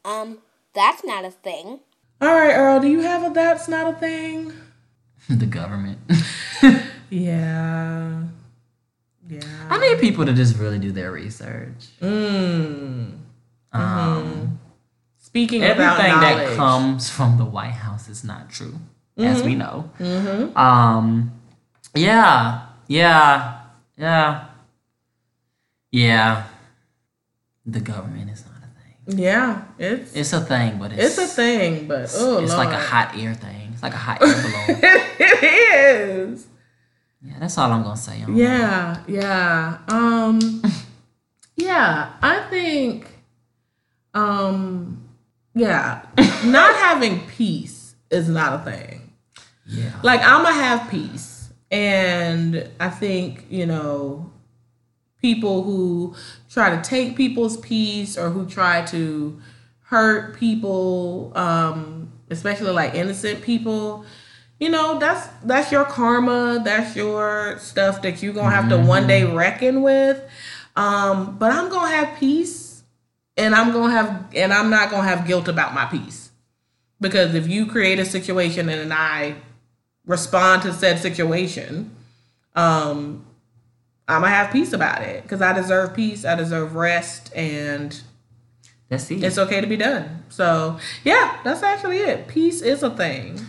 Um, 0.05 0.37
that's 0.73 1.03
not 1.03 1.25
a 1.25 1.31
thing. 1.31 1.79
All 2.21 2.33
right, 2.33 2.53
Earl, 2.53 2.79
do 2.79 2.87
you 2.87 3.01
have 3.01 3.23
a 3.29 3.33
that's 3.33 3.67
not 3.67 3.93
a 3.93 3.97
thing? 3.97 4.53
the 5.29 5.45
government. 5.45 5.99
Yeah. 7.09 8.23
Yeah. 9.29 9.41
I 9.69 9.77
need 9.77 9.99
people 9.99 10.25
to 10.25 10.33
just 10.33 10.57
really 10.57 10.79
do 10.79 10.91
their 10.91 11.11
research. 11.11 11.89
Mm. 12.01 13.19
Um, 13.71 14.59
Speaking 15.19 15.63
about 15.63 15.99
everything 15.99 16.11
knowledge. 16.21 16.47
that 16.49 16.55
comes 16.57 17.09
from 17.11 17.37
the 17.37 17.45
White 17.45 17.71
House 17.85 18.09
is 18.09 18.23
not 18.23 18.49
true, 18.49 18.79
as 19.18 19.41
Mm-hmm. 19.41 19.45
we 19.45 19.55
know. 19.55 19.89
Um, 20.55 21.32
yeah, 21.95 22.61
yeah, 22.88 23.59
yeah, 23.97 24.45
yeah. 25.91 26.43
The 27.66 27.80
government 27.80 28.30
is 28.32 28.43
not 28.45 28.57
a 28.64 28.72
thing. 29.11 29.20
Yeah, 29.20 29.64
it's 29.78 30.14
It's 30.16 30.34
a 30.34 30.41
thing, 30.41 30.80
but 30.80 30.91
it's 30.91 31.18
it's 31.18 31.18
a 31.18 31.28
thing, 31.36 31.88
but 31.88 32.11
oh 32.16 32.39
It's 32.43 32.53
like 32.53 32.74
a 32.74 32.80
hot 32.80 33.16
air 33.18 33.34
thing. 33.34 33.72
It's 33.74 33.84
like 33.84 33.93
a 33.93 33.97
hot 33.97 34.22
air 34.22 34.28
balloon. 34.34 34.80
it 35.20 35.43
is. 35.43 36.47
yeah, 37.22 37.34
that's 37.39 37.57
all 37.57 37.72
I'm 37.72 37.84
gonna 37.84 37.95
say. 37.95 38.20
That. 38.26 38.32
Yeah, 38.36 38.97
yeah. 39.07 39.78
Um 39.88 40.61
yeah, 41.55 42.14
I 42.22 42.41
think 42.49 43.07
um 44.14 45.07
yeah, 45.55 46.01
not 46.45 46.76
having 46.76 47.22
peace 47.28 47.95
is 48.09 48.28
not 48.28 48.61
a 48.61 48.72
thing. 48.72 49.02
Yeah. 49.66 49.91
Like 50.03 50.22
I'm 50.22 50.43
gonna 50.43 50.55
have 50.55 50.89
peace. 50.89 51.51
And 51.72 52.70
I 52.80 52.89
think, 52.89 53.45
you 53.49 53.66
know, 53.66 54.32
people 55.22 55.64
who 55.64 56.16
try 56.49 56.76
to 56.76 56.82
take 56.88 57.16
people's 57.16 57.57
peace 57.57 58.18
or 58.18 58.30
who 58.30 58.45
try 58.45 58.86
to 58.86 59.41
hurt 59.82 60.38
people, 60.38 61.32
um, 61.36 62.11
especially 62.30 62.72
like 62.72 62.93
innocent 62.93 63.41
people, 63.41 64.05
you 64.59 64.70
know, 64.70 64.99
that's 64.99 65.28
that's 65.43 65.72
your 65.72 65.86
karma, 65.86 66.61
that's 66.64 66.95
your 66.95 67.57
stuff 67.57 68.01
that 68.03 68.22
you're 68.22 68.34
gonna 68.34 68.53
have 68.53 68.70
to 68.70 68.78
one 68.78 69.07
day 69.07 69.24
reckon 69.24 69.82
with. 69.82 70.22
Um, 70.76 71.38
but 71.38 71.51
I'm 71.51 71.70
gonna 71.70 71.95
have 71.95 72.18
peace 72.20 72.84
and 73.36 73.55
I'm 73.55 73.72
gonna 73.72 73.91
have 73.91 74.28
and 74.36 74.53
I'm 74.53 74.70
not 74.70 74.91
gonna 74.91 75.07
have 75.07 75.26
guilt 75.26 75.47
about 75.47 75.74
my 75.74 75.86
peace. 75.86 76.32
Because 77.01 77.36
if 77.36 77.47
you 77.47 77.66
create 77.66 77.99
a 77.99 78.05
situation 78.05 78.70
and 78.70 78.93
I 78.93 79.36
respond 80.05 80.61
to 80.63 80.73
said 80.73 80.99
situation, 80.99 81.95
um, 82.55 83.25
I'm 84.07 84.21
gonna 84.21 84.33
have 84.33 84.51
peace 84.51 84.73
about 84.73 85.01
it 85.01 85.23
because 85.23 85.41
I 85.41 85.53
deserve 85.53 85.93
peace, 85.95 86.25
I 86.25 86.35
deserve 86.35 86.75
rest, 86.75 87.31
and 87.35 87.99
That's 88.89 89.09
it. 89.09 89.23
it's 89.23 89.37
okay 89.37 89.61
to 89.61 89.67
be 89.67 89.77
done. 89.77 90.23
So 90.29 90.77
yeah, 91.03 91.37
that's 91.43 91.63
actually 91.63 91.97
it. 91.99 92.27
Peace 92.27 92.61
is 92.61 92.83
a 92.83 92.89
thing. 92.89 93.39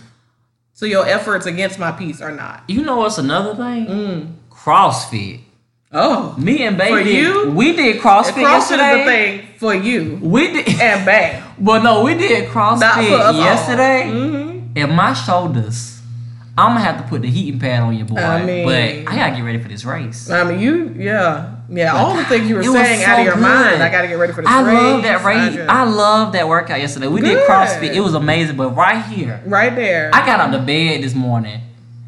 So 0.73 0.87
your 0.87 1.07
efforts 1.07 1.47
against 1.47 1.79
my 1.79 1.93
peace 1.93 2.21
are 2.21 2.33
not. 2.33 2.65
you 2.69 2.83
know 2.83 2.97
what's 2.97 3.19
another 3.19 3.55
thing? 3.55 3.87
Mm. 3.87 4.33
CrossFit. 4.51 5.41
Oh, 5.97 6.35
Me 6.39 6.65
and 6.67 6.77
Baby 6.77 6.91
For 7.05 7.09
you? 7.09 7.51
we 7.53 7.73
did 7.77 8.01
CrossFit, 8.01 8.33
CrossFit 8.45 8.79
yesterday. 8.79 8.95
is 8.95 9.01
a 9.01 9.05
thing 9.05 9.49
for 9.59 9.75
you 9.75 10.19
We 10.23 10.53
did, 10.53 10.81
and 10.81 11.05
Bay. 11.07 11.41
but 11.59 11.83
no, 11.85 12.03
we 12.03 12.15
did 12.15 12.49
CrossFit 12.49 12.81
Not 12.81 12.95
for 13.05 13.15
us 13.15 13.35
all. 13.37 13.41
yesterday. 13.41 14.03
Mhm. 14.13 14.73
And 14.77 14.97
my 14.97 15.13
shoulders, 15.13 15.94
I'm 16.57 16.69
gonna 16.75 16.81
have 16.81 17.03
to 17.03 17.09
put 17.09 17.23
the 17.23 17.31
heating 17.31 17.59
pad 17.59 17.81
on 17.83 17.95
your 17.97 18.07
boy. 18.07 18.17
I 18.21 18.45
mean- 18.45 18.65
but 18.65 19.13
I 19.13 19.17
gotta 19.17 19.35
get 19.37 19.43
ready 19.43 19.59
for 19.59 19.69
this 19.69 19.85
race. 19.85 20.31
I 20.31 20.45
mean, 20.45 20.61
you, 20.61 20.95
yeah, 20.97 21.57
yeah. 21.69 21.93
All 21.97 22.15
the 22.17 22.25
things 22.27 22.49
you 22.49 22.55
were 22.57 22.63
saying 22.63 23.03
out 23.05 23.19
of 23.19 23.25
your 23.25 23.35
good. 23.35 23.41
mind. 23.43 23.83
I 23.83 23.89
got 23.91 24.03
to 24.03 24.09
get 24.09 24.15
ready 24.19 24.33
for 24.33 24.43
this 24.43 24.51
I 24.51 24.63
race. 24.63 24.75
love 24.75 25.03
that 25.03 25.25
race. 25.25 25.55
just- 25.55 25.69
I 25.69 25.83
love 25.85 26.33
that 26.35 26.47
workout 26.49 26.79
yesterday. 26.79 27.09
We 27.09 27.21
did 27.23 27.39
CrossFit. 27.49 27.95
It 27.95 28.01
was 28.01 28.15
amazing. 28.15 28.57
But 28.57 28.71
right 28.77 29.05
here, 29.07 29.43
right 29.47 29.75
there. 29.75 30.11
I 30.15 30.25
got 30.25 30.39
out 30.41 30.53
the 30.53 30.59
bed 30.59 31.03
this 31.03 31.15
morning 31.15 31.61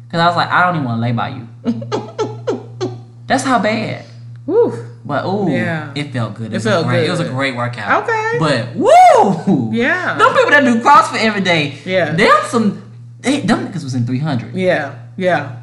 because 0.07 0.21
I 0.21 0.27
was 0.27 0.35
like, 0.37 0.49
I 0.49 0.63
don't 0.63 0.75
even 0.75 0.85
want 0.87 0.97
to 0.97 1.01
lay 1.01 1.11
by 1.11 1.29
you. 1.29 1.47
That's 3.27 3.43
how 3.43 3.59
bad. 3.59 4.05
Whew. 4.45 4.85
But 5.03 5.25
ooh, 5.25 5.49
Yeah. 5.49 5.91
it 5.95 6.11
felt 6.13 6.35
good. 6.35 6.53
It, 6.53 6.57
It 6.57 6.59
felt 6.61 6.85
great, 6.87 7.05
It 7.05 7.09
was 7.09 7.19
a 7.19 7.25
great 7.29 7.55
workout. 7.55 8.03
Okay. 8.03 8.37
But 8.39 8.75
woo, 8.75 9.71
Yeah. 9.73 10.17
Those 10.17 10.33
people 10.33 10.51
that 10.51 10.63
do 10.63 10.81
CrossFit 10.81 11.23
every 11.23 11.41
day, 11.41 11.77
Yeah. 11.85 12.11
They 12.13 12.25
have 12.25 12.45
some, 12.45 12.83
they, 13.19 13.41
them 13.41 13.67
niggas 13.67 13.83
was 13.83 13.95
in 13.95 14.05
three 14.05 14.19
hundred. 14.19 14.53
Yeah, 14.55 14.97
yeah. 15.17 15.61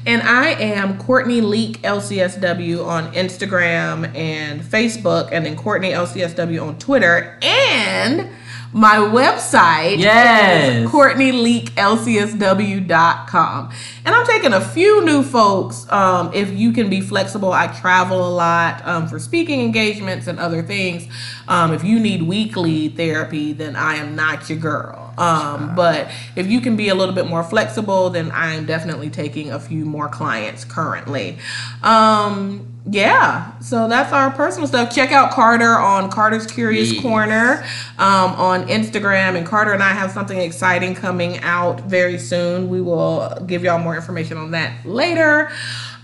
And 0.06 0.22
I 0.22 0.50
am 0.50 0.98
Courtney 0.98 1.40
Leak 1.40 1.82
LCSW 1.82 2.86
on 2.86 3.12
Instagram 3.12 4.14
and 4.14 4.60
Facebook, 4.62 5.30
and 5.32 5.44
then 5.46 5.56
Courtney 5.56 5.90
LCSW 5.90 6.62
on 6.66 6.78
Twitter. 6.78 7.38
And 7.42 8.30
my 8.72 8.96
website 8.96 9.98
Yes. 9.98 10.84
is 10.84 10.90
CourtneyLeakLCSW.com. 10.90 13.70
And 14.04 14.14
I'm 14.14 14.26
taking 14.26 14.52
a 14.52 14.60
few 14.60 15.04
new 15.04 15.22
folks. 15.22 15.90
Um, 15.90 16.30
if 16.34 16.50
you 16.52 16.72
can 16.72 16.90
be 16.90 17.00
flexible, 17.00 17.52
I 17.52 17.68
travel 17.68 18.28
a 18.28 18.32
lot 18.34 18.86
um, 18.86 19.08
for 19.08 19.18
speaking 19.18 19.60
engagements 19.62 20.26
and 20.26 20.38
other 20.38 20.62
things. 20.62 21.06
Um, 21.48 21.72
if 21.72 21.84
you 21.84 21.98
need 22.00 22.22
weekly 22.22 22.88
therapy, 22.88 23.52
then 23.52 23.76
I 23.76 23.94
am 23.96 24.14
not 24.16 24.48
your 24.50 24.58
girl. 24.58 25.05
Um, 25.18 25.74
but 25.74 26.08
if 26.34 26.46
you 26.46 26.60
can 26.60 26.76
be 26.76 26.88
a 26.88 26.94
little 26.94 27.14
bit 27.14 27.26
more 27.26 27.42
flexible, 27.42 28.10
then 28.10 28.30
I'm 28.32 28.66
definitely 28.66 29.10
taking 29.10 29.50
a 29.50 29.58
few 29.58 29.84
more 29.84 30.08
clients 30.08 30.64
currently. 30.64 31.38
Um, 31.82 32.72
yeah, 32.88 33.58
so 33.58 33.88
that's 33.88 34.12
our 34.12 34.30
personal 34.30 34.68
stuff. 34.68 34.94
Check 34.94 35.10
out 35.10 35.32
Carter 35.32 35.76
on 35.76 36.10
Carter's 36.10 36.46
Curious 36.46 36.92
Yes. 36.92 37.02
Corner 37.02 37.64
um, 37.98 38.32
on 38.32 38.68
Instagram. 38.68 39.36
And 39.36 39.44
Carter 39.44 39.72
and 39.72 39.82
I 39.82 39.92
have 39.92 40.12
something 40.12 40.38
exciting 40.38 40.94
coming 40.94 41.38
out 41.40 41.80
very 41.82 42.18
soon. 42.18 42.68
We 42.68 42.80
will 42.80 43.42
give 43.46 43.64
y'all 43.64 43.80
more 43.80 43.96
information 43.96 44.36
on 44.36 44.52
that 44.52 44.86
later. 44.86 45.50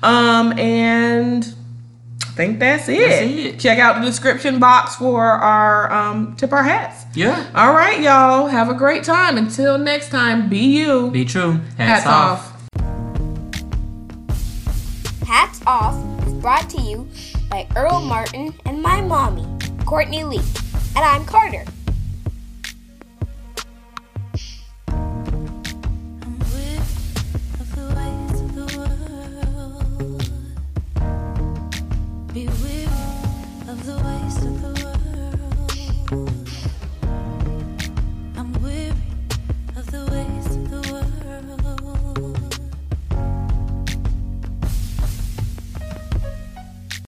Um, 0.03 0.59
and 0.59 1.55
think 2.35 2.59
that's 2.59 2.89
it. 2.89 2.99
That's 2.99 3.23
it. 3.23 3.61
Check 3.61 3.79
out 3.79 4.01
the 4.01 4.07
description 4.07 4.59
box 4.59 4.97
for 4.97 5.25
our 5.25 5.93
um, 5.93 6.37
tip 6.37 6.53
our 6.53 6.63
hats. 6.63 7.05
Yeah. 7.15 7.47
All 7.55 7.73
right, 7.73 8.01
y'all. 8.01 8.47
Have 8.47 8.69
a 8.69 8.75
great 8.75 9.05
time. 9.05 9.37
Until 9.37 9.79
next 9.79 10.09
time, 10.11 10.49
be 10.49 10.59
you. 10.59 11.11
Be 11.11 11.25
true. 11.25 11.61
Hats 11.77 12.07
off. 12.07 12.49
Hats 15.27 15.61
Off 15.67 16.27
is 16.27 16.33
brought 16.35 16.69
to 16.71 16.81
you 16.83 17.09
by 17.49 17.67
Earl 17.77 18.01
Martin 18.01 18.55
and 18.67 18.83
my 18.83 19.01
mommy, 19.01 19.47
Courtney 19.85 20.25
Lee. 20.25 20.43
And 20.95 21.05
I'm 21.05 21.25
Carter. 21.25 21.65